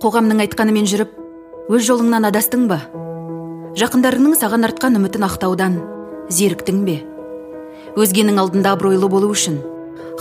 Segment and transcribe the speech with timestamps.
[0.00, 1.10] қоғамның айтқанымен жүріп
[1.76, 2.78] өз жолыңнан адастың ба?
[3.76, 5.74] Жақындарыңның саған артқан үмітін ақтаудан
[6.32, 6.94] зеріктің бе?
[8.00, 9.58] Өзгенің алдында абыройлы болу үшін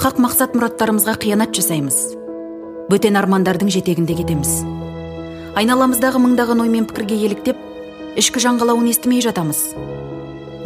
[0.02, 2.00] хақ мақсат мұраттарымызға қиянат жасаймыз.
[2.92, 4.52] Бөтен армандардың жетегінде кетеміз.
[5.56, 7.62] Айналамыздағы мыңдаған оймен пікірге еліктеп
[8.20, 9.62] ішкі жан қалауын естімей жатамыз.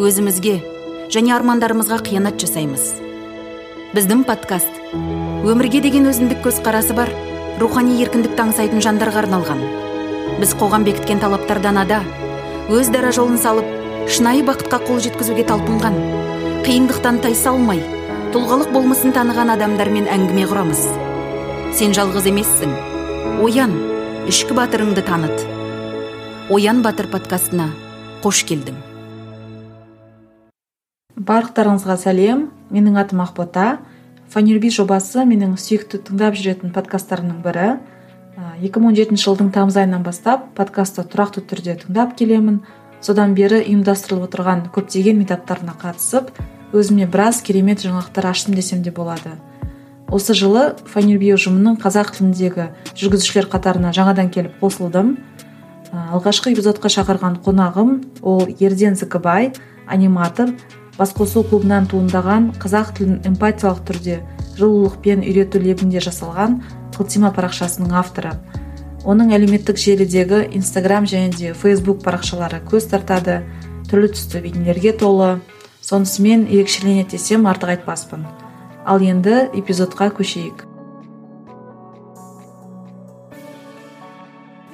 [0.01, 0.55] Өзімізге
[1.13, 2.89] және армандарымызға қиянат жасаймыз.
[3.93, 4.81] Біздің подкаст
[5.45, 7.13] өмірге деген өзіндік көзқарасы бар.
[7.61, 9.63] Рухани еркіндікті аңсайтын жандарға арналған.
[10.39, 12.01] Біз қоғам бекіткен талаптардан ада
[12.73, 13.67] өз дара жолын салып
[14.09, 15.97] шынайы бақытқа қол жеткізуге талпынған
[16.65, 17.81] қиындықтан тайсалмай
[18.33, 20.87] тұлғалық болмысын таныған адамдармен әңгіме құрамыз.
[21.77, 22.73] Сен жалғыз емессің.
[23.45, 23.75] Оян
[24.31, 25.45] ішкі батырыңды таныт.
[26.49, 27.69] Оян батыр подкастына
[28.23, 28.79] қош келдің.
[31.13, 32.47] Барлықтарыңызға сәлем.
[32.73, 33.77] Менің атым ақбота.
[34.33, 37.75] Фанерби жобасы менің сүйікті тыңдап жүретін подкасттарымның бірі.
[38.63, 42.63] 2017 жылдың тамыз айынан бастап подкастты тұрақты түрде тыңдап келемін.
[43.03, 46.31] Содан бері ұйымдастырылып отырған көптеген метаптарына қатысып
[46.73, 49.35] өзіме біраз керемет жаңалықтар аштым десем де болады.
[50.09, 55.17] Осы жылы фанерби ұжымының қазақ тіліндегі жүргізушілер қатарына жаңадан келіп қосылдым.
[55.93, 59.51] Алғашқы эпизодқа шақырған қонағым ол ерден зікібай
[59.85, 60.55] аниматор.
[60.97, 64.19] Басқосу клубынан туындаған қазақ тілін эмпатиялық түрде
[64.59, 66.59] жылулықпен үйрету лебінде жасалған
[66.93, 68.35] қылтима парақшасының авторы.
[69.03, 73.41] Оның әлеуметтік желідегі инстаграм және де фейсбук парақшалары көз тартады.
[73.89, 75.41] Түрлі түсті бейнелерге толы.
[75.81, 78.23] Сонысымен ерекшеленеді десем артық айтпаспын.
[78.85, 80.63] Ал енді эпизодқа көшейік.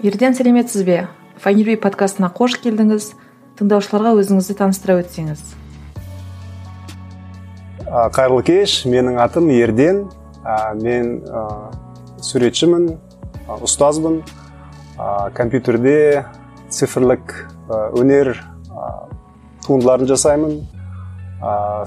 [0.03, 0.99] Ерден сәлеметсіз бе?
[1.39, 3.13] Файнерби подкастына қош келдіңіз.
[3.57, 5.41] Тыңдаушыларға өзіңізді таныстыра өтсеңіз.
[7.89, 10.03] Қайырлы кеш менің атым ерден.
[10.79, 11.23] Мен
[12.21, 12.91] суретшімін
[13.65, 14.21] ұстазбын.
[15.37, 16.25] Компьютерде
[16.69, 17.33] цифрлік
[17.97, 18.35] өнер
[19.65, 20.55] туындыларын жасаймын.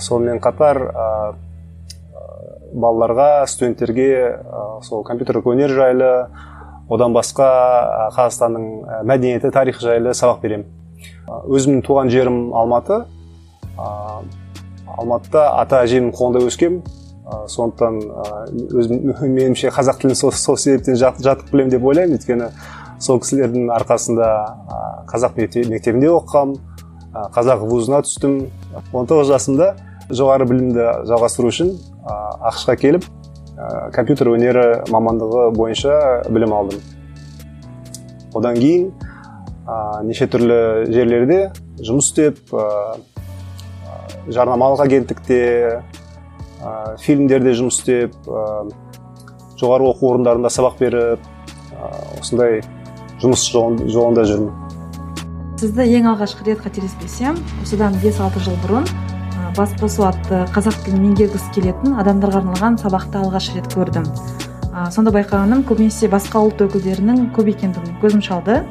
[0.03, 0.83] Сонымен қатар
[2.73, 4.41] балаларға студенттерге
[4.83, 6.13] сол компьютерлік өнер жайлы
[6.93, 7.49] одан басқа
[8.17, 10.67] қазақстанның мәдениеті тарихы жайлы сабақ беремін.
[11.47, 13.05] Өзімнің туған жерім алматы.
[14.99, 18.01] Алматыда ата әжемнің қолында өскем ә, сондықтан
[18.81, 22.19] өзім меніңше қазақ тілін сол, себептен жат, жатық білемін деп ойлаймын.
[22.19, 22.51] Өйткені
[23.03, 24.29] сол кісілердің арқасында
[25.11, 26.57] қазақ мектебінде оқығам
[27.35, 28.39] қазақ вузына түстім.
[28.93, 29.73] 19 жасымда
[30.13, 31.75] жоғары білімді жалғастыру үшін
[32.49, 33.07] ақш келіп
[33.95, 35.95] компьютер өнері мамандығы бойынша
[36.33, 36.81] білім алдым.
[38.35, 38.93] Одан кейін
[40.09, 41.41] неше түрлі жерлерде
[41.85, 42.41] жұмыс істеп
[44.29, 45.39] жарнамалық агенттікте
[46.63, 46.73] ә,
[47.03, 48.67] фильмдерде жұмыс істеп ә,
[49.59, 51.25] жоғары оқу орындарында сабақ беріп
[51.73, 51.91] ә,
[52.21, 52.61] осындай
[53.23, 54.53] жұмыс жолында жүрмін.
[55.63, 58.87] Сізді ең алғашқы рет қателеспесем осыдан 5-6 жыл бұрын
[59.57, 64.07] бас қосу атты қазақ тілін меңгергісі келетін адамдарға арналған сабақты алғаш рет көрдім.
[64.73, 68.63] Ә, сонда байқағаным көбінесе басқа ұлт өкілдерінің көп екендігін көзім шалды.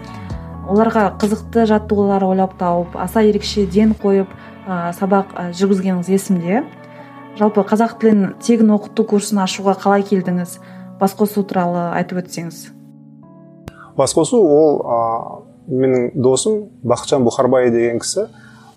[0.71, 4.31] Оларға қызықты жаттығулар ойлап тауып аса ерекше ден қойып
[4.71, 5.27] ә, сабақ
[5.57, 6.61] жүргізгеніңіз есімде.
[7.39, 10.51] Жалпы қазақ тілін тегін оқыту курсын ашуға қалай келдіңіз?
[11.01, 12.57] Басқосу туралы айтып өтсеңіз.
[13.97, 14.83] Басқосу ол ә,
[15.67, 16.53] менің досым
[16.87, 18.21] бақытжан бұхарбай деген кісі.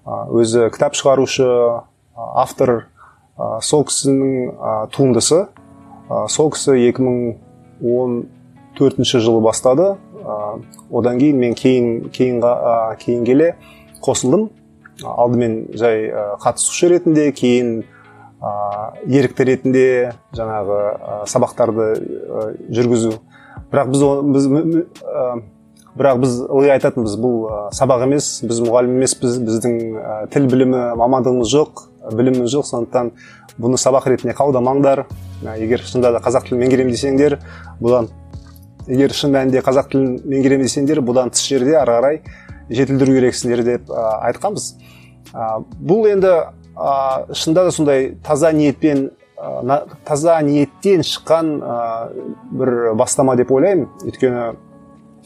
[0.05, 1.47] Өзі кітап шығарушы
[2.15, 2.71] автор
[3.37, 4.57] ә, сол кісінің ә,
[4.95, 5.41] туындысы.
[6.09, 9.87] Ә, сол кісі 2014 жылы бастады.
[10.91, 12.43] Одан кейін мен кейін кейін,
[13.03, 13.55] кейін келе
[14.05, 14.49] қосылдым.
[15.03, 16.11] Алдымен жай
[16.43, 17.83] қатысушы ретінде кейін
[19.09, 19.87] ерікті ретінде
[20.37, 20.81] жаңағы
[21.31, 21.89] сабақтарды
[22.75, 23.17] жүргізу.
[23.73, 24.05] Бірақ біз
[24.35, 24.49] біз
[25.95, 29.79] бірақ біз ылғи айтатынбыз бұл сабақ емес біз мұғалім емеспіз біздің
[30.35, 31.85] тіл білімі мамандығымыз жоқ
[32.15, 33.13] біліміміз жоқ сондықтан
[33.63, 35.05] бұны сабақ ретінде қабылдамаңдар.
[35.57, 37.39] Егер шынында да қазақ тілін меңгеремін десеңдер
[37.81, 38.11] бұдан
[38.89, 42.19] егер шын мәнінде қазақ тілін меңгеремін десеңдер бұдан тыс жерде ары қарай
[42.71, 44.75] жетілдіру керексіңдер деп айтқанбыз.
[45.35, 46.33] Бұл енді
[46.75, 49.11] ә, шынында да сондай таза ниетпен
[50.07, 51.55] таза ниеттен шыққан
[52.55, 53.89] бір бастама деп ойлаймын.
[54.07, 54.55] Өйткені ә,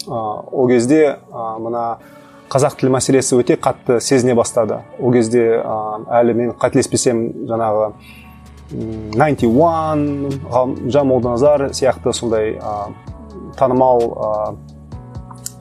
[0.09, 1.99] ол кезде мына
[2.49, 4.81] қазақ тілі мәселесі өте қатты сезіне бастады.
[4.99, 7.93] Ол кезде әлі мен қателеспесем жаңағы
[8.71, 12.59] 91 ғалымжан молданазар сияқты сондай
[13.57, 14.57] танымал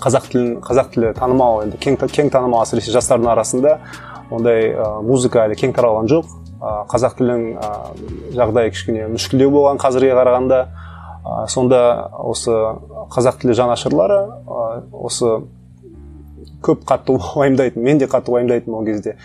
[0.03, 3.77] қазақ тілін қазақ тілі танымал енді кең, кең танымал әсіресе жастардың арасында.
[4.31, 6.33] Ондай ә, музыка әлі кең таралған жоқ.
[6.57, 7.71] Ә, қазақ тілінің ә,
[8.37, 10.61] жағдайы кішкене мүшкілдеу болған қазірге қарағанда.
[11.51, 11.79] Сонда
[12.23, 12.53] осы
[13.11, 14.19] қазақ тілі жанашырлары
[14.95, 15.41] осы
[16.63, 19.17] көп қатты уайымдайтын мен де қатты уайымдайтынмын ол кезде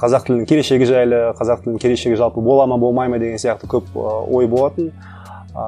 [0.00, 3.92] қазақ тілінің келешегі жайлы қазақ тілінің келешегі жалпы бола ма болмай ма деген сияқты көп
[3.94, 4.92] ой болатын.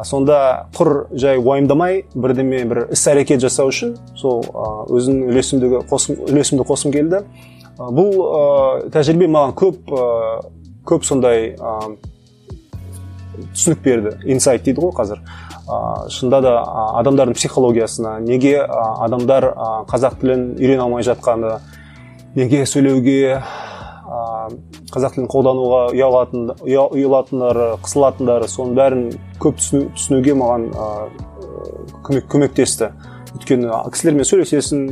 [0.05, 4.44] Сонда құр жай уайымдамай бірдеме бір іс әрекет жасау үшін сол
[4.93, 7.23] өзімнің үлесімдегі қосым үлесімді қосқым келді.
[7.79, 9.93] Бұл ә, тәжірибе маған көп
[10.89, 11.56] көп сондай
[13.53, 15.23] түсінік берді инсайт дейді ғой қазір.
[15.67, 16.55] Ә, шынында да
[17.00, 19.50] адамдардың психологиясына неге адамдар
[19.91, 21.59] қазақ тілін үйрене алмай жатқаны
[22.35, 23.43] неге сөйлеуге
[24.93, 29.05] қазақ тілін қолдануға ұялатын ұялатындары қысылатындары соның бәрін
[29.43, 30.69] көп түсіну, түсінуге маған
[32.05, 32.93] көмек, көмектесті.
[33.33, 34.83] Өйткені кісілермен сөйлесесің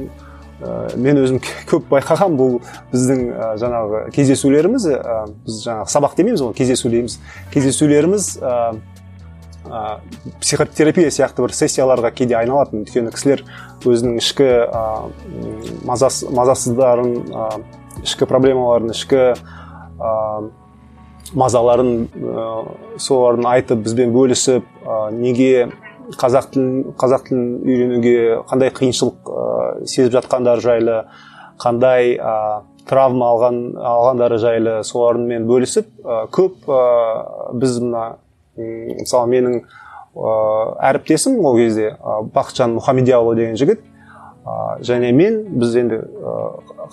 [0.64, 2.56] ә, мен өзім көп байқағам бұл
[2.92, 7.18] біздің ә, жаңағы кездесулеріміз ә, біз жаңағы сабақ демейміз ғой кездесу дейміз
[7.52, 8.54] кездесулеріміз ә,
[9.68, 9.84] ә,
[10.40, 12.86] психотерапия сияқты бір сессияларға кейде айналатын.
[12.86, 13.44] Өйткені кісілер
[13.84, 14.84] өзінің ішкі ә,
[15.84, 17.50] мазас, мазасыздарын ә,
[18.04, 19.34] ішкі проблемаларын ішкі
[20.00, 20.12] ә,
[21.36, 22.46] мазаларын ә,
[22.98, 24.66] соларын айтып бізбен бөлісіп
[25.14, 25.68] неге
[26.18, 28.16] қазақ тілін қазақ тілін үйренуге
[28.50, 29.30] қандай қиыншылық
[29.86, 30.96] сезіп жатқандары жайлы
[31.60, 35.90] қандай ә, травма алған алғандары жайлы солармен бөлісіп
[36.34, 36.80] көп ә,
[37.60, 38.04] біз мына
[38.56, 40.34] мысалы менің ә,
[40.90, 41.94] әріптесім ол кезде
[42.34, 46.36] бақытжан мұхамедияұлы деген жігіт ә, және мен біз енді ә,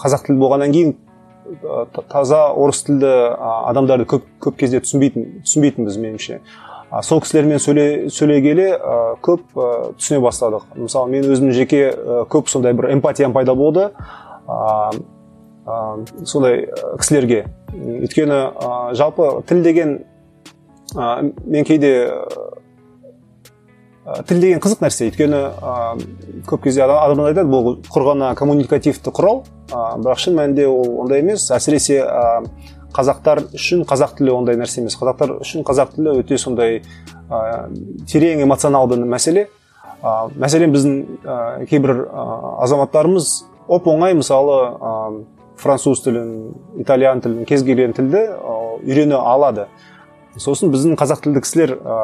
[0.03, 0.95] қазақ тілі болғаннан кейін
[2.09, 6.39] таза орыс тілді адамдарды көп көп кезде түсінбейтін түсінбейтінбіз меніңше.
[7.03, 8.67] Сол кісілермен сөйле, келе
[9.25, 9.43] көп
[9.99, 10.69] түсіне бастадық.
[10.79, 11.91] Мысалы мен өзім жеке
[12.31, 13.89] көп сондай бір эмпатиям пайда болды
[16.23, 16.67] сондай
[16.99, 17.45] кісілерге.
[17.75, 18.39] Өйткені
[18.95, 19.97] жалпы тіл деген
[20.95, 21.91] мен кейде
[24.27, 25.09] тіл деген қызық нәрсе.
[25.09, 25.41] Өйткені
[26.47, 29.43] көп кезде адамдар айтады бұл құр ғана коммуникативті құрал.
[29.67, 31.49] Ә, бірақ шын мәнінде ол ондай емес.
[31.51, 31.99] Әсіресе
[32.95, 34.95] қазақтар үшін қазақ тілі ондай нәрсе емес.
[34.99, 36.81] Қазақтар үшін қазақ тілі өте сондай
[38.07, 39.49] терең эмоционалды мәселе.
[39.99, 42.27] Ә, мәселен біздің ә, кейбір ә,
[42.63, 43.31] азаматтарымыз
[43.67, 44.95] оп оңай мысалы ә,
[45.57, 48.23] француз тілін итальян тілін кез келген тілді
[48.85, 49.67] үйрене алады.
[50.41, 51.97] Сосын біздің қазақ тілді кісілер ә,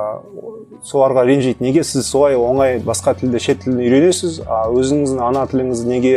[0.85, 1.63] соларға ренжиді.
[1.63, 4.41] Неге сіз солай оңай басқа тілді шет тілін үйренесіз?
[4.47, 6.13] А өзіңіздің ана тіліңізді неге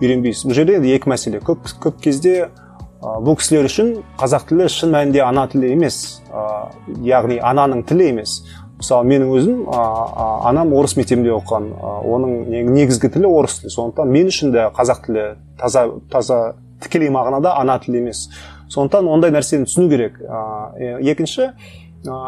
[0.00, 0.46] үйренбейсіз?
[0.48, 1.40] Бұл жерде енді екі мәселе.
[1.44, 6.20] Көп көп кезде ә, бұл кісілер үшін қазақ тілі шын мәнінде ана тілі емес.
[6.30, 6.44] Ә,
[7.04, 8.42] яғни ананың тілі емес.
[8.78, 9.84] Мысалы менің өзім ә,
[10.50, 11.70] анам орыс мектебінде оқыған.
[11.74, 13.72] Ә, оның негізгі тілі орыс тілі.
[13.76, 15.28] Сондықтан мен үшін де қазақ тілі
[15.60, 16.40] таза таза
[16.82, 18.28] тікелей мағынада ана тілі емес.
[18.74, 20.20] Сондықтан ондай нәрсені түсіну керек.
[20.20, 22.20] Ә, екінші ә,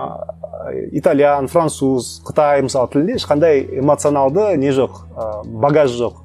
[0.97, 6.23] итальян француз қытай мысалы тілінде ешқандай эмоционалды не жоқ ә, багаж жоқ.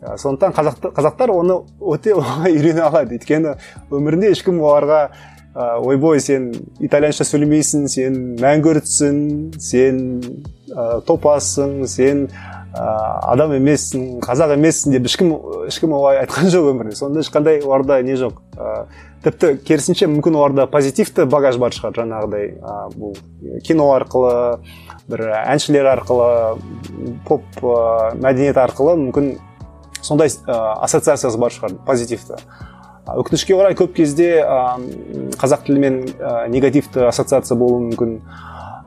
[0.00, 3.18] Ә, сондықтан қазақ, қазақтар оны өте оңай үйрене алады.
[3.18, 3.56] Өйткені
[3.90, 5.10] өмірінде ешкім оларға
[5.54, 9.20] ә, ойбой сен итальянша сөйлемейсің сен мәңгүртсің
[9.60, 10.00] сен
[10.70, 12.26] ә, топассың сен
[12.72, 12.86] ә,
[13.32, 15.34] адам емессің қазақ емессің деп ешкім
[15.66, 18.38] ешкім олай айтқан жоқ өмірде сонда ешқандай оларда не жоқ
[19.24, 22.46] тіпті керісінше мүмкін оларда позитивті багаж бар шығар жаңағыдай.
[22.96, 23.16] Бұл
[23.66, 24.34] кино арқылы
[25.10, 26.30] бір әншілер арқылы
[27.28, 29.32] поп мәдениет арқылы мүмкін
[30.00, 32.40] сондай ассоциациясы бар шығар позитивті.
[33.10, 34.40] Өкінішке орай көп кезде
[35.40, 36.02] қазақ тілімен
[36.52, 38.20] негативті ассоциация болуы мүмкін.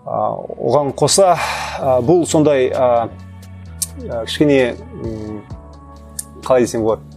[0.04, 0.20] Ә,
[0.60, 1.38] оған қоса
[2.04, 3.10] бұл сондай ә,
[4.26, 4.76] кішкене
[6.44, 7.13] қалай десем болады.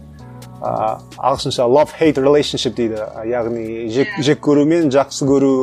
[0.61, 3.03] Ағылшынша love hate relationship дейді.
[3.29, 5.53] Яғни жек, жек көру мен жақсы көру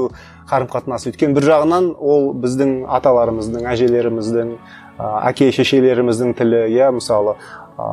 [0.50, 4.56] қарым қатынасы өйткені бір жағынан ол біздің аталарымыздың әжелеріміздің
[5.00, 7.34] әке шешелеріміздің тілі иә мысалы
[7.74, 7.86] ә,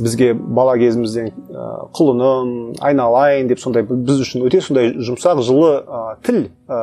[0.00, 6.00] бізге бала кезімізден ә, құлыным айналайын деп сондай біз үшін өте сондай жұмсақ жылы ә,
[6.26, 6.80] тіл ә,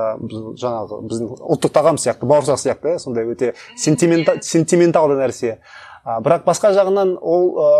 [0.61, 5.57] жаңағы біздің ұлттық тағам сияқты бауырсақ сияқты иә сондай өте сентименталды нәрсе.
[6.07, 7.71] А, бірақ басқа жағынан ол ә,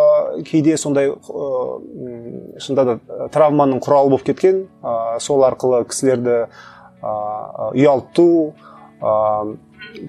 [0.47, 1.51] кейде сондай ә,
[2.59, 7.15] шынында да травманың құралы болып кеткен ә, сол арқылы кісілерді ә,
[7.71, 8.27] ұялту
[8.99, 9.55] ә,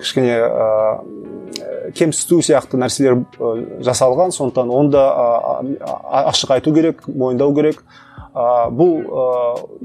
[0.03, 0.67] кішкене ә,
[1.97, 3.23] кемсіту сияқты нәрселер
[3.85, 4.33] жасалған.
[4.35, 5.05] Сондықтан оны да
[6.29, 7.83] ашық айту керек мойындау керек.
[8.35, 9.27] Ә, бұл ә,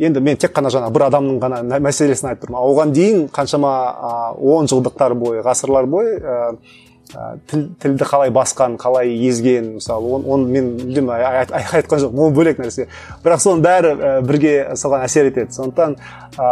[0.05, 2.59] енді мен тек қана жаңа бір адамның ғана мәселесін айтып тұрмын.
[2.59, 3.73] Оған дейін қаншама
[4.37, 6.17] он жылдықтар бойы ғасырлар бойы
[7.49, 12.61] тіл, тілді қалай басқан қалай езген мысалы оны он, мен мүлдем айтқан жоқпын ол бөлек
[12.61, 12.87] нәрсе.
[13.23, 13.93] Бірақ соның бәрі
[14.27, 15.53] бірге соған әсер етеді.
[15.55, 15.97] Сондықтан
[16.37, 16.49] ә,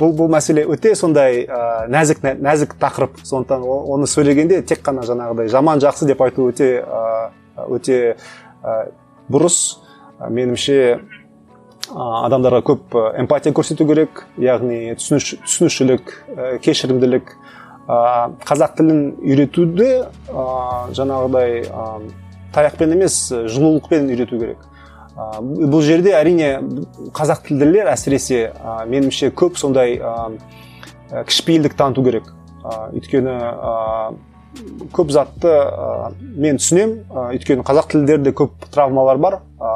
[0.00, 3.22] бұл бұл мәселе өте сондай ә, нәзік нәзік тақырып.
[3.24, 7.32] Сондықтан оны сөйлегенде тек қана жаңағыдай жаман жақсы деп айту өте ә,
[7.68, 8.16] өте
[8.62, 8.78] ә,
[9.28, 9.80] бұрыс.
[10.14, 11.00] Меніңше
[11.90, 16.12] адамдарға көп эмпатия көрсету керек яғни түсініш, түсінушілік
[16.62, 17.34] кешірімділік
[17.86, 19.88] қазақ тілін үйретуді
[20.32, 20.44] ә,
[20.96, 21.64] жаңағыдай
[22.54, 24.62] таяқпен емес жылулықпен үйрету керек.
[25.14, 26.48] Бұл жерде әрине
[27.14, 28.48] қазақ тілділер әсіресе
[28.90, 30.14] меніңше көп сондай ә,
[31.28, 32.30] кішіпейілдік таныту керек.
[32.64, 33.36] Ә, өйткені
[34.94, 36.96] көп затты ә, мен түсінем.
[37.10, 39.38] Ә, өйткені қазақ тілдерде көп травмалар бар.
[39.60, 39.74] Ә,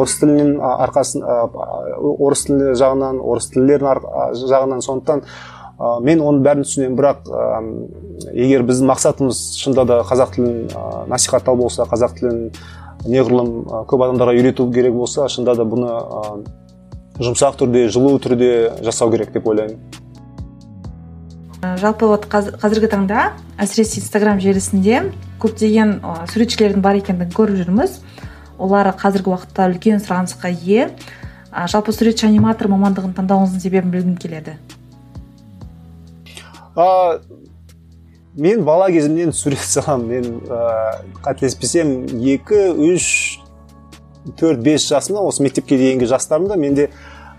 [0.00, 5.22] орыс тілінің арқасын орыс тілі жағынан орыс тілдерінің жағынан сондықтан
[5.78, 6.96] ә, мен оның бәрін түсінемін.
[6.98, 7.60] Бірақ ә,
[8.32, 12.50] егер біздің мақсатымыз шынында да қазақ тілін ә, насихаттау болса қазақ тілін
[13.06, 13.52] неғұрлым
[13.90, 16.24] көп адамдарға үйрету керек болса шынында да бұны ә,
[17.20, 18.50] жұмсақ түрде жылу түрде
[18.84, 19.78] жасау керек деп ойлаймын.
[21.80, 25.06] Жалпы вот қазіргі таңда әсіресе инстаграм желісінде
[25.40, 25.96] көптеген
[26.30, 27.96] суретшілердің бар екендігін көріп жүрміз.
[28.60, 30.90] Олар қазіргі уақытта үлкен сұранысқа ие.
[31.72, 34.58] Жалпы суретші аниматор мамандығын таңдауыңыздың себебін білгім келеді.
[38.36, 43.06] Мен бала кезімнен сурет саламын мен ә, қателеспесем екі үш
[44.36, 46.90] төрт бес жасымда осы мектепке дейінгі жастарымда менде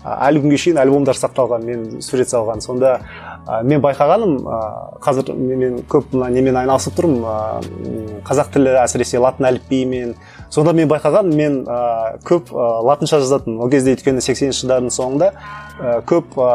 [0.02, 2.62] әлі күнге шейін альбомдар сақталған мен сурет салған.
[2.64, 2.96] Сонда
[3.46, 4.58] ә, мен байқағаным ә,
[5.04, 10.14] қазір мен көп мына немен айналысып тұрмын ә, қазақ тілі әсіресе латын әліпбиімен
[10.50, 15.30] сонда мен байқағаным мен ә, көп ә, латынша жазатын ол кезде өйткені сексенінші жылдардың соңында
[15.32, 16.48] ә, көп ә,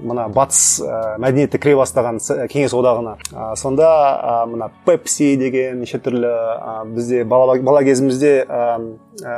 [0.00, 2.20] мына батыс ә, мәдениеті кіре бастаған
[2.50, 8.36] кеңес одағына ә, сонда ә, мына пепси деген неше түрлі ә, бізде бала, бала кезімізде
[8.48, 8.64] ә,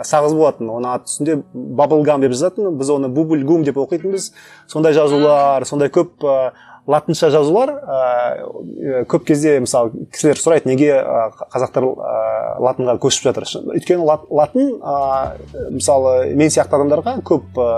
[0.06, 0.70] сағыз болатын.
[0.72, 4.30] Оның аты үстінде баблгам деп жазатын біз оны бубль гум деп оқитынбыз.
[4.70, 6.24] Сондай жазулар сондай көп
[6.86, 10.92] латынша жазулар ә, көп кезде мысалы кісілер сұрайды неге
[11.52, 12.18] қазақтар ә,
[12.62, 13.48] латынға көшіп жатыр?
[13.74, 14.96] Өйткені латын ә,
[15.74, 17.70] мысалы мен сияқты адамдарға көп ә,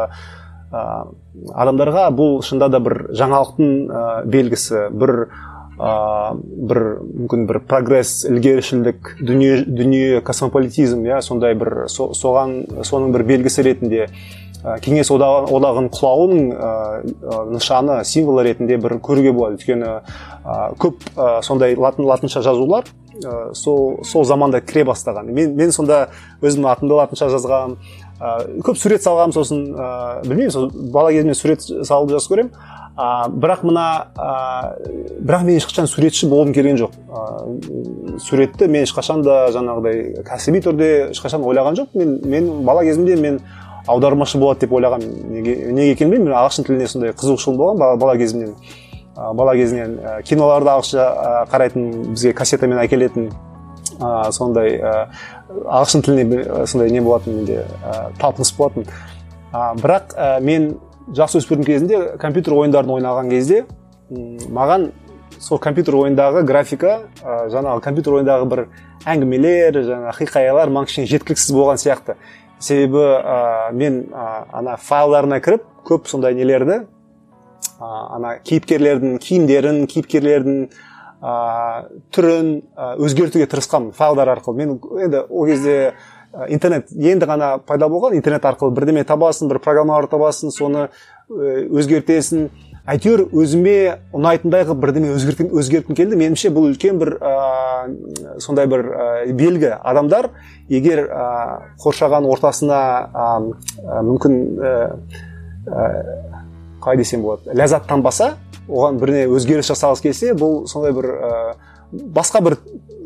[1.55, 5.15] адамдарға бұл шынында да бір жаңалықтың ә, белгісі бір
[5.79, 5.93] ә,
[6.37, 13.25] бір мүмкін бір прогресс ілгерішілдік дүние дүние космополитизм иә сондай бір со, соған соның бір
[13.33, 14.09] белгісі ретінде.
[14.83, 19.59] Кеңес одағы, одағының құлауының ә, нышаны символы ретінде бір көруге болады.
[19.59, 19.91] Өйткені
[20.45, 22.89] ә, көп ә, сондай латын латынша жазулар
[23.23, 25.31] ә, сол сол заманда кіре бастаған.
[25.31, 26.09] Мен мен сонда
[26.43, 27.79] өзімнің атымды латынша жазғанмын.
[28.19, 28.33] Ә,
[28.67, 29.93] көп сурет салғанмын сосын ә,
[30.27, 32.51] білмеймін сол бала кезімнен сурет салуды жақсы көремін
[32.99, 33.87] ә, бірақ мына
[34.19, 34.33] ә,
[35.23, 36.99] бірақ мен ешқашан суретші болғым келген жоқ.
[37.07, 43.15] Ә, суретті мен ешқашан да жаңағыдай кәсіби түрде ешқашан ойлаған жоқ мен мен бала кезімде
[43.15, 43.39] мен
[43.89, 48.55] аудармашы болады деп ойлағанмын неге неге екенін білмеймін ағылшын тіліне сондай қызығушылығым болған бала, кезімнен.
[49.35, 49.97] Бала кезінен
[50.29, 53.33] киноларды ағылшынша қарайтын бізге кассетамен әкелетін
[53.99, 54.93] ә, сондай ә,
[55.49, 58.87] ағылшын тіліне сондай не болатын менде ә, талпыныс болатын.
[59.51, 60.77] Ә, бірақ ә, мен
[61.17, 63.65] жас өспірім кезінде компьютер ойындарын ойнаған кезде
[64.11, 64.91] маған
[65.41, 68.65] сол компьютер ойындағы графика ә, жаңағы компьютер ойындағы бір
[69.07, 72.17] әңгімелер жаңағы хикаялар маған кішкене жеткіліксіз болған сияқты.
[72.59, 80.63] Себебі ә, мен ә, ана файлдарына кіріп көп сондай нелерді ә, ана кейіпкерлердің киімдерін кейіпкерлердің
[81.23, 81.35] ә,
[82.15, 82.53] түрін
[82.99, 84.57] өзгертуге тырысқанмын файлдар арқылы.
[84.59, 85.95] Мен енді ол кезде
[86.49, 90.89] интернет енді ғана пайда болған интернет арқылы бірдеме табасың бір программалар табасың соны
[91.29, 92.49] өзгертесің.
[92.89, 93.77] Әйтеуір өзіме
[94.17, 96.17] ұнайтындай қылып бірдеме өзгерткім, келді.
[96.19, 97.33] Меніңше бұл үлкен бір ә,
[98.41, 99.75] сондай бір ә, белгі.
[99.77, 100.31] Адамдар
[100.73, 101.29] егер ә,
[101.83, 102.81] қоршаған ортасына
[103.13, 103.29] ә,
[104.09, 104.75] мүмкін ә,
[106.81, 108.35] қалай десем болады ләззаттанбаса
[108.69, 111.33] оған біріне өзгеріс жасағысы келсе бұл сондай бір ә,
[111.93, 112.59] басқа бір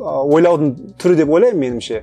[0.03, 2.03] ойлаудың түрі деп ойлаймын меніңше.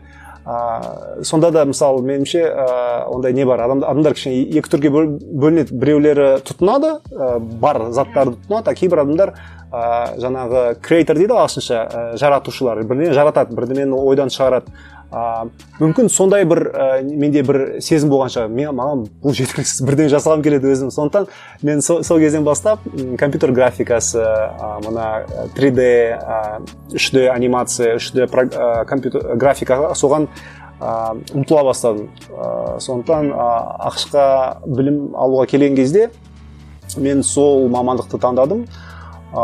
[0.49, 2.65] Ә, сонда да мысалы меніңше ә,
[3.13, 3.61] ондай не бар.
[3.67, 5.75] Адам, адамдар кішкене екі түрге бөлінеді.
[5.77, 9.33] Біреулері тұтынады ә, бар заттарды тұтынады а кейбір адамдар
[9.69, 9.83] ә,
[10.21, 12.81] жаңағы креатор дейді ағылшынша ә, жаратушылар.
[12.89, 14.73] Бірдеңе жаратады бірдемені ойдан шығарады.
[15.11, 15.49] Ә,
[15.79, 18.51] мүмкін сондай бір ә, менде бір сезім болған шығар.
[18.53, 20.91] Мен маған бұл жеткіліксіз бірдеңе жасағым келеді өзім.
[20.93, 21.27] Сондықтан
[21.65, 22.83] мен сол, сол кезден бастап
[23.17, 25.07] компьютер графикасы ә, мына
[25.57, 25.87] 3D
[26.19, 26.61] ә,
[26.93, 30.29] 3D анимация 3D ә, компьютер графика соған
[30.79, 32.11] ә, ұмтыла бастадым.
[32.29, 33.49] Ә, сондықтан ә,
[33.89, 34.27] ақшқа
[34.67, 36.09] білім алуға келген кезде
[36.97, 38.67] мен сол мамандықты таңдадым.
[39.33, 39.41] Ә,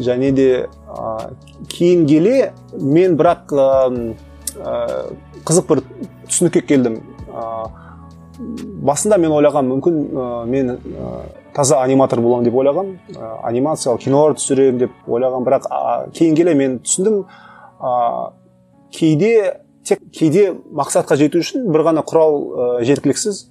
[0.00, 0.48] және де
[1.68, 3.52] кейін келе мен бірақ
[4.58, 4.74] ә,
[5.46, 5.82] қызық бір
[6.28, 7.00] түсінікке келдім.
[7.30, 7.46] Ә,
[8.84, 10.72] басында мен ойлағам мүмкін ә, мен
[11.54, 12.94] таза аниматор боламын деп ойлағам.
[13.14, 15.46] Ә, анимациялық кинолар түсіремін деп ойлағам.
[15.46, 15.68] Бірақ
[16.16, 17.94] кейін келе мен түсіндім ә,
[18.94, 19.34] кейде
[19.84, 23.44] тек кейде мақсатқа жету үшін бір ғана құрал ә, жеткіліксіз.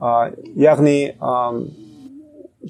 [0.00, 1.36] Ә, яғни ә,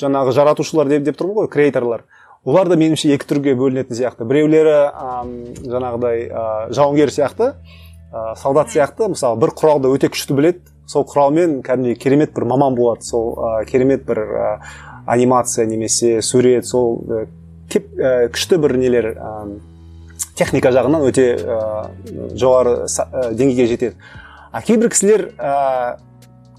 [0.01, 2.07] жаңағы жаратушылар деп, деп тұрмын ғой креаторлар.
[2.45, 4.27] Олар да меніңше екі түрге бөлінетін сияқты.
[4.27, 5.17] Біреулері ә,
[5.63, 6.45] жаңағыдай ә,
[6.75, 9.11] жауынгер сияқты ә, солдат сияқты.
[9.13, 10.65] Мысалы бір құралды өте күшті біледі.
[10.91, 13.07] Сол құралмен кәдімгідей керемет бір маман болады.
[13.07, 14.49] Сол ә, керемет бір ә,
[15.07, 16.67] анимация немесе сурет.
[16.67, 17.27] Сол ә,
[17.71, 19.35] кеп, ә, күшті бір нелер ә,
[20.35, 21.61] техника жағынан өте ә,
[22.35, 24.11] жоғары ә, деңгейге жетеді.
[24.51, 26.01] А кейбір кісілер ә,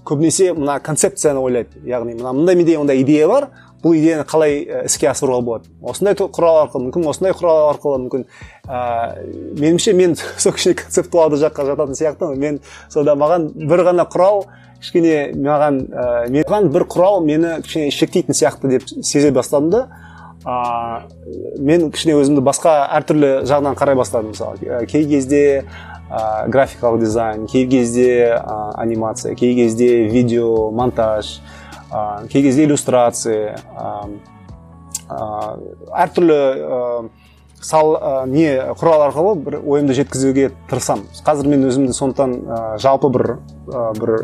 [0.08, 1.84] көбінесе мына концепцияны ойлайды.
[1.84, 3.50] Яғни мына мындай менде мындай идея бар.
[3.84, 5.70] Бұл идеяны қалай іске асыруға болады?
[5.84, 8.26] Осындай құрал арқылы мүмкін осындай құрал арқылы мүмкін.
[8.64, 8.78] Ә,
[9.60, 12.40] меніңше мен сол кішкене концептуалды жаққа жататын сияқтымын.
[12.40, 14.46] Мен сонда маған бір ғана құрал
[14.80, 19.82] кішкене маған ә, бір құрал мені кішкене шектейтін сияқты деп сезе бастадым да.
[20.44, 21.02] Ә,
[21.60, 24.32] мен кішкене өзімді басқа әртүрлі жағынан қарай бастадым.
[24.32, 25.44] Мысалы кей кезде
[26.08, 31.40] ә, графикалық дизайн кей кезде ә, анимация кей кезде видео монтаж
[32.32, 33.56] кей кезде иллюстрация
[35.08, 36.40] әртүрлі
[37.64, 37.94] сал
[38.28, 38.48] не
[38.80, 42.36] құрал арқылы бір ойымды жеткізуге тырысамын қазір мен өзімді сондықтан
[42.82, 43.26] жалпы бір
[44.00, 44.16] бір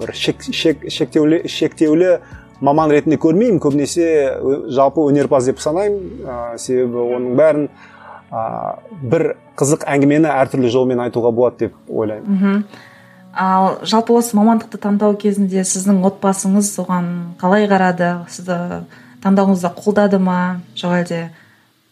[0.00, 2.16] бір шек, шек, шектеулі, шектеулі
[2.64, 3.60] маман ретінде көрмеймін.
[3.62, 4.06] Көбінесе
[4.72, 6.24] жалпы өнерпаз деп санаймын.
[6.24, 7.68] Ә, себебі оның бәрін
[8.30, 8.44] ә,
[9.02, 12.36] бір қызық әңгімені әртүрлі жолмен айтуға болады деп ойлаймын.
[12.36, 12.62] Мхм.
[13.36, 17.08] Ал жалпы осы мамандықты таңдау кезінде сіздің отбасыңыз оған
[17.40, 18.10] қалай қарады?
[18.32, 18.82] Сізді
[19.24, 20.62] таңдауыңызды қолдады ма?
[20.76, 21.20] Жоқ әлде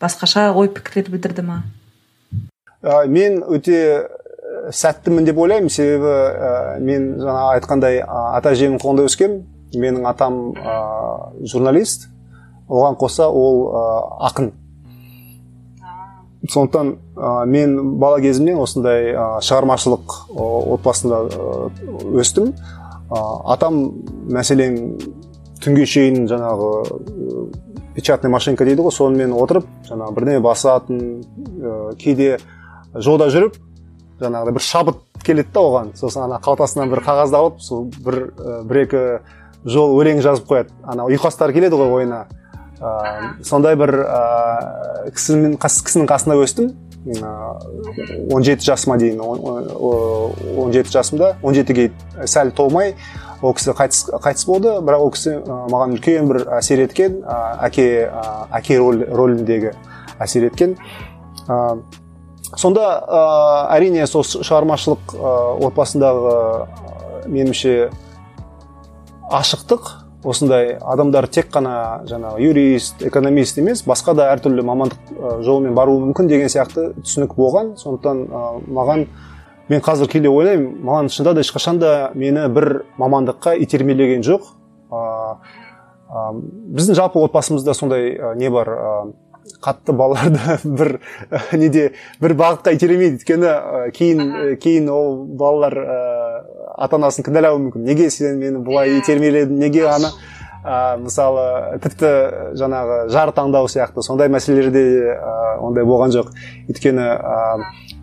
[0.00, 1.60] басқаша ой пікірлер білдірді ма?
[2.82, 4.08] Ә, мен өте
[4.72, 5.70] сәттімін деп ойлаймын.
[5.72, 9.44] Себебі ә, мен жаңа айтқандай ата әжемнің қолында өскенмін
[9.76, 10.76] менің атам ә,
[11.44, 12.08] журналист.
[12.68, 13.84] Оған қоса ол ә,
[14.30, 14.52] ақын.
[16.50, 20.16] Сондықтан ә, мен бала кезімнен осындай ә, шығармашылық
[20.76, 21.20] отбасында
[22.20, 22.52] өстім.
[23.10, 23.20] Ә,
[23.54, 23.80] атам
[24.32, 24.98] мәселен
[25.64, 26.72] түнге шейін жаңағы
[27.94, 32.36] печатный машинка дейді ғой сонымен отырып жаңағы бірдеңе басатын ә, кейде
[32.94, 33.56] жолда жүріп
[34.20, 35.94] жаңағыдай бір шабыт келеді да оған.
[35.98, 38.20] Сосын ана қалтасынан бір қағазды алып сол бір
[38.68, 39.02] бір екі
[39.64, 40.74] жол өлең жазып қояды.
[40.84, 42.24] Ана ұйқастар келеді ғой ойына.
[42.84, 42.92] Ә,
[43.44, 46.74] сондай бір ә, кісінің, кісінің қасында өстім.
[48.32, 51.90] Он жеті жасыма дейін он жеті жасымда он жетіге
[52.24, 52.94] сәл толмай
[53.44, 54.72] ол кісі қайтыс, қайтыс болды.
[54.80, 57.18] Бірақ ол кісі маған үлкен бір әсер еткен
[57.60, 58.08] әке
[58.56, 59.74] әке рөл, рөліндегі
[60.24, 60.78] әсер еткен.
[62.56, 63.20] Сонда ә,
[63.76, 65.34] әрине сол шығармашылық ә,
[65.66, 66.34] отбасындағы
[67.28, 67.90] меніңше
[69.28, 75.12] ашықтық осындай адамдар тек қана жаңағы юрист экономист емес басқа да әртүрлі мамандық
[75.44, 77.74] жолымен баруы мүмкін деген сияқты түсінік болған.
[77.80, 78.24] Сондықтан
[78.74, 79.06] маған
[79.68, 84.48] мен қазір кейде ойлаймын маған шынында да ешқашан да мені бір мамандыққа итермелеген жоқ.
[86.74, 88.70] Біздің жалпы отбасымызда сондай не бар
[89.64, 90.98] қатты балаларды бір
[91.52, 93.20] неде бір бағытқа итермейді.
[93.20, 93.54] Өйткені
[93.96, 95.76] кейін кейін ол балалар
[96.76, 97.84] ата анасын кінәлауы мүмкін.
[97.86, 99.58] Неге сен мені бұлай итермеледің?
[99.60, 100.10] Неге ана
[100.64, 102.10] ә, мысалы тіпті
[102.58, 104.02] жаңағы жар таңдау сияқты.
[104.02, 106.30] Сондай мәселелерде ә, ондай болған жоқ.
[106.72, 107.40] Өйткені ә,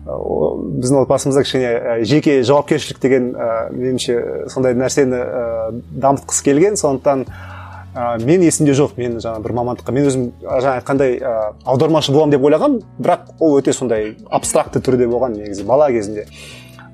[0.06, 6.78] біздің отбасымызда кішкене жеке жауапкершілік деген ә, меніңше сондай нәрсені ә, дамытқысы келген.
[6.78, 8.96] Сондықтан ә, мен есімде жоқ.
[8.96, 9.94] Мен жаңа бір мамандыққа.
[9.94, 15.10] Мен өзім жаңа айтқандай ә, аудармашы боламын деп ойлағанмын бірақ ол өте сондай абстракты түрде
[15.10, 16.28] болған негізі бала кезінде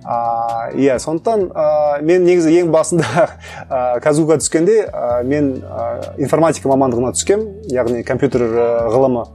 [0.08, 1.64] иә ә, сондықтан ә,
[2.00, 3.24] мен негізі ең басында
[3.68, 8.46] ә, казуга түскенде ә, мен ә, информатика мамандығына түскем яғни компьютер
[8.88, 9.26] ғылымы.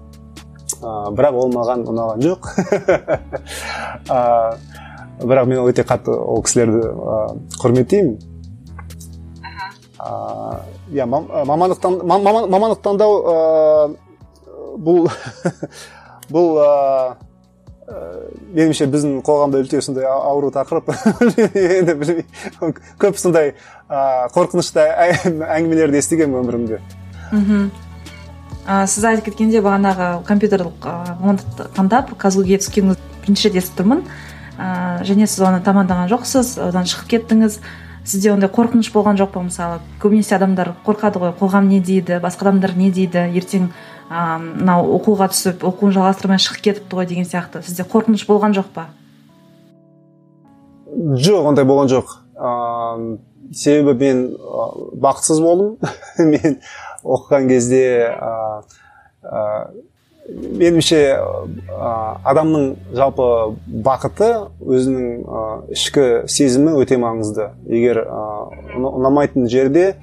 [0.82, 2.50] Ә, бірақ ол маған ұнаған жоқ.
[4.10, 4.22] Ә,
[5.22, 7.20] бірақ мен өте қатты ол кісілерді ә,
[7.62, 8.18] құрметтеймін.
[10.94, 13.94] Иә мамандық мамандық таңдау
[14.84, 15.06] бұл
[16.34, 16.58] бұл
[17.88, 20.92] меніңше біздің қоғамда өте сондай ауру тақырып.
[21.80, 23.54] Енді білмеймін көп сондай
[23.90, 26.80] қорқынышты әңгімелерді естігенмін өмірімде.
[27.34, 27.72] Мхм.
[28.88, 30.86] Сіз айтып кеткенде бағанағы компьютерлік
[31.20, 34.06] мамандықты таңдап казгуге түскеніңізді бірінші рет естіп тұрмын.
[34.54, 37.60] Ыыы және сіз оны тамамдаған жоқсыз одан шығып кеттіңіз.
[38.04, 39.80] Сізде ондай қорқыныш болған жоқ па мысалы?
[40.04, 43.30] Көбінесе адамдар қорқады ғой қоғам не дейді басқа адамдар не дейді?
[43.32, 43.70] Ертең
[44.10, 47.64] мынау оқуға түсіп оқуын жалғастырмай шығып кетіпті ғой деген сияқты.
[47.66, 48.88] Сізде қорқыныш болған жоқ па?
[50.94, 52.18] Жоқ ондай болған жоқ.
[52.36, 53.18] Ә,
[53.54, 54.68] себебі мен ә,
[55.02, 55.78] бақытсыз болдым.
[56.20, 56.60] Мен
[57.04, 58.62] оқыған кезде ә,
[59.24, 59.42] ә,
[60.32, 61.00] меніңше
[62.24, 63.26] адамның жалпы
[63.84, 64.30] бақыты
[64.62, 67.50] өзінің ішкі сезімі өте маңызды.
[67.68, 69.98] Егер ұнамайтын жерде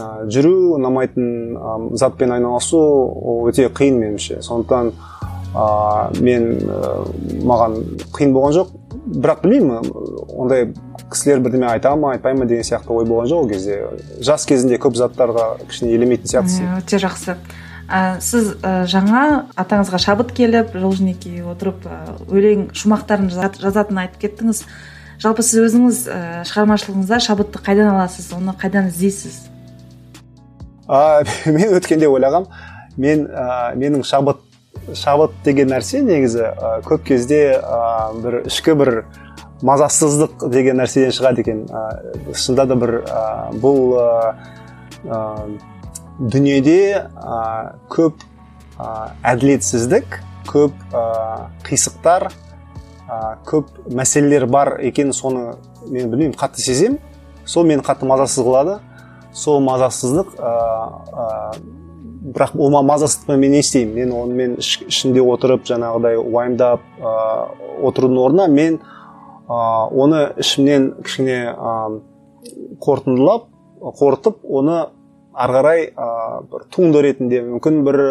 [0.00, 4.40] ә, жүру ұнамайтын ә, затпен айналысу ол өте қиын меніңше.
[4.46, 4.92] Сондықтан
[5.54, 5.66] ә,
[6.20, 6.50] мен
[7.46, 7.78] маған
[8.16, 8.74] қиын болған жоқ.
[9.06, 9.92] Бірақ білмеймін
[10.34, 10.72] ондай
[11.12, 13.78] кісілер бірдеме айта ма айтпай ма деген сияқты ой болған жоқ ол кезде.
[14.20, 16.74] Жас кезінде көп заттарға кішкене елемейтін сияқтысың.
[16.80, 17.36] Өте жақсы.
[17.86, 24.64] Ә, сіз ә, жаңа атаңызға шабыт келіп жолжүнекей отырып ә, өлең шумақтарын жазатынын айтып кеттіңіз.
[25.22, 26.18] Жалпы сіз өзіңіз ә,
[26.50, 28.32] шығармашылығыңызда шабытты қайдан аласыз?
[28.34, 29.44] Оны қайдан іздейсіз?
[30.88, 32.48] А, мен өткенде ойлағам
[32.96, 34.42] мен ә, менің шабыт
[34.94, 38.92] шабыт деген нәрсе негізі ә, көп кезде ә, бір ішкі бір
[39.66, 41.84] мазасыздық деген нәрседен шығады екен ә,
[42.34, 43.24] шынында да бір ә,
[43.62, 43.96] бұл
[46.18, 47.40] дүниеде ә,
[47.92, 48.22] көп
[48.78, 56.98] ә, әділетсіздік көп ә, қисықтар ә, көп мәселелер бар екен соны мен білмеймін қатты сезем.
[57.44, 58.80] сол мені қатты мазасыз қылады
[59.36, 60.34] сол мазасыздық
[62.26, 63.94] бірақ ол мазасыздықпен мен не істеймін?
[63.94, 67.12] Мен онымен ішінде отырып жаңағыдай уайымдап ә,
[67.86, 68.78] отырудың орнына мен
[69.46, 69.58] ә,
[69.92, 71.74] оны ішімнен кішкене ә,
[72.82, 73.46] қорытындылап
[74.00, 74.88] қорытып оны
[75.36, 76.08] ары қарай ә,
[76.50, 78.02] бір туынды ретінде мүмкін бір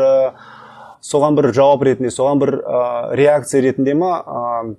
[1.03, 4.75] соған бір жауап ретінде соған бір ә, реакция ретінде ма ә,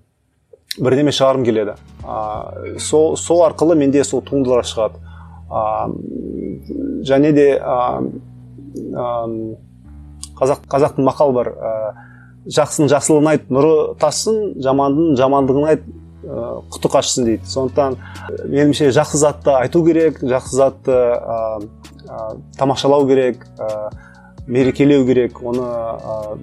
[0.80, 1.76] бірдеме шығарғым келеді.
[2.04, 5.02] Ә, сол, сол арқылы менде сол туындылар шығады.
[7.06, 7.48] Және де
[10.37, 11.70] қазақ қазақтың мақал бар ә,
[12.52, 15.87] жақсының жақсылығын айт нұры тассын жамандың жамандығын айт
[16.26, 17.46] құты қашсын дейді.
[17.48, 17.96] Сондықтан
[18.50, 21.61] меніңше жақсы затты айту керек жақсы затты ә,
[22.59, 23.90] тамашалау керек ә,
[24.46, 25.40] мерекелеу керек.
[25.42, 26.37] Оны ә,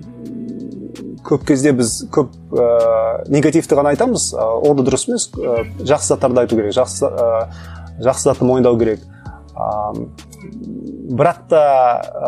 [1.27, 4.31] көп кезде біз көп ә, негативті ғана айтамыз.
[4.33, 6.73] Ә, ол да дұрыс емес ә, жақсы заттарды айту керек.
[6.79, 7.11] Жақсы
[7.99, 8.99] жақсы затты мойындау керек.
[9.53, 9.65] Ә,
[11.13, 11.61] бірақ та
[12.23, 12.25] ә,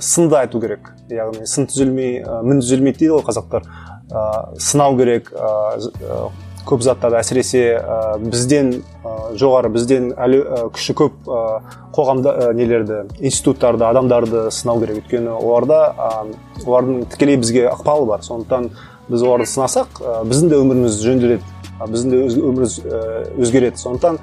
[0.00, 0.82] сынды айту керек.
[1.12, 3.62] Яғни сын түзелмей мін түзелмейді дейді ғой қазақтар.
[4.58, 5.24] Сынау керек
[6.64, 7.78] көп заттарды әсіресе ә,
[8.20, 8.70] бізден
[9.04, 11.60] ә, жоғары бізден әлі ә, күші көп ә,
[11.92, 14.96] қоғамда ә, нелерді институттарды адамдарды сынау керек.
[15.02, 15.94] Өйткені оларда ә,
[16.64, 18.20] олардың тікелей бізге ықпалы бар.
[18.24, 18.70] Сондықтан
[19.10, 21.44] біз оларды сынасақ ә, біздің де өміріміз жөнделеді.
[21.80, 22.78] Біздің де өміріміз
[23.40, 23.80] өзгереді.
[23.80, 24.18] Сондықтан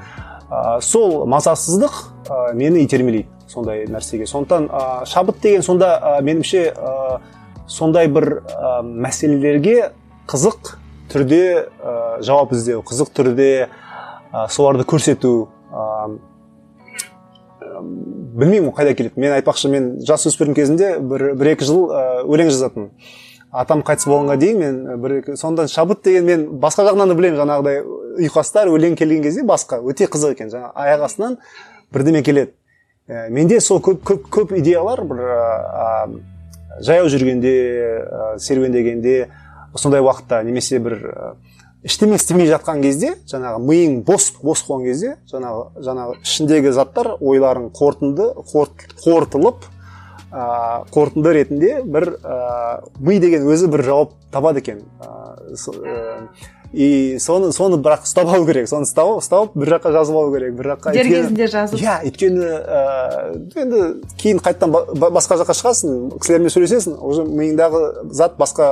[0.50, 4.28] ә, сол мазасыздық ә, мені итермелейді сондай нәрсеге.
[4.30, 7.20] Сондықтан ә, шабыт деген сонда ә, меніңше ә,
[7.68, 9.92] сондай бір ә, мәселелерге
[10.32, 10.76] қызық
[11.12, 16.18] түрде ә, жауап іздеу қызық түрде ә, соларды көрсету ә,
[18.32, 19.20] білмеймін қайда келеді.
[19.20, 21.92] Мен айтпақшы мен жас өспірім кезінде бір, бір екі жыл
[22.26, 22.92] өлең жазатынмын.
[23.52, 27.40] Атам қайтыс болғанға дейін мен бір екі сонда шабыт деген мен басқа жағынан да білемін
[27.42, 27.82] жаңағыдай
[28.26, 30.52] ұйқастар өлең келген кезде басқа өте қызық екен.
[30.54, 31.38] Жаңа аяқ астынан
[31.92, 32.54] бірдеме келеді.
[33.10, 35.88] Ә, менде сол көп көп, көп идеялар бір ә,
[36.80, 37.56] жаяу жүргенде
[38.08, 39.28] ә, серуендегенде
[39.76, 41.02] сондай уақытта немесе бір
[41.84, 47.72] ештеме істемей жатқан кезде жаңағы миың бос бос болған кезде жаңағы жаңағы ішіндегі заттар ойларың
[47.76, 48.28] қорытынды
[49.02, 49.66] қорытылып
[50.32, 54.82] ә, қорытынды ретінде бір ә, ми деген өзі бір жауап табады екен.
[55.04, 56.28] Ә,
[56.72, 58.70] и соны соны бірақ ұстап алу керек.
[58.72, 60.56] Соны ұстап ұстап бір жаққа жазып алу керек.
[60.56, 61.82] Бір жаққа дер кезінде жазып.
[61.82, 63.82] Иә өйткені ііі енді
[64.22, 64.72] кейін қайтадан
[65.12, 67.84] басқа жаққа шығасың кісілермен сөйлесесің уже миыңдағы
[68.16, 68.72] зат басқа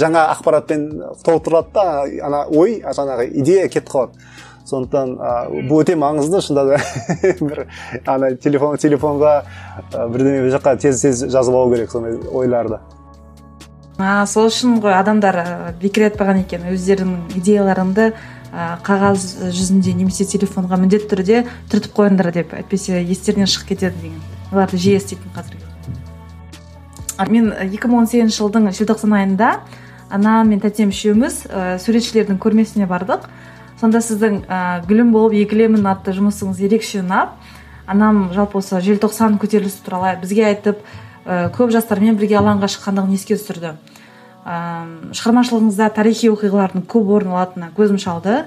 [0.00, 0.86] жаңа ақпаратпен
[1.24, 4.18] толтырылады да ана ой жаңағы идея кетіп қалады.
[4.70, 5.34] Сондықтан ә,
[5.68, 6.78] бұл өте маңызды шынында да.
[7.50, 7.66] Бір
[8.06, 9.34] ана телефон телефонға
[9.92, 12.80] ә, бірдеме бір жаққа тез тез жазып алу керек сондай ойларды.
[14.00, 15.36] А сол үшін ғой адамдар
[15.80, 18.12] бекер айтпаған екен өздерінің идеяларыңды
[18.50, 24.22] ә, қағаз жүзінде немесе телефонға міндетті түрде түртіп қойыңдар деп әйтпесе естерінен шығып кетеді деген.
[24.54, 25.60] Оларды жиі еститін қазір.
[27.28, 29.52] Мен 2018 жылдың желтоқсан айында
[30.10, 33.28] анам мен тәтем үшеуміз ә, суретшілердің көрмесіне бардық.
[33.80, 37.38] Сонда сіздің ә, гүлім болып егілемін атты жұмысыңыз ерекше ұнап
[37.90, 40.82] анам жалпы осы желтоқсан көтерілісі туралы бізге айтып
[41.24, 43.74] ә, көп жастармен бірге алаңға шыққандығын еске түсірді.
[44.44, 44.56] Ә,
[45.16, 48.44] шығармашылығыңызда тарихи оқиғалардың көп орын алатынына көзім шалды.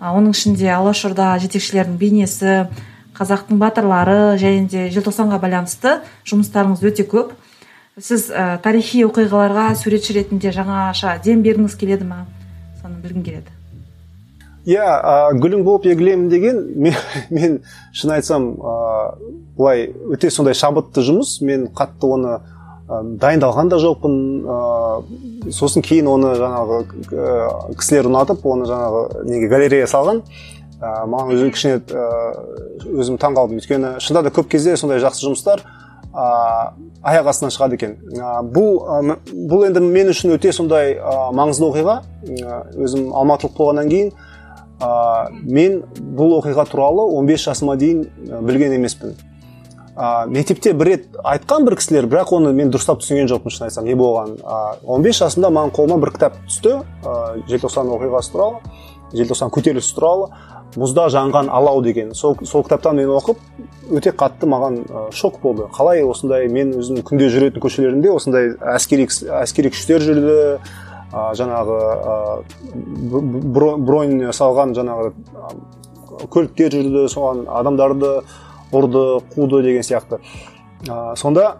[0.00, 2.56] Ә, оның ішінде алашорда жетекшілерінің бейнесі
[3.16, 7.34] қазақтың батырлары және де желтоқсанға байланысты жұмыстарыңыз өте көп.
[7.96, 12.24] Сіз ә, тарихи оқиғаларға суретші ретінде жаңаша дем бергіңіз келеді ма?
[12.82, 13.55] Соны білгім келеді.
[14.66, 16.98] Иә гүлің болып егілемін деген мен,
[17.30, 17.60] мен
[17.94, 21.38] шын айтсам ыыы былай өте сондай шабытты жұмыс.
[21.46, 22.38] Мен қатты оны
[23.22, 24.18] дайындалған да жоқпын.
[24.42, 26.82] Ыыы сосын кейін оны жаңағы
[27.78, 30.22] кісілер ұнатып оны жаңағы неге галерея салған.
[30.76, 31.80] Ә, маған өзім кішкене
[33.00, 33.60] өзім таң қалдым.
[33.62, 35.62] Өйткені шынында да көп кезде сондай жақсы жұмыстар
[36.12, 36.26] ә,
[37.06, 37.96] аяқ астынан шығады екен.
[38.12, 38.82] Ә, бұл
[39.48, 42.00] бұл енді мен үшін өте сондай ә, маңызды оқиға.
[42.76, 44.12] Өзім алматылық болғаннан кейін
[44.80, 48.04] ә, мен бұл оқиға туралы 15 жасыма дейін
[48.46, 49.16] білген емеспін.
[49.96, 53.86] Ә, мектепте бір рет айтқан бір кісілер бірақ оны мен дұрыстап түсінген жоқпын шын айтсам
[53.88, 54.42] не болғанын.
[54.84, 57.16] Он бес жасымда маған қолыма бір кітап түсті ә,
[57.48, 58.60] желтоқсан оқиғасы туралы
[59.16, 60.28] желтоқсан көтерілісі туралы
[60.76, 62.12] мұзда жанған алау деген.
[62.14, 63.40] Сол, сол кітаптан мен оқып
[63.96, 65.70] өте қатты маған ә, шок болды.
[65.72, 69.06] Қалай осындай мен өзім күнде жүретін көшелерінде осындай әскери
[69.40, 70.58] әскери күштер жүрді ә,
[71.38, 71.78] жаңағы
[73.86, 75.12] бронь салған жаңағы
[76.32, 78.18] көліктер жүрді соған адамдарды
[78.74, 80.18] ұрды қуды деген сияқты.
[80.86, 81.58] Ә, сонда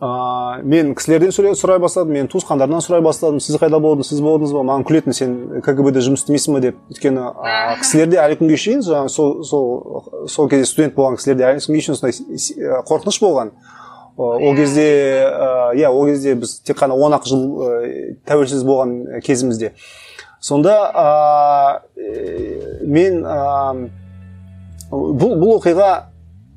[0.00, 3.40] ә, мен кісілерден сұрай бастадым мен туысқандарымнан сұрай бастадым.
[3.40, 4.64] Сіз қайда болдыңыз сіз болдыңыз ба?
[4.70, 6.64] Маған күлетін сен кгб де жұмыс істемейсің ба?
[6.64, 6.80] деп.
[6.92, 11.64] Өйткені ә, кісілерде әлі күнге шейін жаңағы сол сол сол кезде студент болған кісілерде әлі
[11.64, 13.54] күнге шейін сондай қорқыныш болған.
[14.16, 14.86] Ол кезде
[15.74, 17.44] иә ол кезде біз тек қана он ақ жыл
[18.26, 19.74] тәуелсіз болған кезімізде.
[20.40, 21.82] Сонда
[22.84, 23.22] мен
[24.90, 25.92] бұл бұл оқиға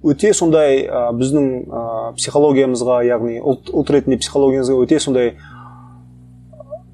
[0.08, 1.84] өте сондай ә, біздің ә,
[2.20, 5.32] психологиямызға яғни ұлт, ұлт ретінде психологиямызға өте сондай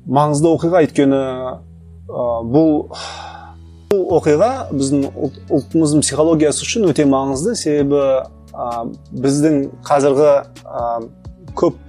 [0.07, 0.83] маңызды оқиға.
[0.87, 2.87] Өйткені ә, бұл
[3.91, 7.57] бұл оқиға біздің ұлт, ұлтымыздың психологиясы үшін өте маңызды.
[7.59, 10.31] Себебі ә, біздің қазіргі
[10.63, 10.85] ә,
[11.57, 11.79] көп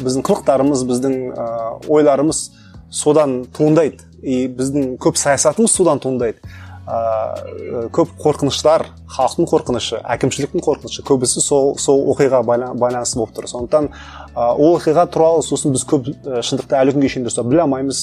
[0.00, 1.46] біздің қылықтарымыз біздің ә,
[1.88, 2.42] ойларымыз
[2.90, 4.04] содан туындайды.
[4.22, 6.42] И біздің көп саясатымыз содан туындайды.
[6.90, 13.46] Ә, көп қорқыныштар халықтың қорқынышы әкімшіліктің қорқынышы көбісі сол сол оқиға байланысты болып тұр.
[13.50, 13.90] Сондықтан
[14.34, 18.02] ә, ол оқиға туралы сосын біз көп ә, шындықты әлі күнге шейін дұрыстап біле алмаймыз.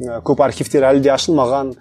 [0.00, 1.76] Ә, көп архивтер әлі де ашылмаған.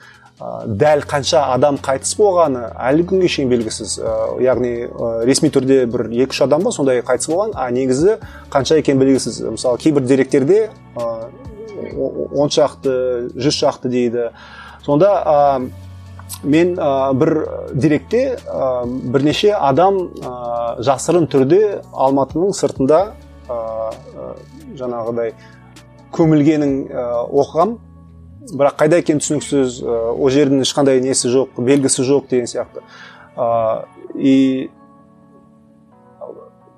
[0.67, 3.95] Дәл қанша адам қайтыс болғаны әлі күнге шейін белгісіз.
[3.99, 8.17] Ә, яғни ә, ресми түрде бір екі үш адам ба сондай қайтыс болған а негізі
[8.51, 9.39] қанша екені белгісіз.
[9.55, 14.29] Мысалы кейбір деректерде он шақты жүз шақты дейді.
[14.85, 15.61] Сонда
[16.43, 17.33] мен ә, бір
[17.73, 23.01] деректе ә, бірнеше адам ә, жасырын түрде алматының сыртында
[23.47, 23.57] ә,
[24.79, 25.33] жаңағыдай
[26.13, 27.77] көмілгенін оқығам.
[28.51, 32.83] Бірақ қайда екені түсініксіз ол жердің ешқандай несі жоқ белгісі жоқ деген сияқты.
[33.37, 34.69] Ә, и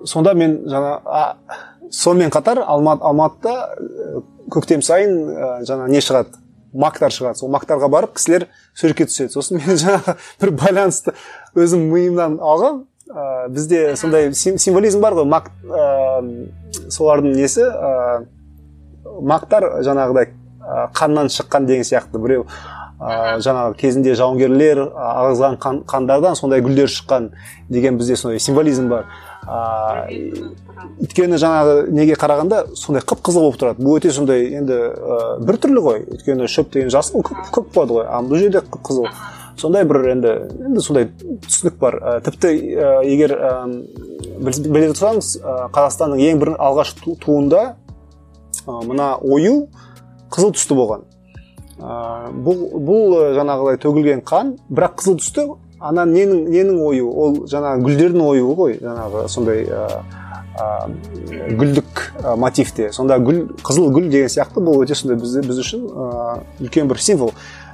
[0.06, 1.26] сонда мен жаңа а,
[1.92, 4.24] сонымен қатар Алмат, алматыда
[4.54, 6.38] көктем сайын жаңа не шығады?
[6.76, 7.40] Мактар шығады.
[7.40, 9.32] Сол мактарға барып кісілер суретке түседі.
[9.34, 11.16] Сосын мен жаңағы бір байланысты
[11.56, 12.84] өзім миымнан алғам.
[13.10, 15.30] Ә, бізде сондай символизм бар ғой.
[15.30, 16.24] Мак ә,
[16.92, 17.64] солардың несі?
[17.66, 18.26] Ә,
[19.22, 20.34] мактар жаңағыдай
[20.94, 22.46] қаннан шыққан деген сияқты біреу
[23.00, 27.32] ә, жаңағы кезінде жауынгерлер ағызған қан, қандардан сондай гүлдер шыққан
[27.70, 29.10] деген бізде сондай символизм бар.
[29.46, 30.56] Ыыы
[31.02, 33.84] өйткені жаңағы неге қарағанда сондай қып қызыл болып тұрады.
[33.84, 36.04] Бұл өте сондай енді ә, бір түрлі ғой.
[36.16, 38.06] Өйткені шөп деген жасыл көп, көп болады ғой.
[38.10, 39.10] Ал бұл жерде қып қызыл
[39.60, 40.34] сондай бір енді
[40.70, 41.10] енді сондай
[41.46, 42.00] түсінік бар.
[42.00, 43.54] Ә, тіпті ә, егер ә,
[44.40, 47.66] біле тұрсаңыз ә, қазақстанның ең бір алғаш туында
[48.66, 49.68] ә, мына ою
[50.36, 51.06] қызыл түсті болған.
[51.76, 55.48] Ә, бұл бұл жаңағыдай төгілген қан бірақ қызыл түсті
[55.80, 57.10] ана ненің ненің ою?
[57.10, 59.90] Ол жаңағы гүлдердің оюы ғой жаңағы сондай ә,
[61.60, 62.92] гүлдік ә, мотивте.
[62.94, 67.02] Сонда гүл қызыл гүл деген сияқты бұл өте сондай біз, біз үшін ә, үлкен бір
[67.04, 67.34] символ.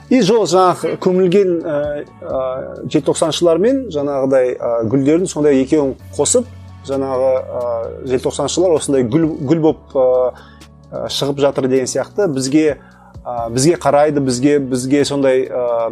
[0.10, 1.76] И жол жаңағы көмілген ә,
[2.22, 2.40] ә,
[2.92, 3.62] желтоқсаншылар
[3.94, 6.50] жаңағыдай ә, гүлдердің сондай екеуін қосып
[6.90, 7.62] жаңағы ә,
[8.12, 9.96] желтоқсаншылар осындай гүл гүл болып
[10.92, 12.28] шығып жатыр деген сияқты.
[12.32, 12.78] Бізге
[13.24, 15.92] ә, бізге қарайды бізге бізге сондай ә,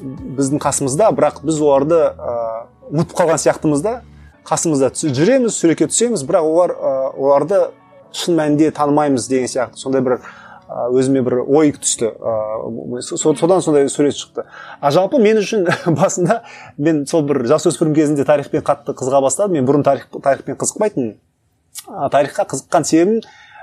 [0.00, 2.36] біздің қасымызда бірақ біз оларды ә,
[2.90, 4.00] ұмытып қалған сияқтымыз да.
[4.48, 7.62] Қасымызда жүреміз суретке түсеміз бірақ олар ә, оларды
[8.16, 9.76] шын мәнінде танымаймыз деген сияқты.
[9.82, 10.20] Сондай бір
[10.68, 12.12] өзіме бір ой түсті.
[12.12, 14.46] Ә, содан сондай сурет шықты.
[14.80, 15.66] А жалпы мен үшін
[15.98, 16.42] басында
[16.78, 19.58] мен сол бір жасөспірім кезінде тарихпен қатты қызыға бастадым.
[19.58, 21.16] Мен бұрын тарих, тарихпен қызықпайтынмын.
[22.12, 23.20] Тарихқа қызыққан себебім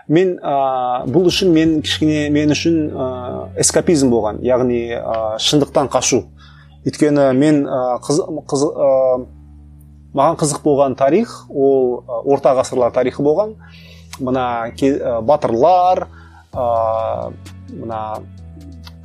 [0.07, 3.07] мен ә, бұл үшін мен кішкене мен үшін ә,
[3.61, 6.25] эскапизм болған яғни ә, шындықтан қашу.
[6.85, 8.67] Өйткені мен ә, қыз, қыз,
[10.15, 13.55] маған қызық болған тарих ол ә, орта ғасырлар тарихы болған.
[14.19, 16.07] Мына ә, батырлар
[16.53, 17.33] ә,
[17.73, 18.01] мына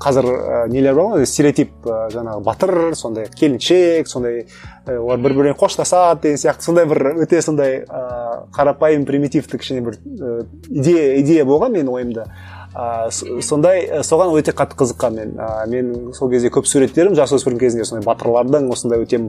[0.00, 5.34] қазір ә, нелер бар ғой стереотип ә, жаңағы батыр сондай келіншек сондай ә, олар бір
[5.34, 6.64] бірімен қоштасады деген сияқты.
[6.66, 12.26] Сондай бір өте сондай ә, қарапайым примитивті кішкене бір ә, идея идея болған менің ойымда.
[12.74, 13.10] Ә,
[13.42, 15.36] сондай соған өте қатты қызыққанмын мен.
[15.38, 19.22] Ә, менің сол кезде көп суреттерім жасөспірім кезінде сондай батырлардың осындай өте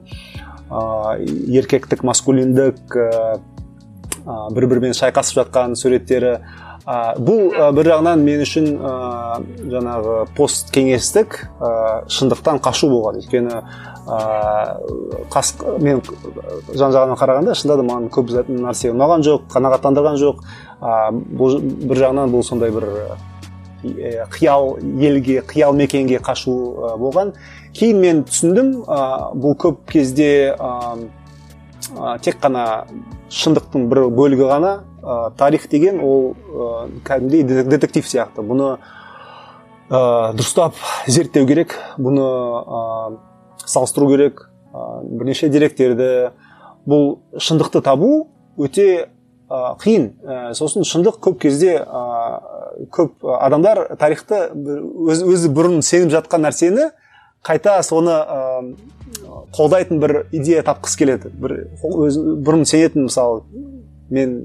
[0.71, 3.39] ә, еркектік маскулиндік ә,
[4.55, 6.39] бір бірімен шайқасып жатқан суреттері.
[6.81, 8.93] Ә, бұл бір жағынан мен үшін ә,
[9.69, 11.73] жаңағы посткеңестік ә,
[12.09, 13.19] шындықтан қашу болған.
[13.21, 13.59] Өйткені
[14.07, 14.19] ә,
[15.31, 16.01] қас, мен
[16.73, 20.41] жан жағынан қарағанда шынында да маған көп нәрсе ұнаған жоқ қанағаттандырған жоқ.
[20.81, 22.87] Ә, бұл бір жағынан бұл сондай бір
[23.81, 26.53] қиял елге қиял мекенге қашу
[27.01, 27.33] болған.
[27.73, 28.99] Кейін мен түсіндім ә,
[29.33, 30.97] бұл көп кезде ә,
[32.21, 32.85] тек қана
[33.31, 38.45] шындықтың бір бөлігі ғана ә, тарих деген ол ә, кәдімгідей детектив сияқты.
[38.45, 38.75] Бұны
[39.89, 41.79] ә, дұрыстап зерттеу керек.
[41.97, 42.27] Бұны
[43.65, 46.31] салыстыру керек ә, бірнеше деректерді.
[46.85, 48.87] Бұл шындықты табу өте
[49.49, 50.07] ә, қиын.
[50.23, 56.89] Ә, сосын шындық көп кезде ә, көп адамдар тарихты өзі, өзі бұрын сеніп жатқан нәрсені
[57.45, 58.41] қайта соны ә,
[59.55, 61.31] қолдайтын бір идея тапқысы келеді.
[61.33, 63.43] Бір өзі бұрын сенетін мысалы
[64.09, 64.43] мен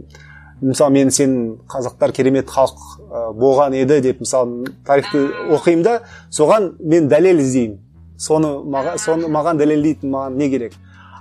[0.60, 5.96] мысалы мен сенің қазақтар керемет халық болған еді деп мысалы тарихты оқимын да
[6.32, 7.82] соған мен дәлел іздеймін.
[8.18, 10.76] Соны маған соны маған дәлелдейтін маған не керек?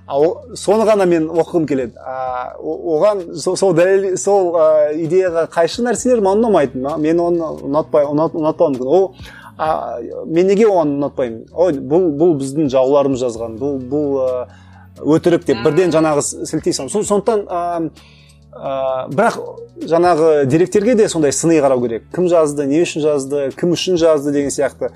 [0.08, 1.98] Ал соны ғана мен оқығым келеді.
[1.98, 8.06] А, оған сол, сол дәлел сол ә, идеяға қайшы нәрселер маған ұнамайды мен оны ұнатпай
[8.12, 8.86] ұнатпауым мүмкін.
[8.86, 9.16] Ол
[9.58, 11.48] а, мен неге оны ұнатпаймын?
[11.54, 13.58] Ой бұл бұл біздің жауларымыз жазған.
[13.58, 14.22] Бұл бұл
[15.16, 17.90] өтірік деп бірден жаңағы сілтей саламын сондықтан
[18.56, 19.38] ә, бірақ
[19.86, 22.08] жаңағы деректерге де сондай сыни қарау керек.
[22.16, 24.92] Кім жазды не үшін жазды кім үшін жазды деген сияқты.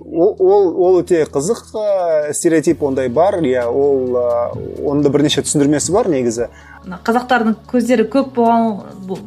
[0.00, 3.38] Ол ол, өте қызық ә, стереотип ондай бар.
[3.44, 6.48] Иә ол ә, оның да бірнеше түсіндірмесі бар негізі.
[6.82, 8.80] Қазақтардың көздері көп болған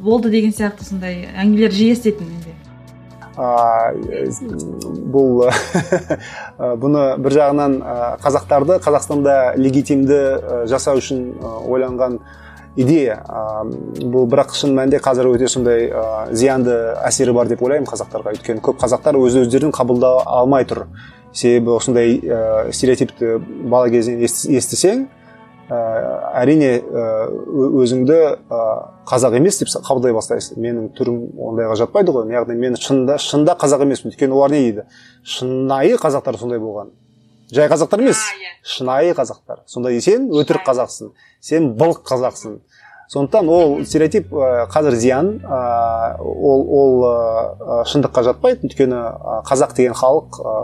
[0.03, 2.51] болды деген сияқты сондай әңгімелер жиі еститін менде.
[5.11, 5.41] Бұл
[6.79, 7.73] бұны бір жағынан
[8.23, 10.19] қазақтарды қазақстанда легитимді
[10.71, 11.33] жасау үшін
[11.67, 12.19] ойланған
[12.75, 13.19] идея.
[13.99, 18.35] Бұл бірақ шын мәнінде қазір өте сондай ә, зиянды әсері бар деп ойлаймын қазақтарға.
[18.35, 20.85] Өйткені көп қазақтар өз өздерін қабылдай алмай тұр.
[21.35, 23.37] Себебі осындай ә, стереотипті
[23.71, 25.07] бала кезінен естісең
[25.69, 25.79] ә,
[26.41, 28.61] әрине өзіңді ә,
[29.07, 30.59] қазақ емес деп қабылдай бастайсың.
[30.59, 32.27] Менің түрім ондайға жатпайды ғой.
[32.35, 34.11] Яғни мен шынында шынында қазақ емеспін.
[34.11, 34.87] Өйткені олар не дейді?
[35.23, 36.91] Шынайы қазақтар сондай болған.
[37.51, 38.17] Жай қазақтар емес.
[38.17, 38.55] Иә.
[38.63, 39.63] шынайы қазақтар.
[39.67, 41.11] Сонда сен өтірік қазақсың.
[41.41, 42.59] Сен былық қазақсың.
[43.09, 45.27] Сондықтан ол стереотип ә, қазір зиян.
[45.45, 48.65] Ә, ол, ол ә, шындыққа жатпайды.
[48.65, 49.01] Өйткені
[49.45, 50.55] қазақ деген халық ә,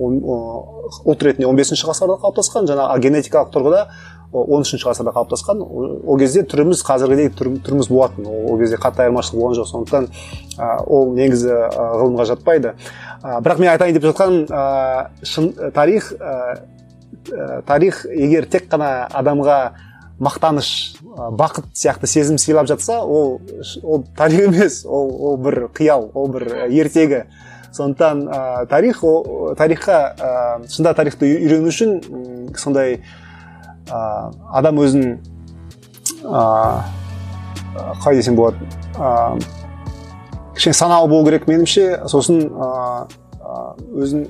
[0.00, 2.68] ұлт ретінде 15 бесінші ғасырда қалыптасқан.
[2.70, 3.86] Жаңа генетикалық тұрғыда
[4.32, 5.60] он үшінші ғасырда қалыптасқан.
[5.60, 8.26] Ол кезде түріміз қазіргідей түріміз болатын.
[8.26, 9.70] Ол кезде қатты айырмашылық болған жоқ.
[9.70, 10.08] Сондықтан
[10.86, 12.74] ол негізі ғылымға жатпайды.
[13.22, 14.46] Бірақ мен айтайын деп жатқаным
[15.22, 16.12] шын тарих
[17.66, 19.58] тарих егер тек қана адамға
[20.20, 20.70] мақтаныш
[21.36, 23.40] бақыт сияқты сезім сыйлап жатса ол
[23.82, 27.26] ол тарих емес ол ол бір қиял ол бір ертегі.
[27.76, 30.28] Сондықтан ә, тарих о, тарихқа ә,
[30.70, 33.02] шынында тарихты үйрену үшін сондай
[33.90, 33.98] ә,
[34.48, 35.18] адам өзін
[36.24, 36.80] ә,
[38.00, 38.64] қалай десем болады
[38.96, 39.36] ә,
[40.56, 42.08] кішкене саналы болу керек меніңше.
[42.08, 42.50] Сосын
[43.92, 44.26] өзін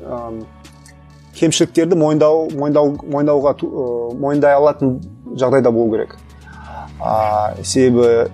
[1.37, 3.55] кемшіліктерді мойындау мойындау мойындауға
[4.21, 4.99] мойындай алатын
[5.37, 6.17] жағдайда болу керек.
[7.01, 8.31] Ә, себебі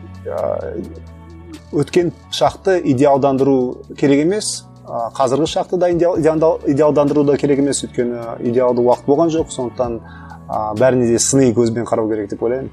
[1.73, 4.65] өткен шақты идеалдандыру керек емес.
[4.87, 7.83] Қазіргі шақты да идеалдандыру да керек емес.
[7.85, 9.51] Өйткені идеалды уақыт болған жоқ.
[9.51, 10.01] Сондықтан
[10.49, 12.71] ә, бәріне де сыни көзбен қарау керек деп ойлаймын.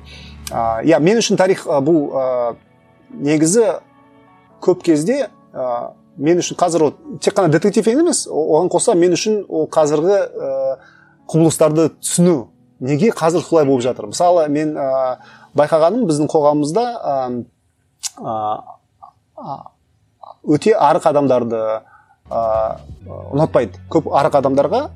[0.52, 2.56] Иә мен үшін тарих бұл ә,
[3.14, 3.80] негізі
[4.62, 9.43] көп кезде ә, мен үшін қазір ол тек қана детектив емес оған қоса мен үшін
[9.48, 10.77] ол қазіргі ә,
[11.29, 14.10] құбылыстарды түсіну неге қазір солай болып жатыр?
[14.12, 15.17] Мысалы мен ә,
[15.58, 17.15] байқағаным біздің қоғамымызда ә,
[18.19, 19.58] ә,
[20.44, 21.60] өте арық адамдарды
[22.29, 22.44] ә,
[23.34, 23.81] ұнатпайды.
[23.92, 24.88] Көп арық адамдарға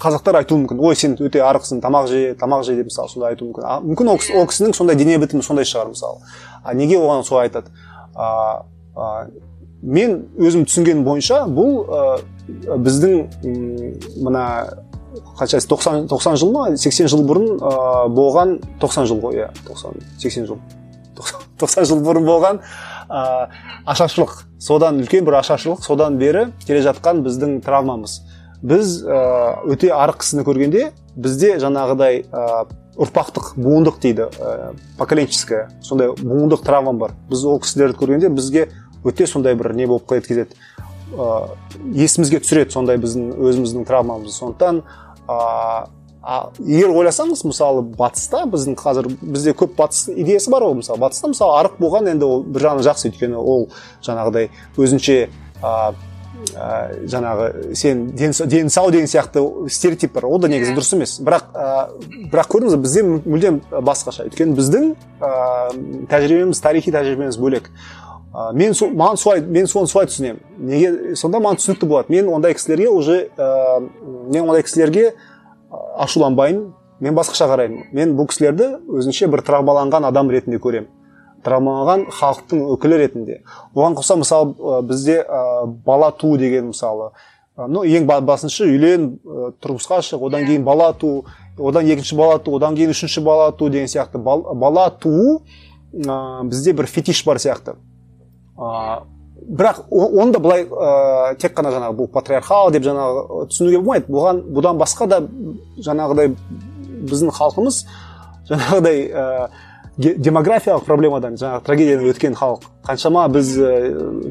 [0.00, 0.80] қазақтар айтуы мүмкін.
[0.82, 3.64] Ой сен өте арықсың тамақ же тамақ же деп мысалы солай айтуы мүмкін.
[3.64, 4.18] А, мүмкін ол,
[4.50, 6.20] кісінің сондай дене бітімі сондай шығар мысалы.
[6.64, 7.70] А неге оған солай айтады?
[9.82, 11.86] Мен өзім түсінгенім бойынша бұл
[12.82, 13.14] біздің
[14.24, 14.46] мына
[15.38, 17.58] қанша тоқсан тоқсан жыл ма сексен жыл бұрын
[18.14, 20.60] болған тоқсан жыл ғой иә тоқсан сексен жыл.
[21.60, 22.60] Тоқсан жыл бұрын болған
[23.08, 23.48] ә,
[23.88, 24.42] ашаршылық.
[24.60, 25.80] Содан үлкен бір ашаршылық.
[25.84, 28.18] Содан бері келе жатқан біздің травмамыз.
[28.66, 36.64] Біз өте арық кісіні көргенде бізде жаңағыдай ә, ұрпақтық буындық дейді ә, поколенческое сондай буындық
[36.64, 37.12] травма бар.
[37.30, 38.68] Біз ол кісілерді көргенде бізге
[39.04, 40.48] өте сондай бір не болып кетеді
[41.12, 41.52] ә,
[41.92, 44.82] есімізге түсіреді сондай біздің өзіміздің травмамызды сондықтан.
[45.28, 45.36] Ә,
[46.58, 50.98] егер ойласаңыз мысалы батыста біздің қазір бізде көп батыс идеясы бар ғой мысалы.
[51.04, 53.68] Батыста мысалы арық болған енді ол бір жағынан жақсы өйткені ол
[54.02, 55.28] жаңағыдай өзінше
[55.62, 55.92] ә,
[56.54, 59.42] ә, жаңағы сен дені сау деген сияқты
[59.72, 61.16] стереотип бар ол да негізі дұрыс емес.
[61.24, 61.66] Бірақ ә,
[62.32, 64.26] бірақ көрдіңіз ба бізде мүлдем басқаша.
[64.30, 64.88] Өйткені біздің
[65.20, 65.30] ә,
[66.12, 67.70] тәжірибеміз тарихи тәжірибеміз бөлек.
[68.32, 70.42] Ә, мен сол маған солай мен соны солай түсінемін.
[70.58, 72.12] Неге сонда маған түсінікті болады.
[72.14, 73.80] Мен ондай кісілерге уже ә,
[74.32, 75.14] мен ондай кісілерге
[75.98, 76.74] ашуланбаймын.
[77.00, 77.90] Мен басқаша қараймын.
[77.92, 80.88] Мен бұл кісілерді өзінше бір травмаланған адам ретінде көремін.
[81.46, 83.40] Травмаланған халықтың өкілі ретінде.
[83.74, 87.12] Оған қоса мысалы бізде ә, бала туу деген мысалы
[87.56, 91.24] ну ең басыншы үйлен ә, тұрмысқа шық одан кейін бала туу
[91.56, 95.42] одан екінші бала туу одан кейін үшінші бала туу деген сияқты бала туу
[95.94, 97.78] ә, бізде бір фетиш бар сияқты.
[99.36, 104.12] Бірақ оны да былай ә, тек қана жаңағы бұл патриархал деп жаңағы түсінуге болмайды.
[104.12, 105.22] Бұған бұдан басқа да
[105.86, 106.32] жаңағыдай
[107.06, 107.84] біздің халқымыз
[108.50, 109.48] жаңағыдай ә,
[109.96, 112.66] демографиялық проблемадан жаңағы трагедиядан өткен халық.
[112.84, 113.70] Қаншама біз ә,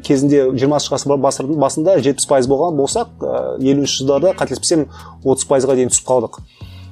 [0.06, 3.26] кезінде жиырмасыншы ғасырдың басында жетпіс пайыз болған болсақ
[3.58, 4.86] елуінші жылдарда қателеспесем
[5.24, 6.40] отыз пайызға дейін түсіп қалдық.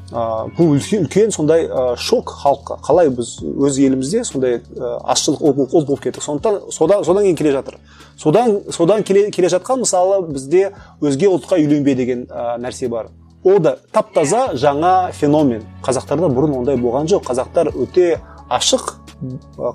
[0.10, 0.26] Ә,
[0.58, 2.80] бұл үлкен, сондай ә, шок халыққа.
[2.86, 6.24] Қалай біз өз елімізде сондай азшылық ол болып кеттік.
[6.26, 7.78] Сондықтан содан, содан кейін келе жатыр.
[8.18, 10.72] Содан содан келе, келе жатқан мысалы бізде
[11.02, 13.14] өзге ұлтқа үйленбе деген нәрсе бар.
[13.44, 15.66] Ол да тап таза жаңа феномен.
[15.84, 17.26] Қазақтарда бұрын ондай болған жоқ.
[17.28, 18.96] Қазақтар өте ашық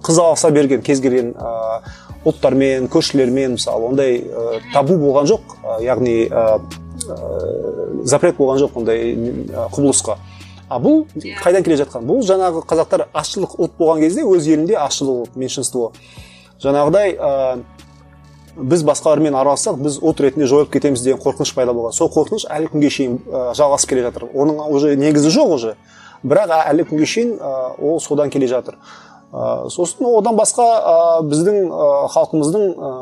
[0.05, 1.81] қыз алыса берген кез келген ә,
[2.29, 6.61] ұлттармен көршілермен мысалы ондай ә, табу болған жоқ ә, яғни ә,
[8.05, 9.15] запрет болған жоқ ондай
[9.73, 10.19] құбылысқа.
[10.69, 11.07] А бұл
[11.41, 12.05] қайдан келе жатқан?
[12.05, 15.93] Бұл жаңағы қазақтар азшылық ұлт болған кезде өз елінде азшылық меньшинство
[16.61, 17.15] жаңағыдай
[18.59, 21.95] біз басқалармен аралассақ біз ұлт ретінде жойылып кетеміз деген қорқыныш пайда болған.
[21.95, 24.27] Сол қорқыныш әлі күнге шейін ә, жалғасып келе жатыр.
[24.35, 25.77] Оның уже негізі жоқ уже.
[26.23, 28.79] Бірақ әлі күнге шейін ол содан келе жатыр
[29.33, 30.97] ә, сосын одан басқа ә,
[31.29, 31.71] біздің
[32.15, 32.93] халқымыздың ә,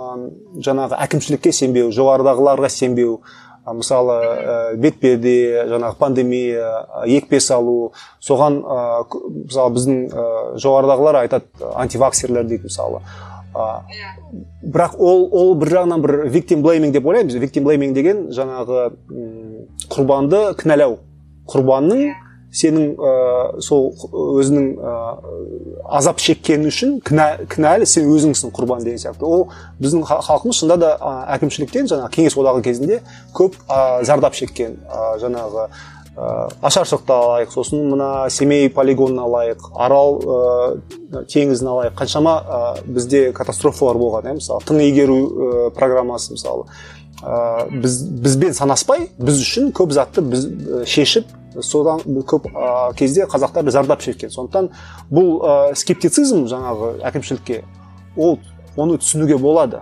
[0.67, 3.21] жаңағы әкімшілікке сенбеу жоғарыдағыларға сенбеу
[3.67, 6.67] мысалы ә, бетперде жаңағы пандемия
[7.07, 8.83] екпе салу соған ә,
[9.47, 10.27] мысалы біздің ә,
[10.63, 13.03] жоғарыдағылар айтады антиваксерлер дейді мысалы
[13.57, 14.11] Иә.
[14.61, 18.83] бірақ ол ол бір жағынан бір виктим блейминг деп ойлаймыз виктим блейминг деген жаңағы
[19.89, 20.99] құрбанды кінәлау
[21.49, 22.15] құрбанның иә.
[22.55, 23.11] Сенің ә,
[23.61, 23.91] сол
[24.41, 24.93] өзінің ә,
[25.99, 29.27] азап шеккені үшін кінә, кінәлі сен өзіңсің құрбан деген сияқты.
[29.27, 29.49] Ол
[29.83, 33.03] біздің халқымыз шынында да әкімшіліктен жаңағы кеңес одағы кезінде
[33.37, 36.33] көп ә, зардап шеккен ә, жаңағы ә,
[36.65, 41.97] ашаршылықты алайық сосын мына семей полигонын алайық арал ә, теңізін алайық.
[41.99, 46.71] Қаншама ә, бізде катастрофалар болған иә мысалы тың игеру ә, программасы мысалы.
[47.21, 50.49] Ә, біз бізбен санаспай біз үшін көп затты біз
[50.89, 51.29] шешіп
[51.63, 54.31] содан көп ә, кезде қазақтар зардап шеккен.
[54.31, 54.71] Сондықтан
[55.11, 57.63] бұл ә, скептицизм жаңағы әкімшілікке
[58.17, 58.39] ол
[58.77, 59.81] оны түсінуге болады.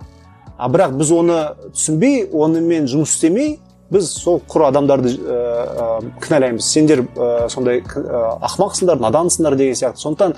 [0.56, 1.38] А бірақ біз оны
[1.74, 3.58] түсінбей онымен жұмыс істемей
[3.90, 5.88] біз сол құр адамдарды ә, ә,
[6.24, 6.66] кінәлаймыз.
[6.66, 10.02] Сендер ә, сондай ә, ақымақсыңдар надансыңдар деген сияқты.
[10.02, 10.36] Сондықтан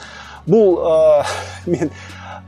[0.48, 1.24] бұл ә,
[1.66, 1.92] мен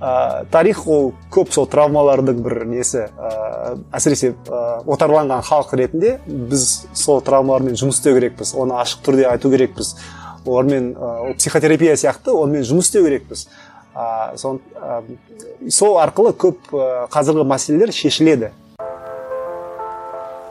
[0.00, 6.66] ә, тарих ол көп сол травмалардың бір несі ә, әсіресе ә, отарланған халық ретінде біз
[6.94, 9.96] сол травмалармен жұмыс істеу керекпіз оны ашық түрде айту керекпіз.
[10.46, 13.48] Олармен ә, психотерапия сияқты онымен жұмыс істеу керекпіз.
[13.94, 15.02] Ә, сон, ә,
[15.70, 16.70] сол арқылы көп
[17.12, 18.52] қазіргі мәселелер шешіледі.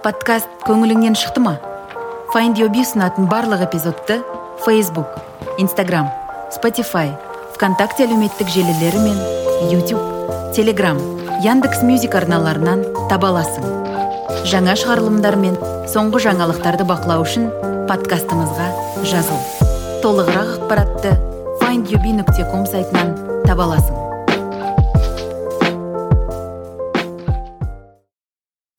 [0.04, 1.58] Подкаст көңіліңнен шықты ма?
[2.34, 4.20] Find your ұсынатын барлық эпизодты
[4.66, 5.16] facebook
[5.58, 6.12] instagram
[6.52, 7.16] spotify
[7.58, 9.16] вконтакте әлеуметтік желілері мен
[9.72, 11.00] youtube telegram
[11.42, 13.66] яндекс мюзик арналарынан таба аласың.
[14.46, 15.58] Жаңа шығарылымдар мен
[15.90, 17.50] соңғы жаңалықтарды бақылау үшін
[17.90, 18.70] подкастымызға
[19.10, 19.42] жазыл.
[20.06, 21.18] Толығырақ ақпаратты
[22.52, 23.16] ком сайтынан
[23.48, 24.07] таба аласың.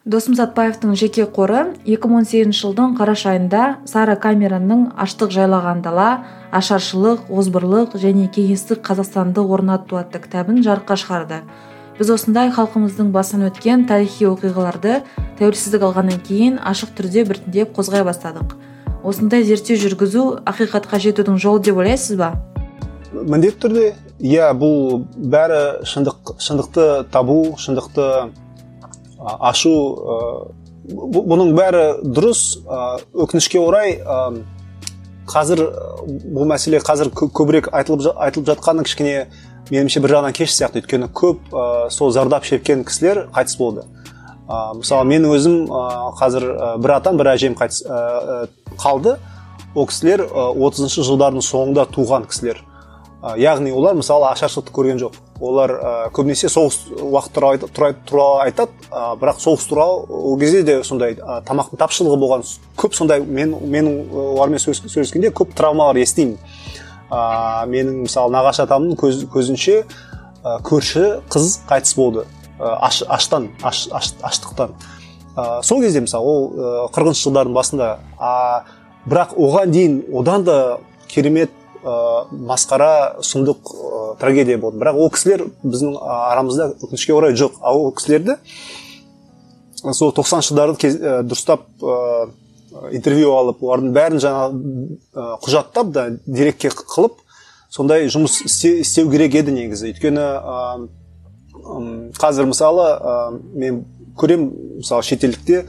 [0.08, 6.22] Досым сатпаевтың жеке қоры 2018 жылдың қараша айында сара камеранның аштық жайлаған дала
[6.56, 11.42] ашаршылық озбырлық және кеңестік қазақстанды орнату атты кітабын жарыққа шығарды.
[11.98, 15.02] Біз осындай халқымыздың басынан өткен тарихи оқиғаларды
[15.42, 18.56] тәуелсіздік алғаннан кейін ашық түрде біртіндеп қозғай бастадық.
[19.04, 22.32] Осындай зерттеу жүргізу ақиқатқа жетудің жолы деп ойлайсыз ба?
[23.12, 23.86] Міндетті түрде
[24.24, 28.30] иә бұл бәрі шындық шындықты табу шындықты
[29.18, 29.74] ашу
[30.88, 32.62] бұның бәрі дұрыс.
[33.12, 33.98] Өкінішке орай
[35.28, 35.64] қазір
[36.08, 39.26] бұл мәселе қазір көбірек айтылып айтылып жатқаны кішкене
[39.68, 40.80] меніңше бір жағынан кеш сияқты.
[40.80, 41.50] Өйткені көп
[41.92, 43.84] сол зардап шеккен кісілер қайтыс болды.
[44.48, 45.66] Ә, мысалы мен өзім
[46.16, 46.48] қазір
[46.80, 47.84] бір атам бір әжем қайтыс
[48.80, 49.18] қалды.
[49.74, 52.62] Ол кісілер отызыншы жылдардың соңында туған кісілер.
[53.36, 55.18] Яғни олар мысалы ашаршылықты көрген жоқ.
[55.40, 57.34] Олар ә, көбінесе соғыс уақыт
[58.06, 58.72] туралы айтады.
[58.90, 62.44] Ә, бірақ соғыс туралы ол кезде де сондай ә, тамақтың тапшылығы болған
[62.78, 66.38] көп сондай мен менің олармен сөйлескенде көп травмалар естимін.
[67.10, 72.26] Ә, менің мысалы нағашы атамның көз, көзінше ә, көрші қыз қайтыс болды
[72.58, 74.74] ә, аш, аштан аш, аш, аштықтан.
[75.36, 78.64] Ә, сол кезде мысалы ол қырқыншы жылдардың басында а,
[79.06, 80.58] бірақ оған дейін одан да
[81.08, 81.50] керемет
[81.82, 84.80] ә, масқара сұмдық ә, трагедия болды.
[84.82, 87.60] Бірақ ол кісілер біздің арамызда өкінішке орай жоқ.
[87.60, 88.38] Ал ол кісілерді
[89.94, 92.30] сол тоқсаныншы жылдарды кез, ә, дұрыстап ә,
[92.92, 97.16] интервью алып олардың бәрін жаңа құжаттап да дерекке қылып
[97.70, 99.92] сондай жұмыс істеу керек еді негізі.
[99.92, 100.26] Өйткені
[102.18, 102.86] қазір мысалы
[103.54, 103.82] мен
[104.18, 105.64] көрем мысалы шетелдікте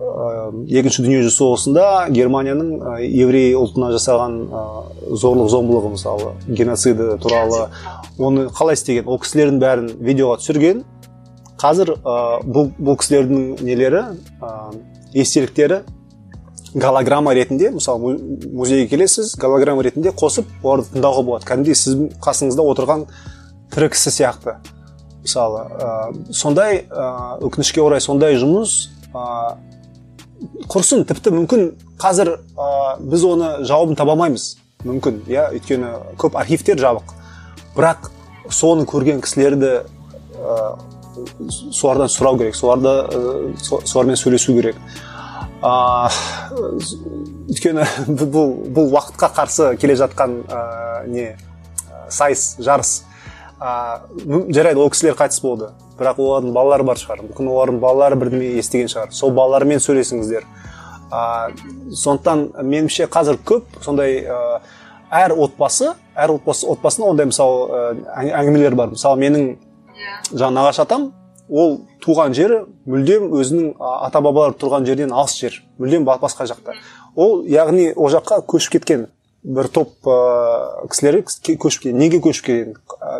[0.00, 1.84] екінші дүниежүзілік соғысында
[2.14, 2.70] германияның
[3.04, 4.36] еврей ұлтына жасаған
[5.12, 7.66] зорлық зомбылығы мысалы геноциды туралы
[8.18, 9.08] оны қалай істеген?
[9.10, 10.82] Ол кісілердің бәрін видеоға түсірген.
[11.60, 14.04] Қазір бұл, бұл кісілердің нелері?
[15.12, 15.82] Естеліктері
[16.74, 18.16] голограмма ретінде мысалы
[18.52, 21.48] музейге келесіз голограмма ретінде қосып оларды тыңдауға болады.
[21.48, 23.08] Кәдімгідей сіздің қасыңызда отырған
[23.74, 24.56] тірі кісі сияқты.
[25.20, 25.88] Мысалы ә,
[26.32, 28.86] сондай ә, өкінішке орай сондай жұмыс
[30.70, 31.04] құрсын.
[31.08, 31.66] Тіпті мүмкін
[32.00, 34.54] қазір ә, біз оны жауабын таба алмаймыз
[34.86, 37.12] мүмкін иә өйткені көп архивтер жабық.
[37.76, 38.10] Бірақ
[38.52, 39.72] соны көрген кісілерді
[40.40, 40.56] ә,
[41.72, 44.80] солардан сұрау керек соларды ә, солармен сөйлесу керек.
[45.60, 46.08] Ә,
[47.50, 50.64] өйткені бұл, бұл уақытқа қарсы келе жатқан ә,
[51.10, 51.28] не
[52.08, 53.02] сайыс жарыс
[53.60, 54.00] ә,
[54.48, 55.70] жарайды ол кісілер қайтыс болды.
[56.00, 57.22] Бірақ олардың балалары бар шығар.
[57.28, 59.12] Мүмкін олардың балалары бірдеме естіген шығар.
[59.12, 60.46] Сол балалармен сөйлесіңіздер.
[61.10, 61.22] Ә,
[61.92, 64.60] сондықтан меніңше қазір көп сондай ә,
[65.10, 68.94] әр отбасы әр отбасы отбасында ондай мысалы ә, әңгімелер бар.
[68.94, 69.50] Мысалы менің.
[70.00, 70.12] Иә.
[70.32, 71.10] жаңағы нағашы атам
[71.50, 73.72] ол туған жері мүлдем өзінің
[74.06, 76.76] ата бабалары тұрған жерден алыс жер мүлдем басқа жақта.
[77.16, 79.08] Ол яғни ол жаққа көшіп кеткен
[79.42, 82.76] бір топ ә, кісілер көшіп неге көшіп кеткен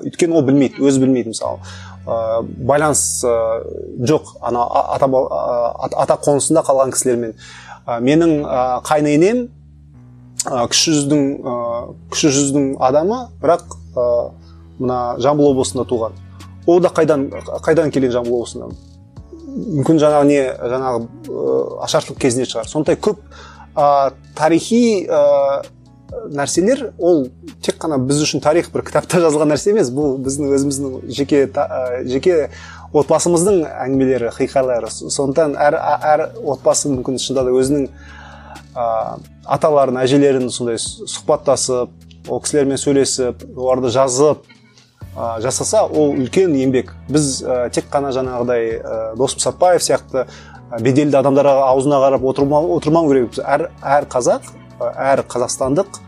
[0.07, 1.61] өйткені ол білмейді өзі білмейді мысалы.
[2.07, 3.35] Ә, байланыс ә,
[4.09, 4.35] жоқ.
[4.41, 4.65] Ана
[4.97, 5.09] ата,
[6.05, 7.35] ата қонысында қалған кісілермен.
[7.87, 9.47] Ә, менің ә, қайны енем
[10.47, 11.57] ә, кіші жүздің ә,
[12.13, 14.07] кіші жүздің адамы бірақ ә,
[14.79, 16.17] мына жамбыл облысында туған.
[16.67, 17.29] Ол да қайдан
[17.65, 18.77] қайдан келген жамбыл облысынан
[19.51, 20.41] мүмкін жаңағы не
[20.71, 21.39] жаңағы
[21.85, 22.69] ашаршылық кезінде шығар.
[22.71, 23.19] Сондай көп
[23.75, 25.09] ә, тарихи
[26.35, 27.27] нәрселер ол
[27.63, 31.43] тек қана біз үшін тарих бір кітапта жазылған нәрсе емес бұл біздің өзіміздің жеке
[32.11, 32.37] жеке
[32.93, 37.87] отбасымыздың әңгімелері хикаялары сондықтан әр, әр отбасы мүмкін шынында да өзінің
[38.75, 38.87] ә,
[39.47, 44.43] аталарын әжелерін сондай сұхбаттасып ол кісілермен сөйлесіп оларды жазып
[45.15, 46.95] ә, жасаса ол үлкен еңбек.
[47.09, 50.27] Біз ә, тек қана жаңағыдай ә, дос сатпаев сияқты
[50.81, 53.39] беделді адамдарға аузына қарап отырмау, отырмау керек.
[53.43, 54.51] Әр, әр қазақ
[54.81, 56.01] әр қазақстандық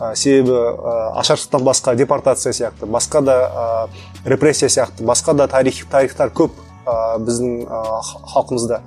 [0.00, 5.84] ә, себебі ә, ашаршылықтан басқа депортация сияқты басқа да ә, репрессия сияқты басқа да тарих
[5.90, 6.56] тарихтар көп
[6.86, 7.82] ә, біздің ә,
[8.34, 8.80] халқымызда.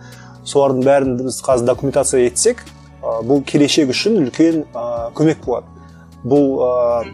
[0.48, 2.64] Солардың бәрін біз қазір документация етсек
[3.02, 5.68] ә, бұл келешек үшін үлкен ә, көмек болады.
[6.28, 6.70] Бұл ә,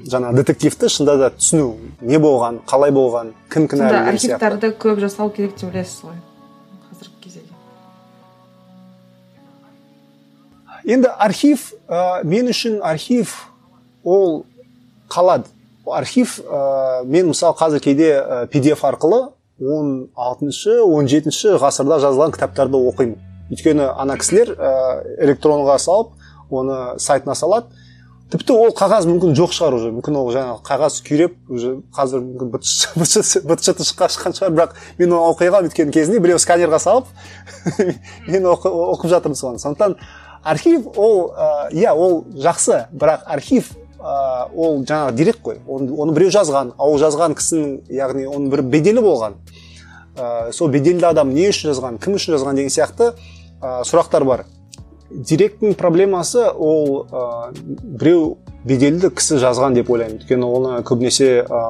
[0.09, 5.57] жаңа детективті шынында да түсіну не болған қалай болған кім кінәлі архивтарды көп жасау керек
[5.57, 6.21] деп ойлайсыз ғой?
[10.85, 13.35] Енді архив ә, мен үшін архив
[14.03, 14.45] ол
[15.09, 15.49] қалады.
[15.85, 19.21] Архив ә, мен мысалы қазір кейде ә, pdf арқылы
[19.59, 23.19] 16 он жетінші ғасырда жазылған кітаптарды оқимын.
[23.53, 24.73] Өйткені ана кісілер ә,
[25.23, 26.13] электронға салып
[26.49, 27.71] оны сайтына салады.
[28.33, 29.91] Тіпті ол қағаз мүмкін жоқ шығар уже.
[29.93, 34.55] Мүмкін ол жаңағы қағаз күйреп уже қазір мүмкін быт шыты шыққан шығар.
[34.55, 37.11] Бірақ мен оны оқи аламын өйткені кезінде біреу сканерға салып
[38.33, 39.61] мен оқып жатырмын соны.
[39.61, 39.99] Сондықтан
[40.43, 41.33] архив ол
[41.71, 42.87] иә ол жақсы.
[42.91, 45.61] Бірақ архив ол жаңағы дерек қой.
[45.67, 49.37] Оны, біреу жазған ал жазған кісінің яғни оның бір беделі болған.
[50.13, 53.13] Ә, сол беделді адам не үшін жазған кім үшін жазған деген сияқты
[53.61, 54.43] ә, сұрақтар бар.
[55.09, 60.19] Директің проблемасы ол ә, біреу беделді кісі жазған деп ойлаймын.
[60.19, 61.63] Өйткені оны көбінесе ә,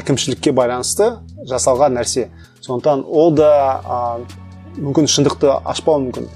[0.00, 1.14] әкімшілікке байланысты
[1.48, 2.28] жасалған нәрсе.
[2.60, 4.00] Сондықтан ол да ә,
[4.76, 6.28] мүмкін шындықты ашпауы мүмкін.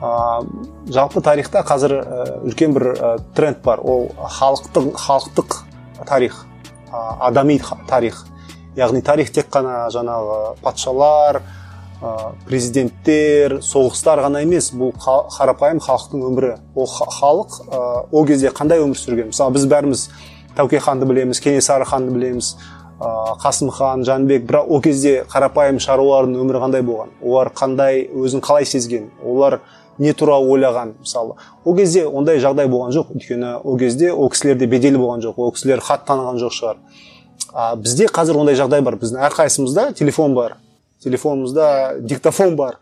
[0.00, 1.94] Жалпы тарихта қазір
[2.44, 2.86] үлкен бір
[3.34, 3.80] тренд бар.
[3.80, 5.56] Ол халықтық халықтық
[6.06, 6.44] тарих
[6.92, 8.26] адами тарих.
[8.76, 11.40] Яғни тарих тек қана жаңағы патшалар
[12.44, 16.56] президенттер соғыстар ғана емес бұл қарапайым халықтың өмірі.
[16.76, 17.56] Ол халық
[18.12, 19.32] ол кезде қандай өмір сүрген?
[19.32, 20.10] Мысалы біз бәріміз
[20.58, 22.58] тәуке ханды білеміз кенесары ханды білеміз
[23.00, 27.16] қасым хан жәнібек бірақ ол кезде қарапайым шаруалардың өмірі қандай болған?
[27.24, 29.10] Олар қандай өзін қалай сезген?
[29.24, 29.60] Олар
[29.98, 30.94] не туралы ойлаған.
[31.00, 33.12] Мысалы ол кезде ондай жағдай болған жоқ.
[33.16, 35.36] Өйткені ол кезде ол кісілерде беделі болған жоқ.
[35.36, 36.76] Ол кісілер хат таныған жоқ шығар.
[37.52, 38.98] А бізде қазір ондай жағдай бар.
[39.00, 40.56] Біздің әрқайсымызда телефон бар.
[41.04, 42.78] Телефонымызда диктофон бар.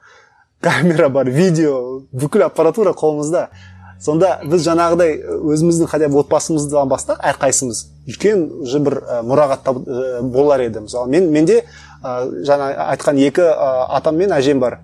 [0.60, 3.48] Камера бар видео бүкіл аппаратура қолымызда.
[4.00, 5.18] Сонда біз жаңағыдай
[5.54, 7.84] өзіміздің хотя бы отбасымыздан бастап әрқайсымыз.
[8.08, 9.68] Үлкен уже бір мұрағат
[10.22, 10.82] болар еді.
[10.84, 11.62] Мысалы мен менде
[12.02, 14.80] ә, жаңа айтқан екі ә, атам мен әжем бар.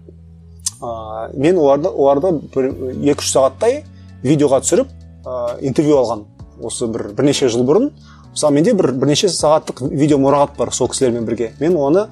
[0.81, 2.70] Ә, мен оларды оларды бір
[3.12, 3.83] екі үш сағаттай
[4.24, 4.91] видеоға түсіріп
[5.24, 6.24] ә, интервью алған
[6.62, 7.91] осы бір бірнеше жыл бұрын.
[8.31, 11.53] Мысалы менде бір бірнеше сағаттық видео мұрағат бар сол кісілермен бірге.
[11.61, 12.07] Мен оны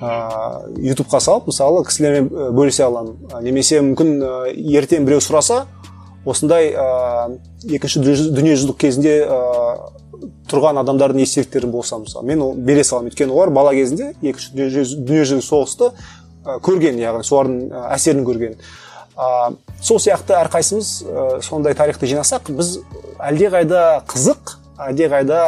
[0.00, 3.16] ыыы ютубқа салып мысалы кісілермен бөлісе аламын.
[3.42, 4.20] Немесе мүмкін
[4.78, 5.64] ертең біреу сұраса
[6.24, 7.36] осындай ә,
[7.68, 9.40] екінші дүниежүзілік кезінде ә,
[10.48, 15.90] тұрған адамдардың естеліктерін болса мысалы мен бере саламын өйткені олар бала кезінде екінші дүниежүзілік соғысты
[16.44, 18.58] көрген яғни солардың әсерін көрген.
[19.14, 22.76] Ә, сол сияқты әрқайсымыз ә, сондай тарихты жинасақ біз
[23.22, 24.56] әлдеқайда қызық
[24.88, 25.40] әлдеқайда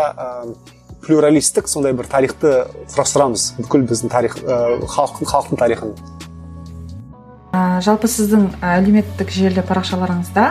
[1.07, 2.53] плюралистік сондай бір тарихты
[2.95, 3.53] құрастырамыз.
[3.61, 5.97] Бүкіл біздің тарих ә, халықтың халықтың тарихын.
[7.53, 10.47] Ә, жалпы сіздің әлеуметтік желі парақшаларыңызда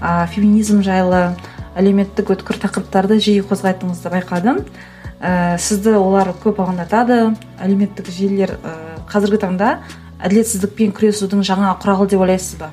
[0.00, 1.32] ә, феминизм жайлы
[1.78, 4.62] әлеуметтік өткір тақырыптарды жиі қозғайтыныңызды байқадым.
[5.20, 7.34] Ә, сізді олар көп алаңдатады.
[7.62, 8.74] Әлеуметтік желілер ә,
[9.10, 9.72] қазіргі таңда
[10.22, 12.70] әділетсіздікпен күресудің жаңа құралы деп ойлайсыз ба?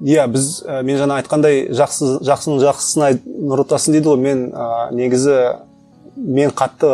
[0.00, 4.20] Иә біз ә, мен жаңа айтқандай жақсы жақсының жақсысына нұр дейді ғой.
[4.20, 5.38] Мен ә, негізі
[6.16, 6.90] мен қатты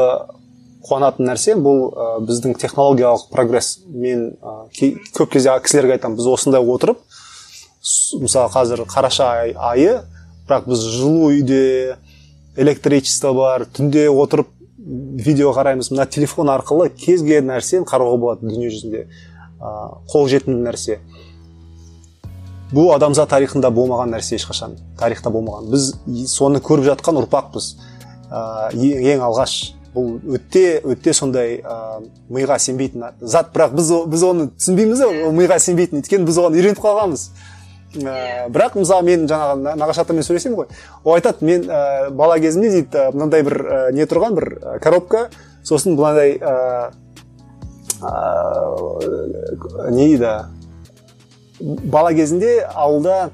[0.86, 3.80] қуанатын нәрсе бұл ә, біздің технологиялық прогресс.
[3.86, 4.68] Мен ә,
[5.14, 7.02] көп кезде кісілерге айтамын біз осындай отырып
[8.22, 9.28] мысалы қазір қараша
[9.58, 10.02] айы
[10.48, 11.96] бірақ біз жылу үйде
[12.56, 14.48] электричество бар түнде отырып
[14.82, 15.92] видео қараймыз.
[15.92, 19.74] Мына телефон арқылы кез келген нәрсені қарауға болады дүние жүзінде ә,
[20.10, 20.98] қолжетімді нәрсе.
[22.72, 24.78] Бұл адамзат тарихында болмаған нәрсе ешқашан.
[24.98, 25.70] Тарихта болмаған.
[25.70, 25.92] Біз
[26.32, 27.70] соны көріп жатқан ұрпақпыз.
[28.32, 32.00] Ә, ең алғаш бұл өте өте сондай ә,
[32.32, 33.52] миға сенбейтін зат.
[33.54, 36.00] Бірақ біз біз оны түсінбейміз ол миға сенбейтін.
[36.02, 37.28] Өйткені біз оған үйреніп қалғанбыз.
[37.94, 40.66] Ә, бірақ мысалы мен жаңағы нағашы атаммен сөйлесемін ғой.
[41.04, 44.48] ол айтады мен ә, бала кезімде дейді мынандай бір ә, не тұрған бір
[44.82, 45.28] коробка
[45.64, 46.90] сосын мынандай ә,
[49.90, 50.34] не дейді
[51.60, 53.30] бала кезінде ауылда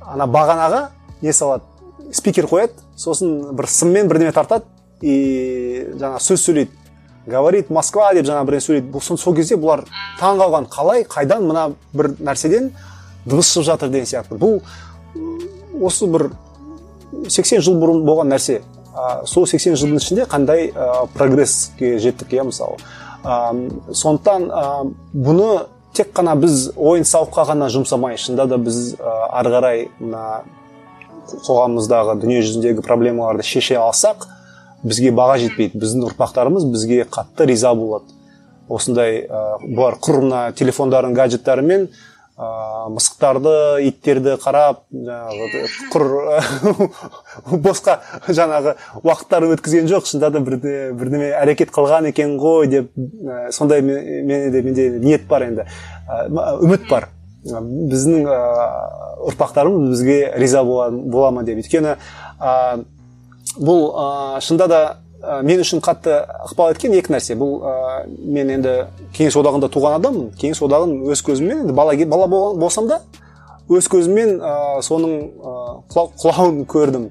[0.00, 0.88] ана бағанаға
[1.22, 1.64] не салады?
[2.12, 4.64] спикер қояды сосын бір сыммен бірдеме тартады
[5.00, 6.76] и жаңа сөз сөйлейді.
[7.26, 9.00] Говорит москва деп жаңа бірдеңе сөйлейді.
[9.04, 9.84] Сол, сол кезде бұлар
[10.20, 10.68] таң қалған.
[10.72, 11.04] Қалай?
[11.08, 11.46] Қайдан?
[11.46, 12.70] Мына бір нәрседен
[13.26, 14.38] дыбыс шығып жатыр деген сияқты.
[14.40, 14.60] Бұл
[15.86, 16.30] осы бір
[17.28, 18.60] 80 жыл бұрын болған нәрсе.
[18.90, 22.78] Ә, сол 80 жылдың ішінде қандай ә, прогресске жеттік иә мысалы?
[23.24, 23.36] Ә,
[23.92, 24.64] сондықтан ә,
[25.14, 25.50] бұны
[25.96, 30.42] тек қана біз ойын сауыққа ғана жұмсамай шынында да біз ә, ары қарай мына
[31.30, 34.26] қоғамымыздағы дүние жүзіндегі проблемаларды шеше алсақ
[34.82, 35.78] бізге баға жетпейді.
[35.80, 38.10] Біздің ұрпақтарымыз бізге қатты риза болады.
[38.70, 41.88] Осындай ә, бұлар құр мына телефондарын гаджеттарымен
[42.40, 43.52] ә, мысықтарды
[43.90, 45.60] иттерді қарап жаңағы
[45.92, 46.04] құр
[47.66, 53.50] босқа жаңағы уақыттарын өткізген жоқ шынында да бірде бірдеме әрекет қылған екен ғой деп ә,
[53.52, 55.66] сондай менде менде ниет бар енді.
[56.08, 57.10] Ә, үміт бар.
[57.44, 58.40] Біздің ә,
[59.28, 61.60] ұрпақтарымыз бізге риза бола, ма деп.
[61.60, 61.96] Өйткені
[62.40, 62.56] ә,
[63.60, 64.82] бұл ә, шынында да
[65.22, 66.16] ә, мен үшін қатты
[66.48, 67.36] ықпал еткен екі нәрсе.
[67.38, 68.74] Бұл ә, мен енді
[69.16, 70.32] кеңес одағында туған адаммын.
[70.40, 72.26] Кеңес одағын өз көзіммен енді бала, бала
[72.58, 73.00] болсам да
[73.70, 75.54] өз көзіммен ә, соның ә,
[75.94, 77.08] құлауын көрдім.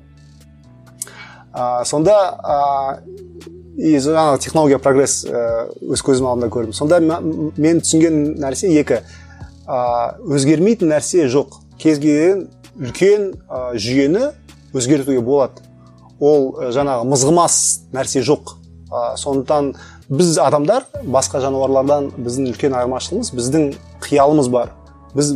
[1.53, 2.59] Ә, сонда ә,
[3.79, 6.73] жаңағы технология прогресс өз көзім алдында көрдім.
[6.75, 8.99] Сонда мен түсінген нәрсе екі.
[9.69, 11.61] Өзгермейтін нәрсе жоқ.
[11.79, 13.29] Кез келген үлкен
[13.79, 14.33] жүйені
[14.75, 15.63] өзгертуге болады.
[16.19, 17.55] Ол жаңағы мызғымас
[17.95, 18.55] нәрсе жоқ.
[18.89, 19.73] Ә, сондықтан
[20.09, 23.67] біз адамдар басқа жануарлардан біздің үлкен айырмашылығымыз біздің
[24.03, 24.73] қиялымыз бар.
[25.13, 25.35] Біз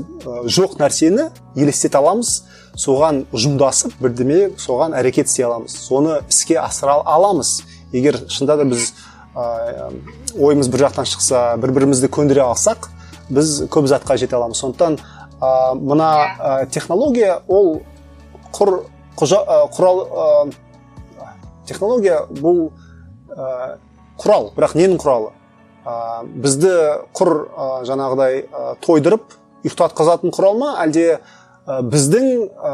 [0.50, 2.44] жоқ нәрсені елестете аламыз
[2.78, 5.76] соған жұмдасып бірдеме соған әрекет істей аламыз.
[5.88, 7.62] Соны іске асыра аламыз.
[7.94, 8.92] Егер шынында да біз
[9.36, 9.92] ә,
[10.38, 12.90] ойымыз бір жақтан шықса бір бірімізді көндіре алсақ
[13.30, 14.58] біз көп затқа жете аламыз.
[14.62, 17.84] Сондықтан ә, мына ә, технология ол
[18.54, 18.84] құр
[19.18, 20.54] құжа, ә, құрал ә,
[21.68, 22.70] технология бұл
[23.30, 23.78] ә,
[24.22, 25.32] құрал бірақ ненің құралы?
[25.84, 26.74] Ә, бізді
[27.16, 30.74] құр ә, жаңағыдай ә, тойдырып ұйықтатқызатын құрал ма?
[30.84, 32.74] Әлде ә, біздің ә,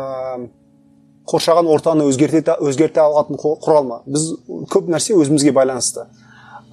[1.29, 4.01] қоршаған ортаны өзгерте, өзгерте алатын құрал ма?
[4.05, 4.31] Біз
[4.69, 6.07] көп нәрсе өзімізге байланысты.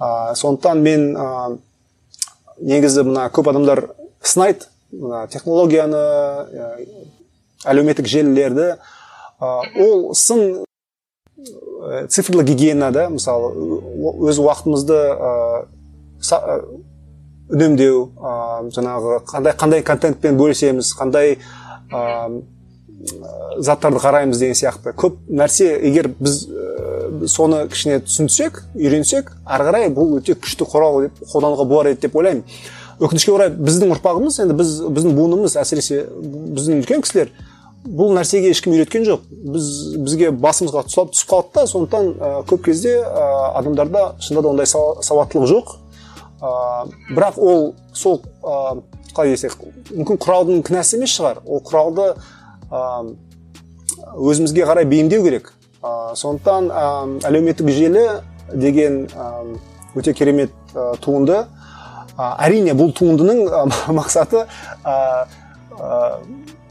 [0.01, 1.29] Ә, сондықтан мен ә,
[2.61, 3.91] негізі мына көп адамдар
[4.21, 4.69] сынайды.
[4.93, 6.71] Мына технологияны ә,
[7.65, 8.77] әлеуметтік желілерді.
[9.41, 9.49] Ә,
[9.81, 10.66] ол сын
[12.09, 13.53] цифрлы гигиена да мысалы
[14.25, 16.59] өз уақытымызды ә,
[17.53, 18.35] үнемдеу ә,
[18.73, 21.37] жаңағы қандай қандай контентпен бөлісеміз қандай
[21.93, 22.31] ә,
[23.59, 24.95] заттарды қараймыз деген сияқты.
[24.97, 31.03] Көп нәрсе егер біз ә, соны кішкене түсінсек үйренсек ары қарай бұл өте күшті құрал
[31.05, 32.47] деп қолдануға болар еді деп ойлаймын.
[32.97, 37.29] Өкінішке орай біздің ұрпағымыз енді біз біздің буынымыз әсіресе біздің үлкен кісілер
[37.87, 39.25] бұл нәрсеге ешкім үйреткен жоқ.
[39.31, 39.67] Біз
[40.03, 43.27] бізге басымызға түсіп, түсіп қалды да сондықтан ә, көп кезде ә,
[43.61, 45.75] адамдарда шынында да ондай сауаттылық жоқ.
[46.41, 46.53] Ә,
[47.15, 48.83] бірақ ол сол ә,
[49.13, 49.57] қалай десек
[49.93, 51.43] мүмкін құралдың кінәсі емес шығар.
[51.47, 52.13] Ол құралды
[52.71, 52.83] ә,
[54.17, 55.53] өзімізге қарай бейімдеу керек.
[55.83, 56.87] Ә, сондықтан ә,
[57.31, 58.07] әлеуметтік желі
[58.53, 59.07] деген
[59.95, 61.45] өте керемет ә, туынды.
[62.17, 63.67] Ә, әрине бұл туындының ә,
[64.01, 64.47] мақсаты
[64.85, 64.97] ә,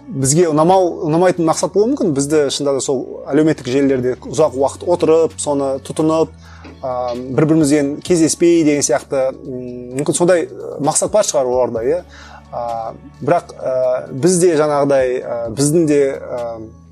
[0.08, 2.14] бізге ұнамау ұнамайтын мақсат болуы мүмкін.
[2.16, 6.32] Бізді шынында да сол әлеуметтік желілерде ұзақ уақыт отырып соны тұтынып
[6.84, 10.47] ә, бір бірімізбен кездеспей деген сияқты мүмкін сондай
[10.80, 12.01] мақсат бар шығар оларда иә?
[13.22, 13.76] Бірақ ә,
[14.14, 16.41] бізде жаңағыдай ә, біздің де ә,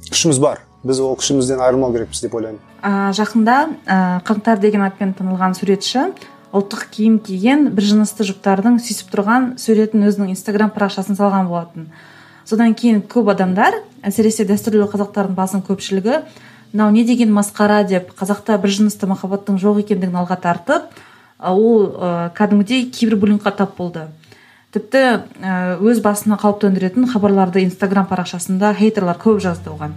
[0.10, 0.64] күшіміз бар.
[0.84, 2.60] Біз ол күшімізден айырылмау керекпіз деп ойлаймын.
[2.84, 3.58] Ә, жақында
[3.88, 6.10] ә, қаңтар деген атпен танылған суретші
[6.54, 11.88] ұлттық киім киген бір жынысты жұптардың сүйісіп тұрған суретін өзінің инстаграм парақшасына салған болатын.
[12.46, 16.22] Содан кейін көп адамдар әсіресе дәстүрлі қазақтардың басым көпшілігі
[16.74, 17.84] мынау не деген масқара?
[17.84, 20.90] деп қазақта бір жынысты махаббаттың жоқ екендігін алға тартып
[21.40, 24.08] ол ә, кәдімгідей кибербуллингқа тап болды.
[24.74, 25.22] Тіпті
[25.86, 29.94] өз басына қауіп төндіретін хабарларды инстаграм парақшасында хейтерлар көп жазды оған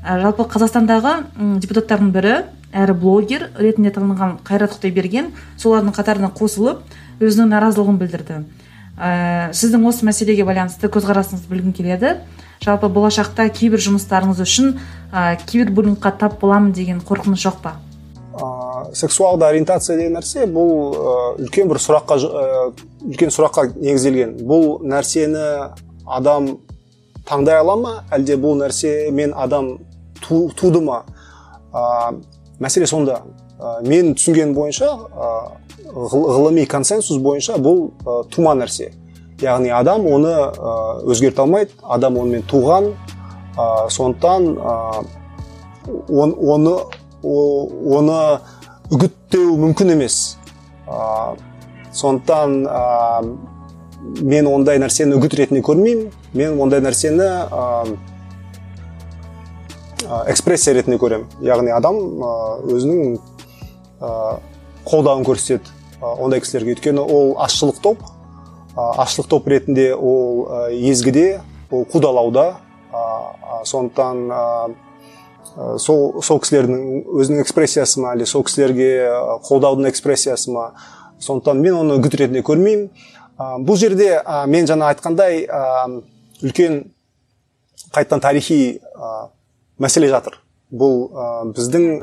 [0.00, 1.12] жалпы қазақстандағы
[1.60, 2.34] депутаттардың бірі
[2.72, 5.28] әрі блогер ретінде танылған қайрат құдайберген
[5.60, 6.80] солардың қатарына қосылып
[7.20, 8.38] өзінің наразылығын білдірді.
[9.00, 12.18] Ә, сіздің осы мәселеге байланысты көзқарасыңызды білгім келеді.
[12.60, 14.74] Жалпы болашақта кейбір жұмыстарыңыз үшін
[15.12, 17.78] ә, кибербуллингқа тап боламын деген қорқыныш жоқ па?
[18.36, 21.14] Ә, сексуалды ориентация деген нәрсе бұл ә,
[21.46, 22.50] үлкен бір сұраққа ә,
[23.08, 24.36] үлкен сұраққа негізделген.
[24.44, 25.46] Бұл нәрсені
[26.04, 26.50] адам
[27.24, 27.94] таңдай ала ма?
[28.12, 29.78] Әлде бұл нәрсе мен адам
[30.20, 31.06] ту, туды ма?
[31.72, 32.12] Ә,
[32.60, 33.22] мәселе сонда.
[33.56, 34.92] Ә, мен түсінген бойынша
[35.94, 38.92] ғылыми консенсус бойынша бұл ә, тума нәрсе.
[39.40, 40.74] Яғни адам оны ә,
[41.08, 42.92] өзгерте алмайды адам онымен туған
[43.56, 45.04] ә, сондықтан ә,
[46.08, 46.76] он, оны
[47.22, 48.18] оны
[48.90, 50.36] үгіттеу мүмкін емес.
[50.86, 51.36] Ә,
[51.92, 53.26] сондықтан ә,
[54.20, 56.12] мен ондай нәрсені үгіт ретінде көрмеймін.
[56.34, 57.96] Мен ондай нәрсені ә,
[60.30, 61.28] экспрессия ретінде көремін.
[61.44, 61.98] Яғни адам
[62.66, 63.18] өзінің
[64.00, 65.68] қолдауын көрсетеді.
[66.00, 68.02] Ондай кісілерге өйткені ол азшылық топ.
[68.76, 71.40] Ашылық топ ретінде ол езгіде
[71.70, 72.54] ол қудалауда.
[73.64, 74.76] Сондықтан
[75.78, 79.10] сол сол кісілердің өзінің экспрессиясы ма әлде сол кісілерге
[79.48, 80.70] қолдаудың экспрессиясы ма?
[81.20, 82.88] Сондықтан мен оны үгіт ретінде көрмеймін.
[83.66, 85.44] Бұл жерде мен жаңа айтқандай
[86.40, 86.92] үлкен
[87.92, 88.80] қайтадан тарихи
[89.80, 90.38] мәселе жатыр.
[90.70, 91.10] Бұл
[91.56, 92.00] біздің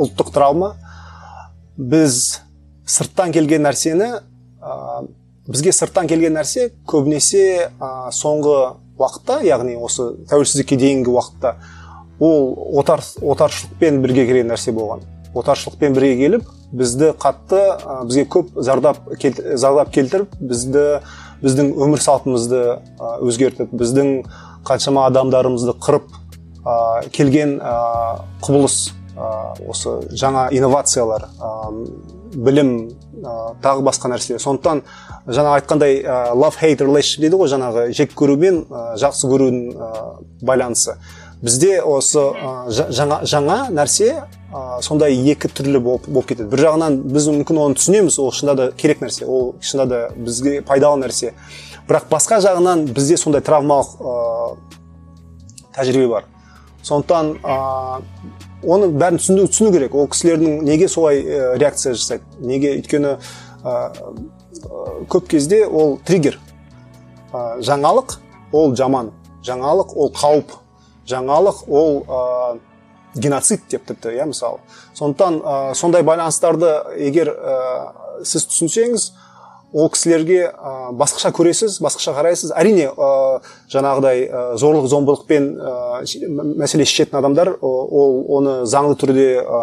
[0.00, 0.74] ұлттық травма.
[1.76, 2.40] Біз
[2.86, 4.10] сырттан келген нәрсені
[5.48, 8.56] бізге сырттан келген нәрсе көбінесе ә, соңғы
[8.96, 11.56] уақытта яғни осы тәуелсіздікке дейінгі уақытта
[12.18, 15.04] ол отар, отаршылықпен бірге келген нәрсе болған.
[15.34, 20.86] Отаршылықпен бірге келіп бізді қатты ә, бізге көп зардап, зардап келтіріп бізді
[21.44, 22.62] біздің өмір салтымызды
[22.96, 24.14] ә, өзгертіп біздің
[24.64, 26.08] қаншама адамдарымызды қырып
[26.64, 27.74] ә, келген ә,
[28.46, 29.32] құбылыс ә,
[29.68, 31.28] осы жаңа инновациялар
[32.34, 32.70] білім
[33.22, 34.82] ә, тағы басқа нәрселер сондықтан
[35.26, 39.60] жаңа айтқандай ә, love hate relationship дейді ғой жаңағы жек көру мен ә, жақсы көрудің
[39.74, 39.90] ә,
[40.42, 40.96] байланысы.
[41.44, 46.48] Бізде осы ә, жаңа, жаңа нәрсе ә, сондай екі түрлі болып, кетеді.
[46.52, 50.60] Бір жағынан біз мүмкін оны түсінеміз ол шынында да керек нәрсе ол шынында да бізге
[50.66, 51.34] пайдалы нәрсе.
[51.88, 54.56] Бірақ басқа жағынан бізде сондай травмалық ә,
[55.76, 56.30] тәжірибе бар.
[56.84, 57.36] Сондықтан
[58.66, 59.94] оны бәрін түсіну, түсіну керек.
[59.94, 62.24] Ол кісілердің неге солай ә, реакция жасайды?
[62.40, 63.16] Неге өйткені
[63.64, 63.74] ә,
[65.10, 66.38] көп кезде ол триггер.
[67.32, 68.18] Ә, жаңалық
[68.52, 69.12] ол жаман.
[69.44, 70.54] Жаңалық ол қауіп.
[71.10, 72.22] Жаңалық ол ә,
[73.14, 74.60] геноцид деп тіпті иә мысалы.
[74.94, 77.58] Сондықтан ә, сондай байланыстарды егер ә,
[78.24, 79.10] сіз түсінсеңіз
[79.74, 82.52] ол кісілерге ә, басқаша көресіз басқаша қарайсыз.
[82.54, 83.40] Әрине ә,
[83.72, 86.04] жаңағыдай ә, зорлық зомбылықпен ә,
[86.62, 89.62] мәселе шешетін адамдар ол оны заңды түрде ә,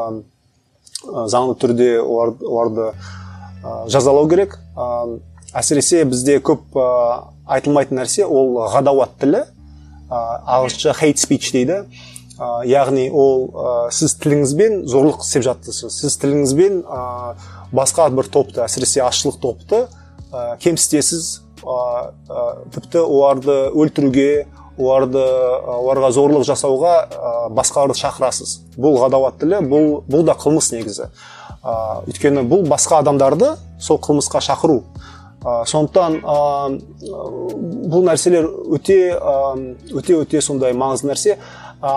[1.31, 4.57] заңды түрде олар, оларды ә, жазалау керек.
[4.75, 5.19] Ә,
[5.55, 6.89] әсіресе бізде көп ә,
[7.55, 9.45] айтылмайтын нәрсе ол ғадауат тілі
[10.11, 11.85] ағылшынша hate speech дейді.
[12.35, 17.01] Ә, яғни ол ә, сіз тіліңізбен зорлық істеп жатырсыз сіз тіліңізбен ә,
[17.71, 19.85] басқа бір топты әсіресе ашылық топты
[20.31, 21.29] ә, кемсітесіз
[21.61, 21.77] ә,
[22.31, 24.47] ә, тіпті оларды өлтіруге
[24.79, 28.57] оларды оларға зорлық жасауға ә, басқаларды шақырасыз.
[28.79, 31.11] Бұл ғадауат тілі бұл бұл да қылмыс негізі.
[31.61, 31.73] Ә,
[32.07, 34.81] өйткені бұл басқа адамдарды сол қылмысқа шақыру.
[35.41, 36.37] Ә, сондықтан ә,
[37.91, 38.99] бұл нәрселер өте
[39.91, 41.37] өте өте сондай маңызды нәрсе.
[41.81, 41.95] Ә,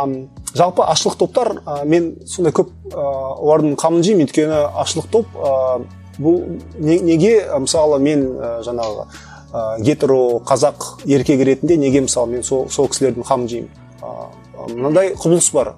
[0.55, 3.05] жалпы ашылық топтар ә, мен сондай көп ә,
[3.39, 4.29] олардың қамын жеймін.
[4.29, 5.85] Өйткені ашылық топ ә,
[6.19, 8.27] бұл неге мысалы мен
[8.67, 9.07] жаңағы
[9.87, 13.71] гетеро қазақ еркек ретінде неге мысалы мен сол, сол кісілердің қамын жеймін?
[14.71, 15.75] Мынандай құбылыс бар.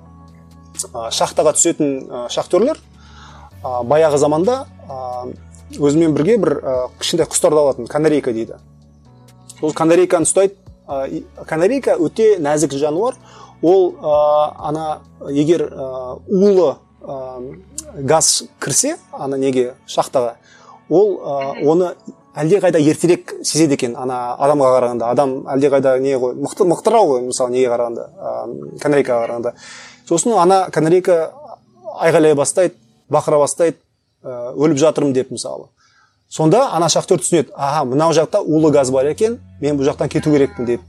[1.11, 2.81] Шахтаға түсетін шахтерлер
[3.63, 4.67] баяғы заманда
[5.77, 6.57] өзімен бірге бір
[7.01, 8.61] кішкентай құстарды алатын канарейка дейді.
[9.61, 10.55] Сол канарейканы ұстайды
[11.49, 13.17] канарейка өте нәзік жануар.
[13.63, 15.73] Ол ана егер
[16.29, 16.77] улы
[17.07, 20.37] газ кірсе ана неге шахтаға
[20.89, 21.93] ол ә, оны
[22.37, 25.11] әлдеқайда ертерек сезеді екен ана адамға қарағанда.
[25.11, 29.55] Адам әлдеқайда не ғой мықты ғой мысалы неге қарағанда ә, канарейкаға қарағанда.
[30.09, 31.33] Сосын ана канарейка
[31.97, 32.77] айғайлай бастайды
[33.11, 33.79] бақыра бастайды
[34.23, 35.71] өліп жатырмын деп мысалы.
[36.29, 40.31] Сонда ана шахтер түсінеді аха мынау жақта улы газ бар екен мен бұл жақтан кету
[40.31, 40.81] керекпін деп.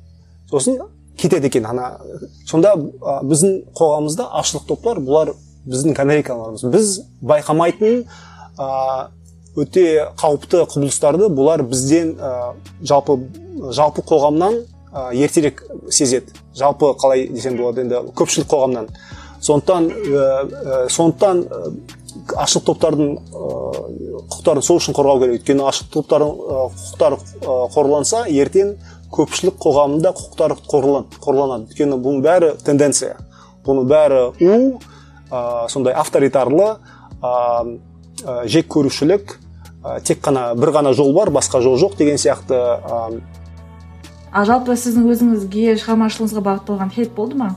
[0.49, 0.81] Сосын
[1.17, 1.97] кетеді екен ана.
[2.45, 5.33] Сонда ә, біздің қоғамымызда ашылық топтар бұлар
[5.67, 8.03] біздің канарейкаларымыз біз байқамайтын
[9.57, 9.85] өте
[10.17, 12.53] қауіпті құбылыстарды бұлар бізден ә,
[12.85, 13.17] жалпы
[13.73, 14.59] жалпы қоғамнан
[14.93, 16.33] ә, ертерек сезеді.
[16.55, 18.91] Жалпы қалай десем болады енді көпшілік қоғамнан.
[19.41, 21.43] Сондықтан ә, сондықтан
[22.37, 23.15] ашық топтардың
[24.27, 25.39] құқықтарын сол үшін қорғау керек.
[25.41, 26.35] Өйткені ашық топтардың
[26.77, 27.17] құқықтары
[27.73, 28.75] қорланса ертең
[29.13, 31.71] көпшілік қоғамында құқықтары қорланады.
[31.71, 33.17] Өйткені бұның бәрі тенденция.
[33.65, 34.79] Бұның бәрі у
[35.31, 36.77] ә, сондай авторитарлы
[37.21, 37.77] ә,
[38.45, 39.37] жек көрушілік
[39.83, 43.21] ә, тек қана бір ғана жол бар басқа жол жоқ деген сияқты ә...
[44.31, 47.55] а жалпы сіздің өзіңізге шығармашылығыңызға бағытталған хейт болды ма?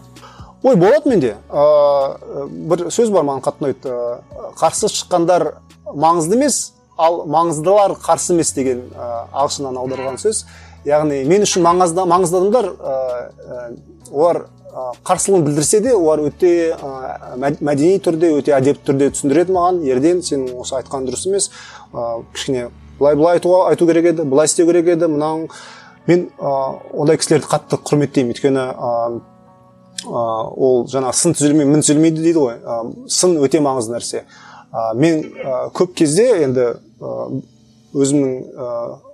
[0.63, 1.37] Ой болады менде.
[1.49, 3.89] Ә, бір сөз бар маған қатты ұнайды.
[3.89, 5.55] Ә, қарсы шыққандар
[5.89, 10.45] маңызды емес ал маңыздылар қарсы емес деген ә, ағылшыннан аударған сөз.
[10.85, 13.71] Яғни мен үшін маңызды, маңызды адамдар ә,
[14.11, 14.43] олар
[15.05, 16.79] қарсылығын білдірсе де олар өте ә,
[17.61, 19.81] мәдени түрде өте әдепті түрде түсіндіреді маған.
[19.89, 21.51] Ерден сен осы айтқан дұрыс емес.
[21.93, 22.69] Ә, кішкене
[22.99, 25.09] былай былай айтуға айту керек еді былай істеу керек еді.
[25.11, 25.49] Мынау
[26.07, 26.55] мен ә,
[26.93, 28.35] ондай кісілерді қатты құрметтеймін.
[28.35, 28.65] Өйткені
[30.09, 32.55] ол жаңағы сын түзелмей мін түзелмейді дейді ғой.
[33.11, 34.23] Сын өте маңызды нәрсе.
[34.97, 35.27] Мен
[35.77, 36.71] көп кезде енді
[37.91, 38.33] өзімнің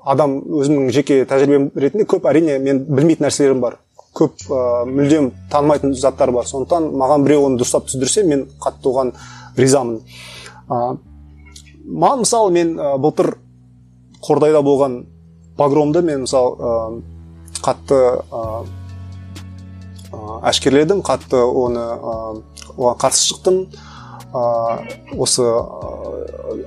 [0.05, 3.81] адам өзімнің жеке тәжірибем ретінде көп әрине мен білмейтін нәрселерім бар.
[4.17, 4.47] Көп
[4.89, 6.47] мүлдем танымайтын заттар бар.
[6.49, 9.12] Сондықтан маған біреу оны дұрыстап түсіндірсе мен қатты оған
[9.57, 10.01] ризамын.
[10.69, 13.37] Маған мысалы мен былтыр
[14.25, 15.05] қордайда болған
[15.57, 17.03] погромды мен мысалы
[17.62, 18.01] қатты
[20.47, 21.85] әшкерледім қатты оны
[22.77, 23.67] оған қарсы шықтым.
[25.17, 25.45] Осы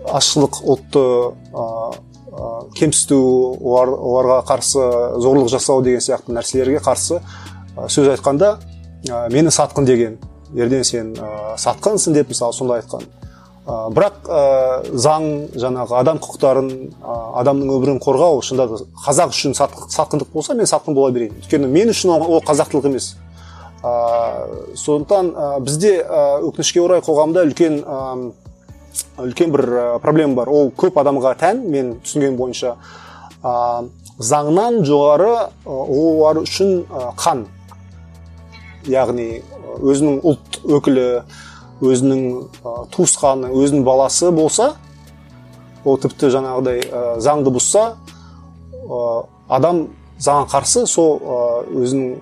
[0.10, 1.04] ашылық ұлтты
[2.78, 3.20] кемсіту
[3.62, 4.82] олар, оларға қарсы
[5.20, 7.22] зорлық жасау деген сияқты нәрселерге қарсы
[7.88, 8.58] сөз айтқанда
[9.32, 10.18] мені сатқын деген
[10.56, 11.16] ерден сен
[11.58, 13.08] сатқынсың деп мысалы сондай айтқан.
[13.70, 14.30] Бірақ
[14.98, 15.26] заң
[15.62, 16.70] жаңағы адам құқықтарын
[17.42, 21.36] адамның өмірін қорғау шынында да қазақ үшін сатқындық болса мен сатқын бола берейін.
[21.44, 23.16] Өйткені мен үшін ол қазақтылық емес.
[23.80, 28.32] Ә, сондықтан ә, бізде ә, өкінішке орай қоғамда үлкен ә,
[29.20, 29.66] үлкен бір
[30.04, 30.50] проблема бар.
[30.50, 31.64] Ол көп адамға тән.
[31.70, 32.76] Мен түсінгенім бойынша
[33.44, 33.86] ә,
[34.20, 35.32] заңнан жоғары
[35.66, 36.86] олар үшін
[37.20, 37.46] қан.
[38.90, 39.42] Яғни
[39.80, 41.08] өзінің ұлт өкілі
[41.80, 42.24] өзінің
[42.92, 44.74] туысқаны өзінің баласы болса
[45.88, 46.82] ол тіпті жаңағыдай
[47.24, 47.84] заңды бұзса
[49.48, 49.86] адам
[50.20, 51.22] заңға қарсы сол
[51.72, 52.18] өзінің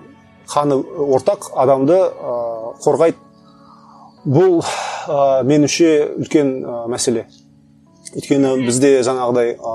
[0.48, 1.98] қаны ортақ адамды
[2.84, 3.18] қорғайды.
[4.22, 4.62] Бұл
[5.08, 5.90] ә, меніңше
[6.22, 7.26] үлкен ә, мәселе.
[8.14, 9.74] Өйткені бізде жаңағыдай ә,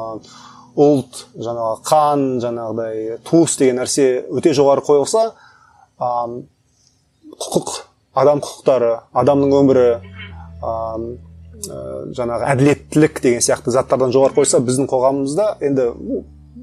[0.74, 5.28] ұлт жаңағы қан жаңағыдай туыс деген нәрсе өте жоғары қойылса
[6.00, 6.12] ә,
[7.34, 7.74] құқық
[8.24, 9.88] адам құқықтары адамның өмірі
[10.64, 10.74] ә,
[12.18, 15.90] жаңағы әділеттілік деген сияқты заттардан жоғары қойса біздің қоғамымызда енді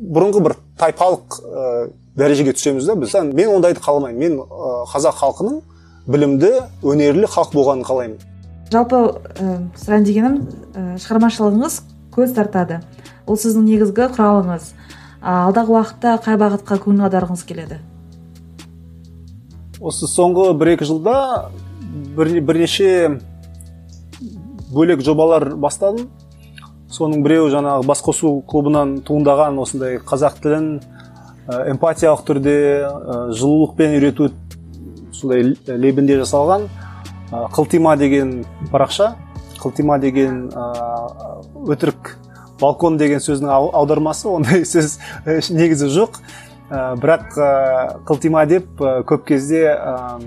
[0.00, 4.18] бұрынғы бір тайпалық ә, дәрежеге түсеміз да біз мен ондайды қаламаймын.
[4.18, 4.40] Мен
[4.90, 5.60] қазақ халқының
[6.10, 6.52] білімді
[6.82, 8.29] өнерлі халық болғанын қалаймын.
[8.70, 10.36] Жалпы ә, сұрайын дегенім
[10.74, 11.80] ә, шығармашылығыңыз
[12.14, 12.80] көз тартады.
[13.26, 14.70] Ол сіздің негізгі құралыңыз.
[15.20, 17.80] Алдағы уақытта қай бағытқа көңіл аударғыңыз келеді?
[19.80, 21.16] Осы соңғы бір екі жылда
[22.16, 23.18] бір, бірнеше
[24.70, 26.08] бөлек жобалар бастадым.
[26.90, 30.70] Соның біреуі жаңағы басқосу клубынан туындаған осындай қазақ тілін
[31.46, 32.54] ә, эмпатиялық түрде
[33.34, 34.30] жылулықпен үйрету
[35.14, 36.66] сондай лебінде жасалған.
[37.30, 39.14] Қылтима деген парақша
[39.60, 40.48] қылтима деген
[41.68, 42.16] өтірік
[42.60, 44.98] балкон деген сөздің аудармасы ондай сөз
[45.54, 46.20] негізі жоқ.
[46.70, 47.48] Ә, бірақ ә,
[48.06, 50.20] қылтима деп көп кезде ә,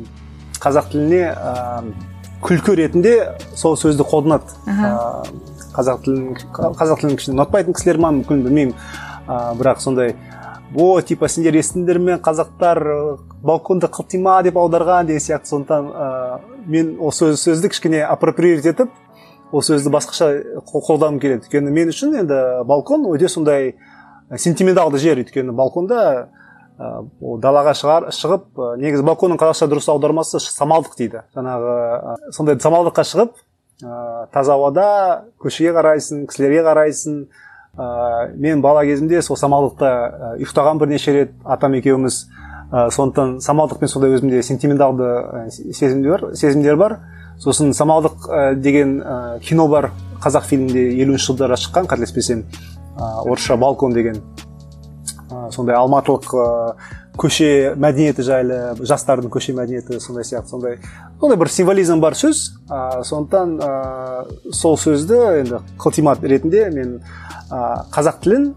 [0.64, 1.84] қазақ тіліне ә,
[2.44, 3.14] күлкі ретінде
[3.56, 4.52] сол сөзді қолданады.
[4.68, 5.24] Ә,
[5.78, 8.76] қазақ тілін қазақ тілін кішкене ұнатпайтын кісілер ма мүмкін білмеймін.
[9.24, 10.18] Ә, бірақ сондай
[10.76, 12.80] о типа сендер естідіңдер ме қазақтар
[13.46, 15.52] балконды қылтима деп аударған деген сияқты.
[15.52, 18.90] Сондықтан ә, мен осы сөзді кішкене апроприировать етіп
[19.52, 20.32] ол сөзді басқаша
[20.66, 21.46] қолданғым келеді.
[21.46, 23.76] Өйткені мен үшін енді балкон өте сондай
[24.34, 25.22] сентименталды жер.
[25.22, 26.30] Өйткені балконда
[26.80, 27.06] ә,
[27.38, 31.26] далаға шығар, шығып ә, негізі балконның қазақша дұрыс аудармасы самалдық дейді.
[31.38, 33.38] Жаңағы ә, сондай самалдыққа шығып
[33.84, 37.26] ә, таза ауада көшеге қарайсың кісілерге қарайсың
[37.78, 42.28] ә, мен бала кезімде сол самалдықта ә, ұйықтаған бірнеше рет атам екеуміз
[42.72, 46.98] ә, сондықтан самалдықпен сондай өзімде сентименталды сезімдер бар сезімдер бар.
[47.42, 48.28] Сосын самалдық
[48.62, 49.90] деген ә, кино бар
[50.22, 52.46] қазақ фильмінде елуінші жылдары шыққан қателеспесем
[52.96, 54.22] ә, орысша балкон деген.
[55.32, 56.30] Ә, сондай алматылық
[57.20, 60.80] көше мәдениеті жайлы жастардың көше мәдениеті сондай сияқты сондай.
[61.20, 62.42] Сондай бір символизм бар сөз.
[62.70, 66.98] Ә, сондықтан ә, сол сөзді енді қылтимат ретінде мен
[67.52, 68.52] ә, қазақ тілін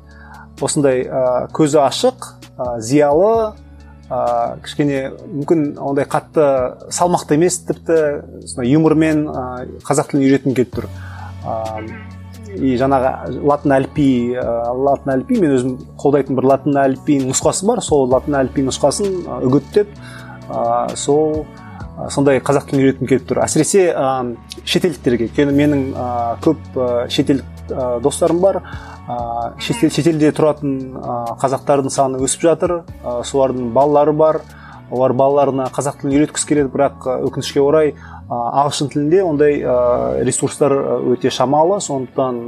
[0.61, 3.53] осындай ә, көзі ашық ә, зиялы
[4.09, 6.49] ә, кішкене мүмкін ондай қатты
[6.89, 8.01] салмақты емес тіпті
[8.65, 9.47] юмормен ә,
[9.85, 10.93] қазақ тілін үйреткім келіп тұр.
[12.57, 14.09] И жаңағы латын әліпби
[14.41, 14.47] ә,
[14.87, 17.83] латын әліпби мен өзім қолдайтын бір латын әліпбиінің нұсқасы бар.
[17.85, 19.15] Сол латын әліпби нұсқасын
[19.47, 19.93] үгіттеп
[20.49, 23.43] ә, сол ә, сондай қазақ тілін үйреткім келіп тұр.
[23.47, 24.11] Әсіресе ә,
[24.65, 26.11] шетелдіктерге өйткені менің ә,
[26.45, 28.63] көп ә, шетелдік ә, достарым бар.
[29.07, 29.19] Ә,
[29.63, 32.81] шетел, шетелде тұратын ә, қазақтардың саны өсіп жатыр.
[33.03, 34.43] Ә, солардың балалары бар.
[34.87, 37.97] Олар балаларына қазақ тілін үйреткісі келеді бірақ өкінішке орай
[38.29, 39.61] ағылшын тілінде ондай
[40.27, 40.75] ресурстар
[41.13, 41.81] өте шамалы.
[41.81, 42.41] Сондықтан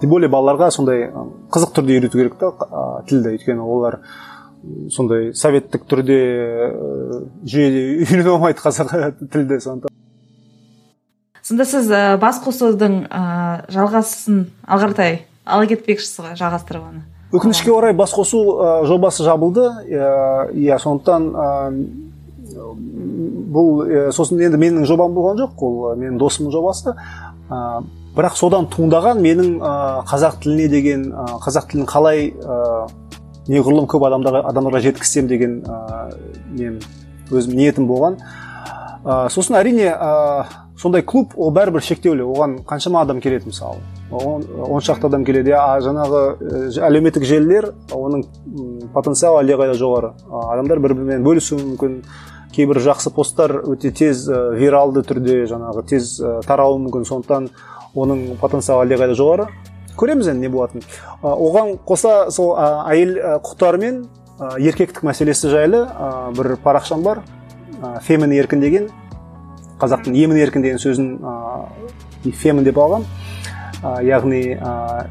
[0.00, 1.10] тем более балаларға сондай
[1.52, 2.52] қызық түрде үйрету керек та
[3.08, 3.36] тілді.
[3.36, 4.00] Өйткені олар
[4.90, 6.20] сондай советтік түрде
[7.44, 9.60] жүйеде үйрене алмайды қазақ тілді.
[9.60, 9.92] Сондықтан
[11.46, 11.92] сонда сіз
[12.22, 13.04] бас қосудың
[13.70, 17.04] жалғасын алға қаратай ала кетпекшісіз ғой жалғастырып оны
[17.36, 18.40] өкінішке орай басқосу
[18.86, 19.68] жобасы жабылды.
[19.86, 21.28] Иә сондықтан
[23.56, 27.82] бұл сосын енді менің жобам болған жоқ ол менің досымның жобасы ә,
[28.16, 29.56] бірақ содан туындаған менің
[30.10, 31.08] қазақ тіліне деген
[31.44, 32.86] қазақ тілін қалай ә,
[33.48, 36.12] неғұрлым көп адамдарға адамдарға жеткізсем деген ә,
[36.58, 36.80] мен
[37.30, 38.18] өзім ниетім болған.
[39.32, 39.90] Сосын әрине
[40.78, 42.26] сондай клуб ол бәрібір шектеулі.
[42.26, 43.80] Оған қаншама адам келеді мысалы.
[44.10, 45.54] Он шақты адам келеді.
[45.56, 48.24] А жаңағы әлеуметтік желілер оның
[48.94, 50.12] потенциалы әлдеқайда жоғары.
[50.26, 52.00] Адамдар бір бірімен бөлісуі мүмкін.
[52.56, 57.04] Кейбір жақсы посттар өте тез ә, виралды түрде жаңағы тез ә, тарауы мүмкін.
[57.06, 57.50] Сондықтан
[57.96, 59.50] оның потенциалы әлдеқайда жоғары.
[59.96, 60.84] Көреміз енді не болатынын.
[61.22, 64.02] Оған қоса сол әйел құқықтары мен
[64.60, 65.86] еркектік мәселесі жайлы
[66.36, 67.22] бір парақшам бар.
[68.04, 68.90] Фемин еркін деген
[69.80, 71.32] қазақтың емін еркін деген сөзін ә,
[72.42, 73.08] фемин деп алған.
[73.80, 75.06] Ә, яғни ә,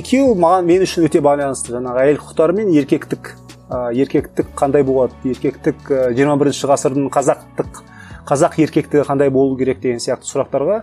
[0.00, 1.76] екеуі маған мен үшін өте байланысты.
[1.76, 3.36] Жаңағы әйел құқықтары мен еркектік
[3.70, 5.14] еркектік қандай болады?
[5.28, 7.82] Еркектік жиырма бірінші ғасырдың қазақтық
[8.28, 10.82] қазақ еркектігі қандай болу керек деген сияқты сұрақтарға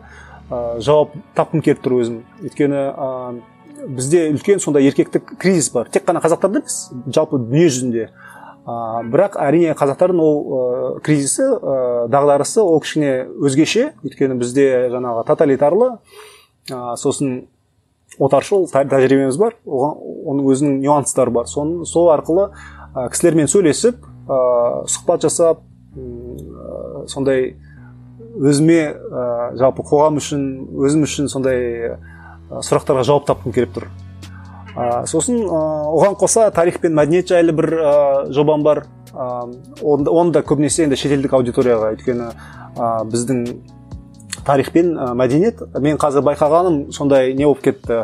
[0.49, 2.19] ә, жауап тапқым келіп тұр өзім.
[2.41, 3.09] Өйткені ә,
[3.85, 5.89] бізде үлкен сондай еркектік кризис бар.
[5.93, 8.07] Тек қана қазақтарда емес жалпы дүние жүзінде.
[8.65, 8.77] Ә,
[9.13, 13.91] бірақ әрине қазақтардың ол ә, кризисі ә, дағдарысы ол кішкене өзгеше.
[14.05, 15.91] Өйткені бізде жаңағы тоталитарлы
[16.71, 17.43] ә, сосын
[18.17, 19.57] отаршыл тәжірибеміз бар.
[19.65, 20.01] Оған
[20.33, 21.45] оның өзінің нюанстары бар.
[21.45, 22.49] Сол арқылы
[22.95, 24.39] ә, кісілермен сөйлесіп ә,
[24.89, 27.53] сұхбат жасап ә, сондай
[28.39, 29.27] өзіме ә,
[29.59, 30.47] жалпы қоғам үшін
[30.87, 31.95] өзім үшін сондай
[32.49, 33.87] сұрақтарға жауап тапқым келіп тұр.
[34.75, 37.93] Ә, сосын ә, оған қоса тарих пен мәдениет жайлы бір ә,
[38.35, 38.85] жобам бар.
[39.13, 39.29] Ә,
[39.81, 42.27] оны да көбінесе енді шетелдік аудиторияға өйткені
[42.75, 43.45] ә, біздің
[44.45, 48.03] тарих пен ә, мәдениет мен қазір байқағаным сондай не болып кетті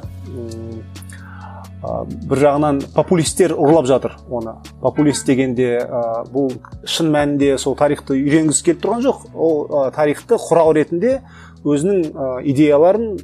[1.82, 4.54] бір жағынан популистер ұрлап жатыр оны.
[4.84, 6.52] Популист дегенде ә, бұл
[6.86, 9.24] шын мәнінде сол тарихты үйренгісі келіп тұрған жоқ.
[9.34, 11.20] Ол ә, тарихты құрал ретінде
[11.66, 13.18] өзінің идеяларын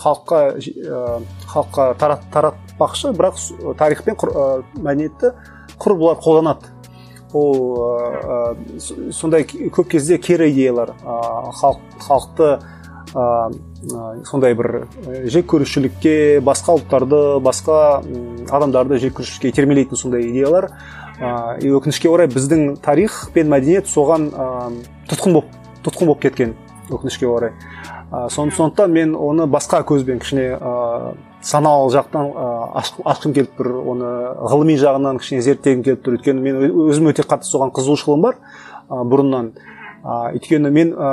[0.00, 0.40] халыққа
[1.52, 3.44] халыққа тарат, таратпақшы бірақ
[3.80, 5.34] тарих пен ә, мәдениетті
[5.76, 6.72] құр бұлар қолданады.
[7.36, 8.80] Ол
[9.12, 12.54] сондай көп кезде кері идеялар халық, халықты
[13.14, 14.86] ә, сондай бір
[15.30, 17.80] жек көрушілікке басқа ұлттарды басқа
[18.50, 20.70] адамдарды жек көрушілікке итермелейтін сондай идеялар
[21.20, 24.48] ә, өкінішке орай біздің тарих пен мәдениет соған ә,
[25.10, 25.54] тұтқын болып
[25.86, 26.54] тұтқын болып кеткен
[26.90, 27.52] өкінішке орай.
[28.10, 32.46] Ә, сондықтан мен оны басқа көзбен кішкене ә, саналы жақтан ә,
[33.04, 34.12] ашқым келіп тұр оны
[34.48, 36.18] ғылыми жағынан кішкене зерттегім келіп тұр.
[36.18, 38.38] Өйткені мен өзім өте қатты соған қызығушылығым бар
[38.88, 39.52] ә, бұрыннан.
[40.08, 41.10] Ә, өйткені мен ә,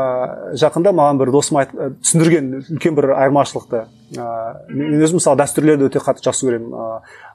[0.62, 3.84] жақында маған бір досым айт, түсіндірген үлкен бір айырмашылықты
[4.16, 4.30] ә,
[4.72, 6.72] мен өзім мысалы дәстүрлерді өте қатты жақсы көремін.
[6.72, 6.88] Ә,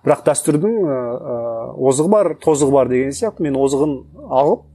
[0.06, 0.98] бірақ дәстүрдің ә,
[1.76, 3.96] озығы бар тозығы бар деген сияқты мен озығын
[4.40, 4.66] алып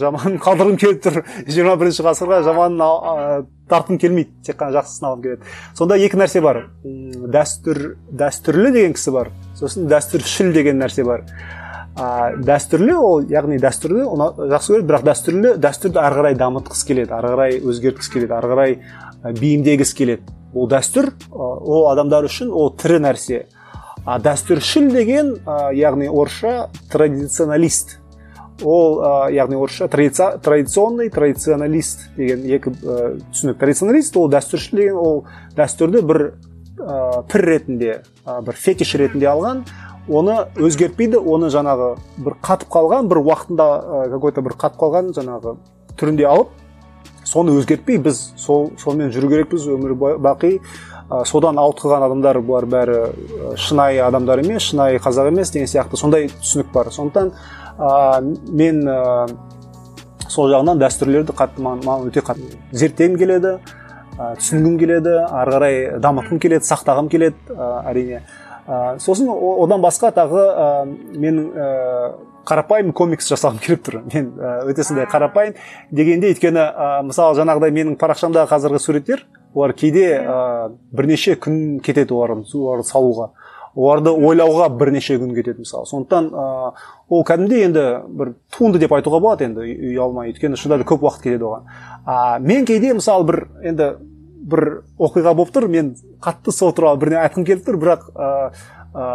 [0.00, 1.18] жаманын қалдырғым келіп тұр.
[1.46, 4.30] жиырма бірінші ғасырға жаманын тартқым келмейді.
[4.46, 5.42] тек қана жақсысын алғым келеді.
[5.74, 6.64] сонда екі нәрсе бар.
[6.84, 9.30] Дәстүр дәстүрлі деген кісі бар.
[9.54, 11.24] сосын дәстүршіл деген нәрсе бар.
[11.96, 17.14] А, дәстүрлі ол яғни дәстүрлі оны жақсы көреді бірақ дәстүрлі дәстүрді ары қарай дамытқысы келеді
[17.14, 18.78] ары қарай өзгерткісі келеді ары қарай
[19.32, 20.34] бейімдегісі келеді.
[20.54, 23.44] Ол дәстүр ол адамдар үшін ол тірі нәрсе.
[24.04, 25.36] А дәстүршіл деген
[25.74, 27.98] яғни орысша традиционалист.
[28.62, 33.58] Ол ә, яғни орысша традиционный традиционалист деген екі ә, түсінік.
[33.58, 35.24] Традиционалист ол дәстүршіл деген ол
[35.56, 36.22] дәстүрді бір
[36.78, 39.64] ә, пір ретінде ә, бір фетиш ретінде алған
[40.08, 43.68] оны өзгертпейді оны жаңағы бір қатып қалған бір уақытында
[44.12, 45.56] какой то бір қатып қалған жаңағы
[45.96, 46.52] түрінде алып
[47.24, 50.58] соны өзгертпей біз сол сонымен жүру керекпіз өмір бақи.
[51.04, 52.98] Ә, содан ауытқыған адамдар бұлар бәрі
[53.60, 56.88] шынайы адамдар емес шынайы қазақ емес деген сияқты сондай түсінік бар.
[56.92, 57.32] Сондықтан
[57.76, 59.28] ә, мен ә,
[60.28, 63.58] сол жағынан дәстүрлерді қатты маған өте қатты зерттегім келеді
[64.16, 68.22] ә, түсінгім келеді ары қарай дамытқым келеді сақтағым келеді ә, әрине.
[68.68, 70.68] Ә, сосын одан басқа тағы ә,
[71.14, 71.68] менің ә,
[72.44, 74.00] қарапайым комикс жасағым келіп тұр.
[74.12, 74.32] Мен
[74.68, 75.56] өте сондай қарапайым
[75.90, 82.14] дегенде өйткені ә, мысалы жаңағыдай менің парақшамдағы қазіргі суреттер олар кейде ә, бірнеше күн кетеді
[82.14, 83.30] оларды салуға.
[83.74, 85.88] Оларды ойлауға бірнеше күн кетеді мысалы.
[85.88, 86.72] Сондықтан ә,
[87.08, 90.30] ол кәдімгідей енді бір туынды деп айтуға болады енді үй алмай.
[90.30, 91.64] Өйткені шынында да көп уақыт кетеді оған.
[92.06, 93.88] А мен кейде мысалы бір енді
[94.44, 94.64] бір
[95.00, 98.28] оқиға болып тұр мен қатты сол туралы бірдеңе айтқым келіп тұр бірақ ә,
[98.94, 99.06] ә,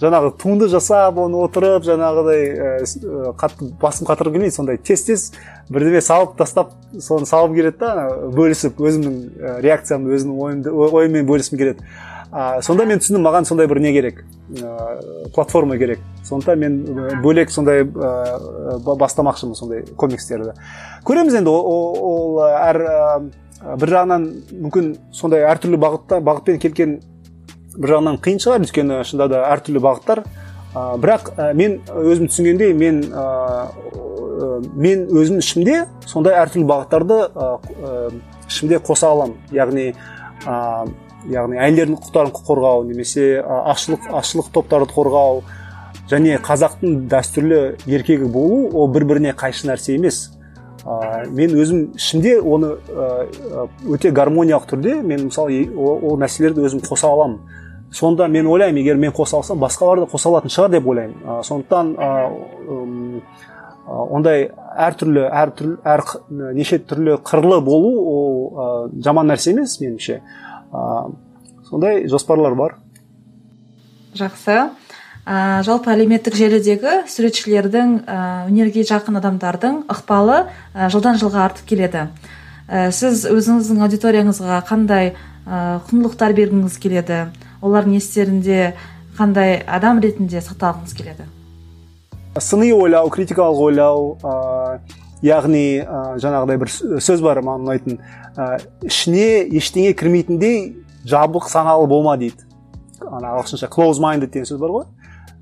[0.00, 2.70] жаңағы туынды жасап оны отырып жаңағыдай ә,
[3.40, 5.26] қатты басым қатырғым келмейді сондай тез тез
[5.68, 11.86] бірдеме салып тастап соны салғым келеді да бөлісіп өзімнің реакциямды өзімнің ойыммен бөліскім келеді.
[12.34, 14.24] А, сонда мен түсіндім маған сондай бір не керек
[14.58, 16.00] ә, платформа керек.
[16.26, 16.80] Сондықтан мен
[17.22, 20.56] бөлек сондай ә, бастамақшымын сондай комикстерді.
[21.06, 22.96] Көреміз енді ол, ол әр ә,
[23.80, 24.24] бір жағынан
[24.66, 26.98] мүмкін сондай әртүрлі бағытта бағытпен келген
[27.78, 28.64] бір жағынан қиын шығар.
[28.66, 30.22] Өйткені шынында да әртүрлі бағыттар.
[30.74, 33.26] Ә, бірақ ә, мен өзім түсінгендей мен ә,
[34.74, 37.50] мен өзім ішімде сондай әртүрлі бағыттарды ә,
[38.50, 39.38] ішімде қоса аламын.
[39.54, 39.92] Яғни
[41.30, 45.40] яғни әйелдердің құқықтарын қорғау немесе ашылық ашылық топтарды қорғау
[46.10, 50.33] және қазақтың дәстүрлі еркегі болу ол бір біріне қайшы нәрсе емес.
[50.84, 52.74] Ә, мен өзім ішімде оны
[53.88, 57.40] өте гармониялық түрде мен мысалы ол, ол нәрселерді өзім қоса аламын.
[57.94, 61.18] Сонда мен ойлаймын егер мен қоса алсам басқалар да қоса алатын шығар деп ойлаймын.
[61.24, 62.10] Ә, сондықтан ә,
[63.86, 64.48] ондай
[64.80, 66.02] әртүрлі әртүрлі әр
[66.56, 70.20] неше түрлі қырлы болу ол жаман нәрсе емес меніңше.
[71.68, 72.78] Сондай жоспарлар бар.
[74.16, 74.70] Жақсы.
[75.24, 78.16] Ә, жалпы әлеуметтік желідегі суретшілердің ә,
[78.48, 80.44] өнерге жақын адамдардың ықпалы
[80.74, 82.08] ә, жылдан жылға артып келеді.
[82.68, 85.14] Ә, сіз өзіңіздің аудиторияңызға қандай
[85.46, 87.22] ә, құндылықтар бергіңіз келеді?
[87.64, 88.74] Олардың естерінде
[89.16, 91.28] қандай адам ретінде сақталғыңыз келеді?
[92.40, 94.80] Сыни ойлау критикалық ойлау ә,
[95.24, 98.00] яғни ә, жаңағыдай бір сөз бар маған ұнайтын
[98.36, 98.48] ә,
[98.84, 100.74] ішіне ештеңе кірмейтіндей
[101.08, 102.44] жабық саналы болма дейді.
[103.04, 104.84] Ана ағылшынша close minded деген сөз бар ғой.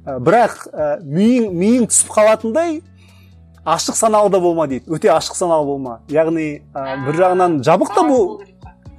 [0.07, 2.81] Бірақ ә, миың миың түсіп қалатындай
[3.65, 4.91] ашық саналы да болма дейді.
[4.91, 6.01] Өте ашық саналы болма.
[6.11, 8.41] Яғни ә, бір жағынан жабық та бол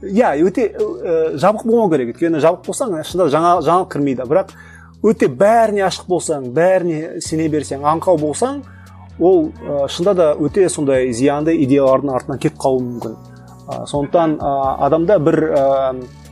[0.01, 2.13] иә өте ә, жабық болмау керек.
[2.15, 4.29] Өйткені жабық болсаң шынында жаңа жаңалық кірмейді.
[4.31, 4.55] Бірақ
[5.03, 8.63] өте бәріне ашық болсаң бәріне сене берсең аңқау болсаң
[9.19, 13.19] ол ә, шынында да өте сондай зиянды идеялардың артынан кетіп қалуы мүмкін.
[13.67, 14.51] Ә, сондықтан ә,
[14.87, 15.63] адамда бір ә,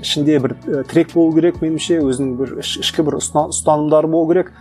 [0.01, 0.55] ішінде бір
[0.89, 4.51] трек болу керек меніңше өзінің бір ішкі бір ұстанымдары болу керек.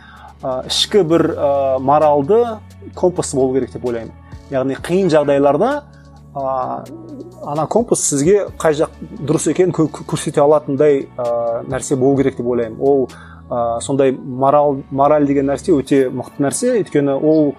[0.43, 2.43] Ә, ішкі бір ә, моралды
[2.95, 4.13] компас болу керек деп ойлаймын.
[4.51, 5.73] Яғни қиын жағдайларда
[6.35, 6.45] ә,
[7.47, 12.79] ана компас сізге қай жақ дұрыс екенін көрсете алатындай ә, нәрсе болу керек деп ойлаймын.
[12.81, 13.09] Ол
[13.51, 16.77] ә, сондай мораль мораль деген нәрсе өте мықты нәрсе.
[16.81, 17.55] Өйткені ол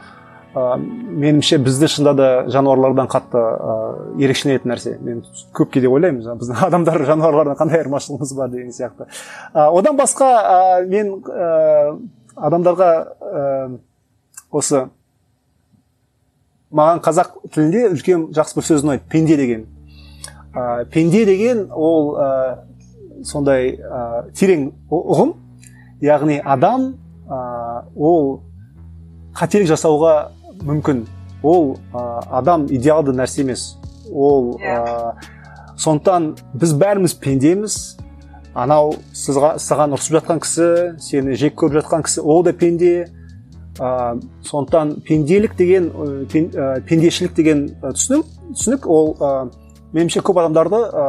[0.51, 3.75] ә, меніңше бізді шынында да жануарлардан қатты ә,
[4.19, 4.95] ерекшеленетін нәрсе.
[5.03, 5.21] Мен
[5.55, 9.07] көп кейде ойлаймын біздің адамдар жануарлардан қандай айырмашылығымыз бар деген сияқты.
[9.53, 11.93] Ә, одан басқа ә, мен ә,
[12.35, 12.89] адамдарға
[13.21, 13.45] ә,
[14.51, 14.85] осы
[16.71, 19.65] маған қазақ тілінде үлкен жақсы бір сөз ұнайды пенде деген.
[20.51, 22.29] Ә, пенде деген ол ә,
[23.23, 25.35] сондай ә, терең ұғым.
[26.01, 26.93] Яғни адам
[27.29, 27.41] ә,
[27.95, 28.41] ол
[29.37, 30.15] қателік жасауға
[30.65, 31.05] мүмкін.
[31.43, 33.77] Ол ә, адам идеалды нәрсе емес.
[34.11, 35.15] Ол ә,
[35.77, 37.79] сондықтан біз бәріміз пендеміз.
[38.53, 40.67] Анау сызға, саған ұрсып жатқан кісі
[40.99, 43.07] сені жек көріп жатқан кісі ол да пенде.
[43.79, 48.85] Ә, сондықтан пенделік деген ә, пендешілік деген түсінік түсінік.
[48.85, 49.49] Ол ә,
[49.95, 51.05] меніңше көп адамдарды ә,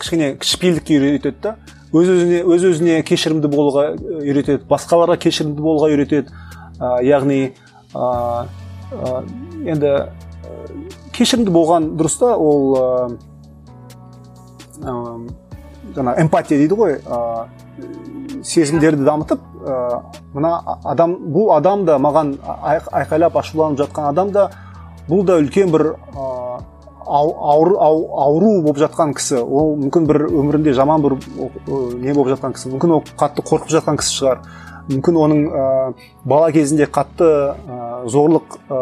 [0.00, 1.56] кішкене кішіпейілдікке үйретеді да.
[1.94, 4.66] Өз өзіне өз өзіне кешірімді болуға үйретеді.
[4.68, 6.34] Басқаларға кешірімді болуға үйретеді.
[6.80, 7.52] Ә, яғни
[7.94, 8.46] ә,
[9.66, 9.92] енді
[11.16, 12.86] кешірімді болған дұрыс та ол ә,
[15.96, 17.46] жаңа эмпатия дейді ғой ә,
[18.46, 20.02] сезімдерді дамытып ә,
[20.34, 24.50] мына адам бұл адам да маған айқайлап ашуланып жатқан адам да
[25.08, 25.92] бұл да үлкен бір
[27.10, 29.40] ауру, ауру болып жатқан кісі.
[29.42, 31.16] Ол мүмкін бір өмірінде жаман бір
[31.98, 32.70] не болып жатқан кісі.
[32.74, 34.44] Мүмкін ол қатты қорқып жатқан кісі шығар.
[34.88, 35.64] Мүмкін оның ә,
[36.24, 37.80] бала кезінде қатты ә,
[38.10, 38.80] зорлық ә,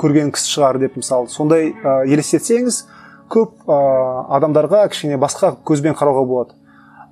[0.00, 2.84] көрген кісі шығар деп мысалы сондай ә, елестетсеңіз
[3.32, 3.80] көп ә,
[4.38, 6.56] адамдарға кішкене басқа көзбен қарауға болады.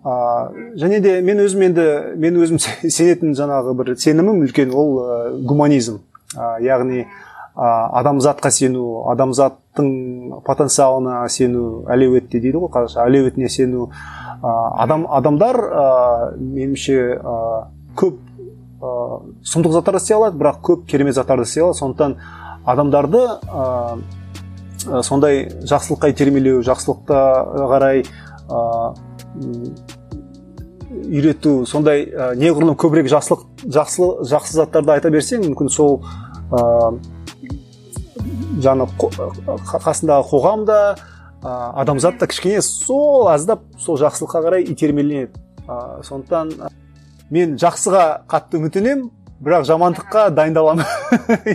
[0.05, 0.15] Ә,
[0.79, 1.89] және де мен өзім енді
[2.21, 2.63] мен өзім
[2.99, 6.01] сенетін жаңағы бір сенімім үлкен ол ә, гуманизм.
[6.37, 7.07] Ә, яғни
[7.53, 13.91] адамзатқа сену адамзаттың потенциалына сену әлеуетте дейді ғой қазақша әлеуетіне сену.
[14.43, 15.85] Адам адамдар ә,
[16.41, 17.35] меніңше ә,
[17.97, 18.19] көп
[18.83, 18.95] ә,
[19.47, 21.79] сұмдық заттарды істей алады бірақ көп керемет заттарды істей алады.
[21.79, 22.17] Сондықтан
[22.65, 27.23] адамдарды ә, сондай жақсылыққа итермелеу жақсылыққа
[27.71, 28.95] қарай ә,
[30.93, 36.01] үйрету сондай ә, неғұрлым көбірек жақсылық жақсы жақсы заттарды айта берсең мүмкін сол
[38.63, 38.87] жаңа
[39.73, 40.81] қасындағы қоғам да
[41.43, 45.33] адамзат та кішкене сол аздап сол жақсылыққа қарай итермеленеді
[45.67, 46.53] ә, сондықтан
[47.33, 49.09] мен жақсыға қатты үміттенемін
[49.43, 50.85] бірақ жамандыққа дайындаламын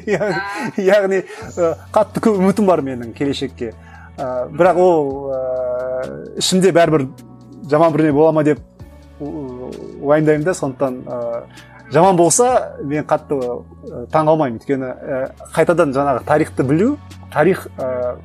[0.87, 1.21] яғни
[1.93, 3.71] қатты көп үмітім бар менің келешекке.
[4.17, 5.39] Бірақ ол ә,
[6.41, 7.05] ішімде бәрібір
[7.69, 8.59] жаман бірдеңе бола ма деп
[9.19, 10.53] уайымдаймын да.
[10.57, 11.01] Сондықтан
[11.93, 13.37] жаман болса мен қатты
[14.11, 14.57] таң қалмаймын.
[14.59, 14.93] Өйткені
[15.55, 16.95] қайтадан жаңағы тарихты білу
[17.31, 17.67] тарих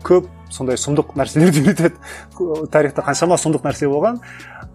[0.03, 1.97] көп сондай сұмдық нәрселерді үйретеді.
[2.73, 4.21] Тарихта қаншама сұмдық нәрсе болған.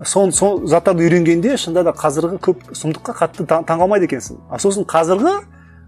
[0.06, 4.38] Сол сол заттарды үйренгенде шынында да қазіргі көп сұмдыққа қатты таң қалмайды екенсің.
[4.50, 5.34] А сосын қазіргі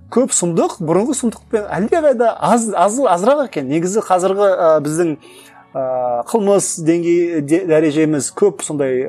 [0.09, 3.69] көп сұмдық бұрынғы сұмдықпен әлдеқайда аз, аз азырақ екен.
[3.69, 5.15] Негізі қазіргі ә, біздің
[5.73, 5.83] ә,
[6.31, 9.05] қылмыс деңгей дәрежеміз көп сондай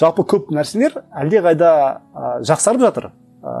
[0.00, 3.10] жалпы көп нәрселер әлдеқайда ә, жақсарып жатыр.
[3.44, 3.56] Ә,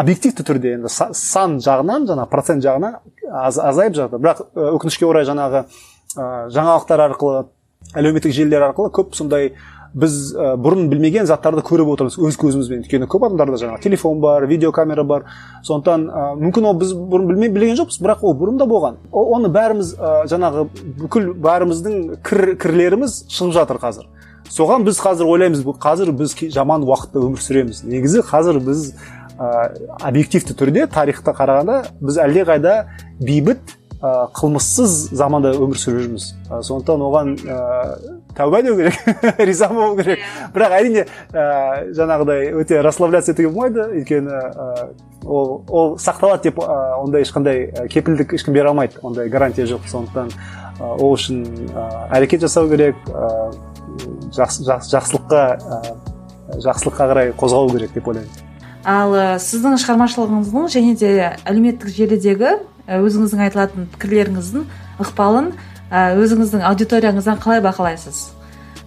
[0.00, 4.22] объективті түрде енді сан жағынан жаңа процент жағынан аз, азайып жатыр.
[4.22, 4.46] Бірақ
[4.78, 5.66] өкінішке орай жаңағы
[6.16, 7.50] ә, жаңалықтар арқылы
[7.94, 9.52] әлеуметтік желілер арқылы көп сондай
[9.92, 12.80] біз ә, бұрын білмеген заттарды көріп отырмыз өз көзімізбен.
[12.86, 15.26] Өйткені көп адамдарда жаңағы телефон бар видеокамера бар.
[15.66, 18.96] Сондықтан ә, мүмкін ол біз бұрын білме, білген жоқпыз бірақ ол бұрын да болған.
[19.12, 20.64] О, оны бәріміз ә, жаңағы
[21.02, 24.08] бүкіл бәріміздің кір, кірлеріміз шығып жатыр қазір.
[24.48, 27.84] Соған біз қазір ойлаймыз қазір біз жаман уақытта өмір сүреміз.
[27.84, 28.94] Негізі қазір біз
[29.36, 32.74] ә, объективті түрде тарихта қарағанда біз әлдеқайда
[33.20, 37.58] бейбіт ә, қылмыссыз заманда өмір сүріп жүрміз ә, сондықтан оған ә,
[38.36, 38.98] тәуба деу керек
[39.38, 40.24] риза болу керек.
[40.54, 41.44] Бірақ әрине ә,
[41.94, 43.86] жаңағыдай өте расслабляться етуге болмайды.
[44.00, 44.88] Өйткені ә,
[45.24, 48.98] ол ол сақталады деп ә, ондай ешқандай кепілдік ешкім бере алмайды.
[49.02, 49.86] Ондай гарантия жоқ.
[49.90, 51.88] Сондықтан ә, ол үшін ә,
[52.18, 52.98] әрекет жасау керек.
[54.32, 55.42] Жақсы, жақсылыққа
[56.64, 58.50] жақсылыққа қарай қозғау керек деп ойлаймын.
[58.82, 61.10] Ал сіздің шығармашылығыңыздың және де
[61.46, 62.56] әлеуметтік желідегі
[62.88, 64.64] өзіңіздің айтылатын пікірлеріңіздің
[65.02, 65.52] ықпалын
[65.92, 68.32] өзіңіздің аудиторияңыздан қалай бақылайсыз?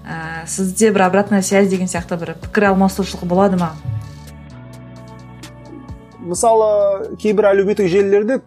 [0.06, 3.72] Ә, сізде бір обратная связь деген сияқты бір пікір алмасушылық болады ма?
[6.22, 8.40] Мысалы кейбір әлеуметтік желілерде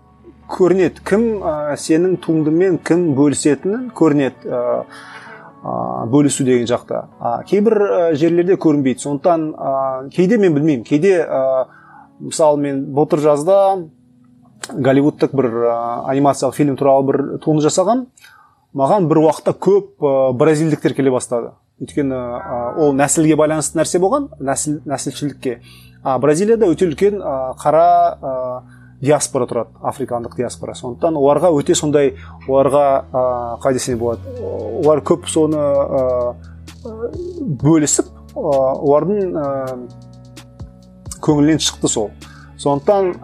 [0.51, 1.03] көрінеді.
[1.07, 4.62] Кім ә, сенің туындымен кім бөлісетіні көрінеді ә,
[6.12, 7.07] бөлісу деген жақта.
[7.19, 9.03] А, кейбір ә, жерлерде көрінбейді.
[9.03, 10.85] Сондықтан ә, кейде мен білмеймін.
[10.87, 11.66] Кейде ә,
[12.20, 13.61] мысалы мен былтыр жазда
[14.73, 15.55] голливудтық бір
[16.09, 18.07] анимациялық фильм туралы бір туынды жасаған.
[18.77, 21.55] Маған бір уақытта көп ә, бразильдіктер келе бастады.
[21.81, 24.28] Өйткені ә, ол нәсілге байланысты нәрсе болған.
[24.40, 25.61] Нәсіл нәсілшілдікке
[26.03, 27.86] а бразилияда өте үлкен ә, қара
[28.20, 28.35] ә,
[29.01, 29.74] диаспора тұрады.
[29.82, 30.74] Африкандық диаспора.
[30.74, 32.15] Сондықтан оларға өте сондай
[32.47, 33.24] оларға ә,
[33.62, 34.20] қалай десе болады
[34.85, 36.35] олар көп соны ә,
[37.65, 39.47] бөлісіп ә, олардың ә,
[41.24, 42.11] көңілінен шықты сол.
[42.59, 43.15] Сондықтан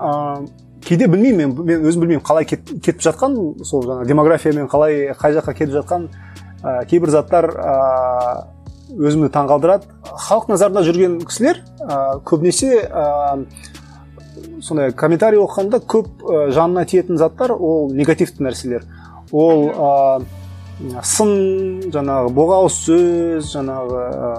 [0.84, 5.34] кейде білмеймін мен, мен өзім білмеймін қалай кет, кетіп жатқан сол жаңағы демографиямен қалай қай
[5.38, 6.08] жаққа кетіп жатқан
[6.62, 7.50] ә, кейбір заттар
[8.94, 9.88] өзімді таңғалдырады.
[10.28, 13.44] Халық назарында жүрген кісілер ә, көбінесе ә,
[14.62, 18.84] сондай комментарий оқығанда көп ә, жанына тиетін заттар ол негативті нәрселер.
[19.32, 20.22] Ол ә,
[21.06, 21.30] сын
[21.94, 24.30] жаңағы боғауыз сөз жаңағы ә,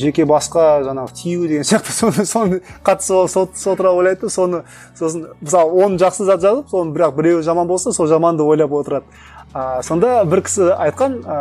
[0.00, 4.62] жеке басқа жаңағы тию деген сияқты соны соны қатты сол туралы ойлайды соны
[4.96, 9.04] сосын мысалы он жақсы зат жазып соның бірақ біреуі жаман болса сол жаманды ойлап отырады.
[9.52, 11.36] Ә, сонда бір кісі айтқан ә,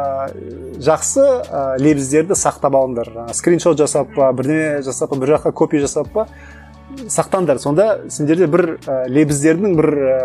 [0.84, 3.10] жақсы ә, лебіздерді сақтап алыңдар.
[3.34, 6.28] Скриншот жасап па бірдеңе жасап па бір жаққа копия жасап па
[7.08, 7.64] сақтаңдар.
[7.64, 10.22] Сонда сендерде бір ә, лебіздердің бір ә,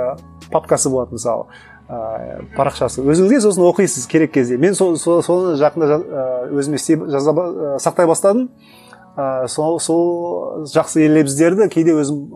[0.50, 1.46] папкасы болады мысалы.
[1.88, 3.02] Ә, парақшасы.
[3.02, 4.58] Өзіңізге сосын оқисыз керек кезде.
[4.60, 5.98] Мен сол со, соны жақында
[6.52, 6.78] өзіме
[7.08, 7.34] жаза,
[7.82, 8.48] сақтай бастадым.
[9.16, 12.28] Ә, сол, сол жақсы лебіздерді кейде өзім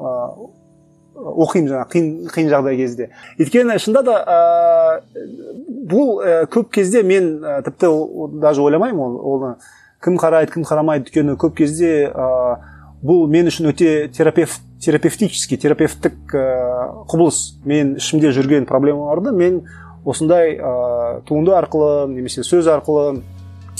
[1.22, 3.10] оқимын жаңағы қиын қиын жағдай кезде.
[3.38, 4.38] Өйткені шынында да ә,
[5.90, 7.92] бұл ә, көп кезде мен ә, тіпті
[8.42, 9.54] даже ойламаймын оны.
[10.02, 12.26] Кім қарайды кім қарамайды өйткені көп кезде ә,
[13.02, 16.42] бұл мен үшін өте терапевт терапевтический терапевттік ә,
[17.10, 17.58] құбылыс.
[17.66, 19.60] Мен ішімде жүрген проблемаларды мен
[20.04, 23.22] осындай ә, туынды арқылы немесе сөз арқылы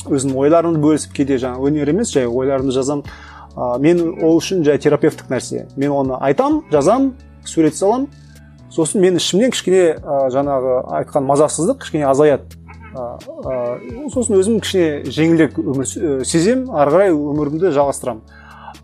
[0.07, 3.07] өзімнің ойларымды бөлісіп кейде жаңағы өнер емес жай ойларымды жазамын
[3.57, 5.67] ә, мен ол үшін жай терапевттік нәрсе.
[5.77, 7.13] Мен оны айтам жазам
[7.45, 8.09] сурет саламын
[8.71, 12.59] сосын мен ішімнен кішкене ә, жаңағы айтқан мазасыздық кішкене азаяды
[12.95, 13.19] ә,
[14.15, 18.23] сосын өзім кішкене жеңілірек өмір сеземін ары қарай өмірімді жалғастырамын.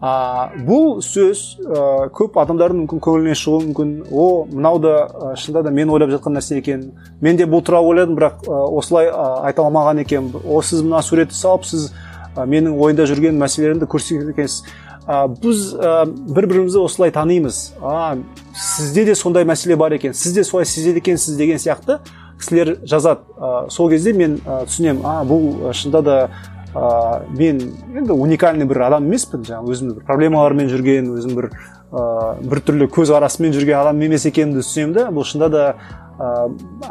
[0.00, 3.94] А, бұл сөз ә, көп адамдардың мүмкін көңілінен шығуы мүмкін.
[4.12, 6.92] О мынау да ә, шынында да мен ойлап жатқан нәрсе екен.
[7.20, 11.34] Мен де бұл туралы ойладым бірақ осылай ә, айта алмаған екенмін о сіз мына суретті
[11.38, 11.90] салып сіз
[12.38, 14.62] менің ойымда жүрген мәселелерімді көрсеткен екенсіз.
[15.08, 17.72] Ә, біз ә, бір бірімізді осылай танимыз.
[17.80, 18.18] А
[18.54, 20.14] сізде де сондай мәселе бар екен.
[20.14, 21.98] Сіз де солай сезеді екенсіз деген сияқты
[22.38, 23.24] кісілер жазады.
[23.38, 25.00] Ә, сол кезде мен ә, түсінемін.
[25.08, 26.18] А бұл шынында да
[26.78, 27.60] ә, мен
[27.96, 32.02] енді уникальный бір адам емеспін жаңағы өзімнің бір проблемалармен жүрген өзім бір ә,
[32.42, 35.64] біртүрлі көзқарасымен жүрген адам емес екенімді түсінемін да бұл шынында да
[36.18, 36.28] ә,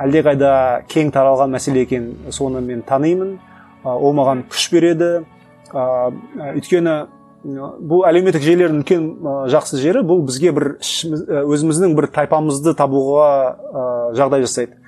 [0.06, 0.54] әлдеқайда
[0.92, 3.38] кең таралған мәселе екен соны мен танимын.
[3.84, 5.12] Ол маған күш береді.
[5.72, 6.12] Ә,
[6.56, 6.98] өйткені
[7.48, 9.08] бұл әлеуметтік желілердің үлкен
[9.54, 10.04] жақсы жері.
[10.08, 14.80] Бұл бізге бір өзіміздің бір тайпамызды табуға жағдай жасайды.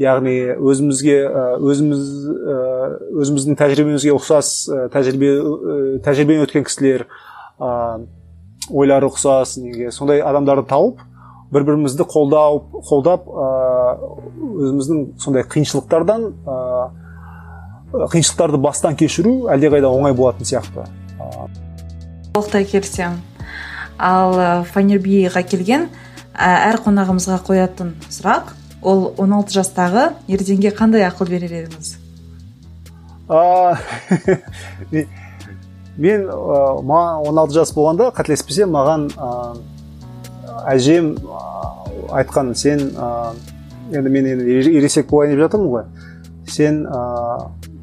[0.00, 1.16] Яғни өзімізге
[1.64, 2.02] өзіміз
[3.22, 4.50] өзіміздің тәжірибемізге ұқсас
[4.92, 5.30] тәжірибе
[6.04, 7.06] тәжірибеден өткен кісілер
[8.68, 9.90] ойлары ұқсас неге?
[9.94, 11.00] Сондай адамдарды тауып
[11.54, 12.60] бір бірімізді қолдау
[12.90, 13.24] қолдап
[14.66, 16.28] өзіміздің сондай қиыншылықтардан
[17.96, 20.84] қиыншылықтарды бастан кешіру әлдеқайда оңай болатын сияқты.
[22.34, 23.22] Толықтай келісемін
[23.96, 25.88] ал фанербиға келген
[26.36, 28.52] әр қонағымызға қоятын сұрақ
[28.86, 31.96] ол 16 жастағы ерденге қандай ақыл берер едіңіз?
[35.96, 39.08] Мен маған 16 жас болғанда қателеспесем маған
[40.70, 41.14] әжем
[42.14, 42.92] айтқан сен
[43.90, 44.44] енді мен енді
[44.76, 45.84] ересек болайын деп жатырмын ғой.
[46.46, 46.84] Сен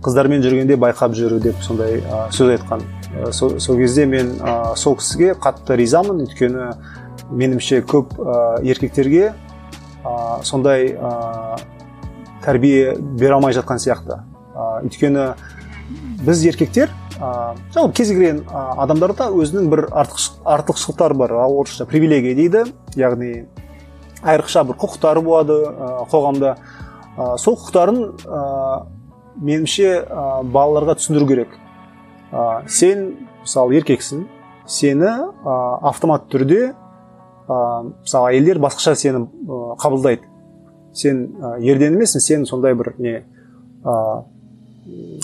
[0.05, 1.99] қыздармен жүргенде байқап жүру деп сондай
[2.31, 2.85] сөз айтқан.
[3.31, 4.35] Сол, кезде мен
[4.77, 6.23] сол кісіге қатты ризамын.
[6.27, 6.69] Өйткені
[7.33, 8.13] меніңше көп
[8.63, 9.33] еркектерге
[10.03, 11.57] ә, сондай ә,
[12.43, 14.19] тәрбие бере алмай жатқан сияқты.
[14.53, 15.33] Ә, өйткені
[16.23, 22.65] біз еркектер ә, жалпы кез келген адамдарда өзінің бір артықшылықтары бар орысша привилегия дейді.
[22.99, 23.45] Яғни
[24.23, 26.55] айрықша бір құқықтары болады ә, қоғамда.
[27.17, 28.85] Ә, сол құқықтарын ә,
[29.39, 31.57] меніңше ә, балаларға түсіндіру керек.
[32.31, 34.27] Ә, сен мысалы еркексің.
[34.67, 35.57] Сені ә,
[35.89, 36.61] автоматты түрде
[37.47, 37.57] ә,
[38.03, 39.25] мысалы әйелдер басқаша сені
[39.81, 40.27] қабылдайды.
[40.93, 43.15] Сен ә, ерден емессің сен сондай бір не
[43.83, 43.95] ә,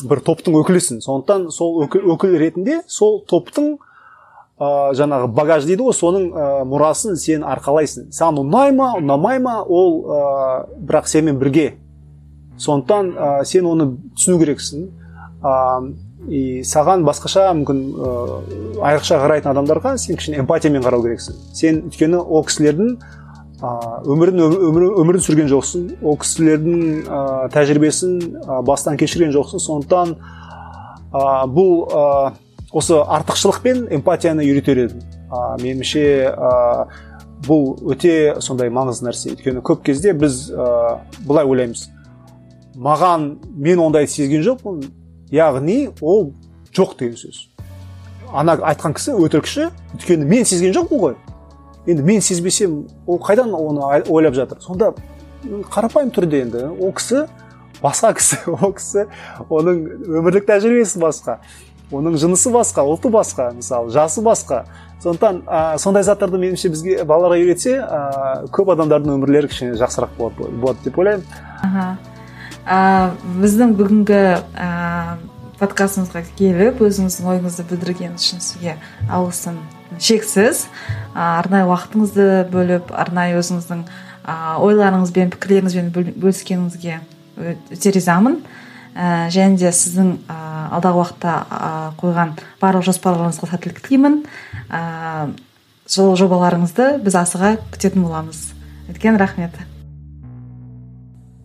[0.10, 1.04] бір топтың өкілісің.
[1.06, 3.76] Сондықтан сол өкіл, өкіл ретінде сол топтың
[4.60, 8.10] ә, жаңағы багаж дейді ғой соның ә, мұрасын сен арқалайсың.
[8.16, 10.22] Саған ұнай ма ұнамай ма ол ә,
[10.80, 11.68] бірақ сенімен бірге.
[12.60, 14.90] Сондықтан ә, сен оны түсіну керексің.
[15.44, 15.54] Ә,
[16.28, 18.10] и саған басқаша мүмкін ә,
[18.90, 21.38] айрықша қарайтын адамдарға сен кішкене эмпатиямен қарау керексің.
[21.56, 22.98] Сен өйткені ол кісілердің
[23.64, 23.72] ә,
[24.04, 25.88] өмірін өмір, өмірін сүрген жоқсың.
[26.04, 27.22] Ол кісілердің ә,
[27.56, 28.20] тәжірибесін
[28.68, 29.64] бастан кешірген жоқсың.
[29.64, 30.16] Сондықтан
[31.14, 32.34] ә, бұл ә,
[32.76, 35.06] осы артықшылық пен эмпатияны үйретер едім.
[35.32, 36.06] Ә, меніңше
[36.36, 36.54] ә,
[37.48, 39.32] бұл өте сондай маңызды нәрсе.
[39.38, 41.88] Өйткені көп кезде біз ә, былай ойлаймыз.
[42.80, 44.84] Маған мен ондайды сезген жоқпын.
[45.32, 46.34] Яғни ол
[46.76, 47.48] жоқ деген сөз.
[48.34, 51.16] Ана айтқан кісі өтірікші өйткені мен сезген жоқпын ғой.
[51.88, 54.62] Енді мен сезбесем ол қайдан оны ойлап жатыр?
[54.62, 54.94] Сонда
[55.74, 57.26] қарапайым түрде енді ол кісі
[57.82, 59.08] басқа кісі ол кісі
[59.50, 59.82] оның
[60.20, 61.40] өмірлік тәжірибесі басқа
[61.92, 64.66] оның жынысы басқа ұлты басқа мысалы жасы басқа.
[65.02, 70.50] Сондықтан ә, сондай заттарды меніңше бізге балаларға үйретсе ә, көп адамдардың өмірлері кішкене жақсырақ болады,
[70.60, 71.24] болады деп ойлаймын.
[72.70, 74.22] Ә, біздің бүгінгі
[74.54, 74.70] ә,
[75.60, 78.76] подкастымызға келіп өзіңіздің ойыңызды білдірген үшін сізге
[79.10, 79.58] алғысым
[79.98, 80.68] шексіз.
[81.16, 83.84] Ә, арнайы уақытыңызды бөліп арнайы өзіңіздің
[84.24, 85.92] ә, ойларыңызбен пікірлеріңізбен
[86.22, 87.00] бөліскеніңізге
[87.74, 88.40] өте ризамын.
[88.94, 90.38] Ә, және де сіздің ә,
[90.78, 94.22] алдағы уақытта ә, қойған барлық жоспарларыңызға сәттілік тілеймін.
[94.70, 95.34] Ә,
[95.90, 98.50] сол жобаларыңызды біз асыға күтетін боламыз.
[98.90, 99.58] Үлкен рахмет.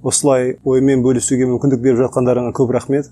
[0.04, 3.08] Осылай оймен бөлісуге мүмкіндік беріп жатқандарыңа көп рахмет.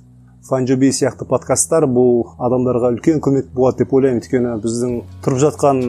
[0.49, 4.21] Фанжоби сияқты подкасттар бұл адамдарға үлкен көмек болады деп ойлаймын.
[4.21, 5.83] Өйткені біздің тұрып жатқан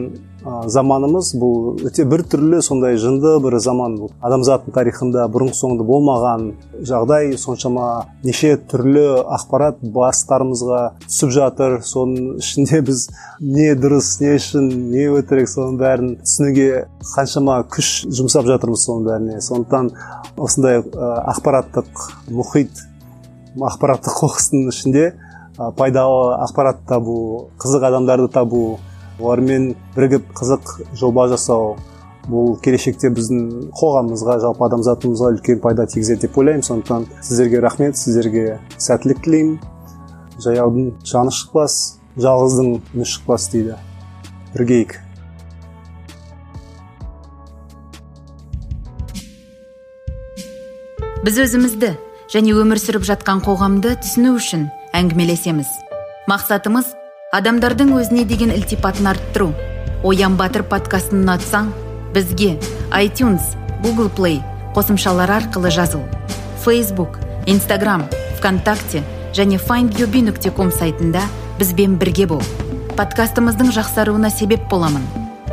[0.44, 4.10] заманымыз бұл өте бір түрлі сондай жынды бір заман бұл.
[4.24, 6.50] Адамзаттың тарихында бұрын соңды болмаған
[6.84, 7.86] жағдай соншама
[8.24, 9.04] неше түрлі
[9.38, 11.78] ақпарат бастарымызға түсіп жатыр.
[11.88, 13.06] Соның ішінде біз
[13.40, 19.40] не дұрыс не шын не өтірік соның бәрін түсінуге қаншама күш жұмсап жатырмыз соның бәріне.
[19.44, 19.92] Сондықтан
[20.36, 22.84] осындай ақпараттық мұхит
[23.54, 25.12] ақпараттық қоқыстың ішінде
[25.78, 28.64] пайдалы ақпарат табу қызық адамдарды табу
[29.20, 31.76] олармен бірігіп қызық жоба жасау
[32.28, 36.64] бұл келешекте біздің қоғамымызға жалпы адамзатымызға үлкен пайда тигізеді деп ойлаймын.
[36.64, 39.58] Сондықтан сіздерге рахмет сіздерге сәттілік тілеймін.
[40.40, 41.76] Жаяудың жаны шықпас
[42.16, 43.76] жалғыздың үні шықпас дейді.
[44.54, 44.98] Біргейік.
[51.24, 51.94] Біз өзімізді
[52.32, 55.70] және өмір сүріп жатқан қоғамды түсіну үшін әңгімелесеміз.
[56.28, 56.90] Мақсатымыз
[57.34, 59.50] адамдардың өзіне деген ілтипатын арттыру.
[60.06, 61.72] Оян батыр подкастын ұнатсаң
[62.14, 62.54] бізге
[62.94, 64.38] iTunes, Google Play
[64.76, 66.04] қосымшалары арқылы жазыл.
[66.64, 67.18] Facebook,
[67.50, 68.06] Instagram,
[68.38, 69.02] ВКонтакте
[69.34, 71.24] және findyobi.com сайтында
[71.58, 72.42] бізбен бірге бол.
[72.94, 75.02] Подкастымыздың жақсаруына себеп боламын.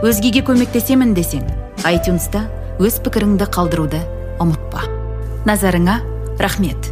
[0.06, 1.46] Өзгеге көмектесемін десең
[1.88, 2.46] айтюнста
[2.82, 4.06] өз пікіріңді қалдыруды
[4.42, 4.86] ұмытпа.
[5.50, 6.02] Назарыңа
[6.38, 6.91] рахмет.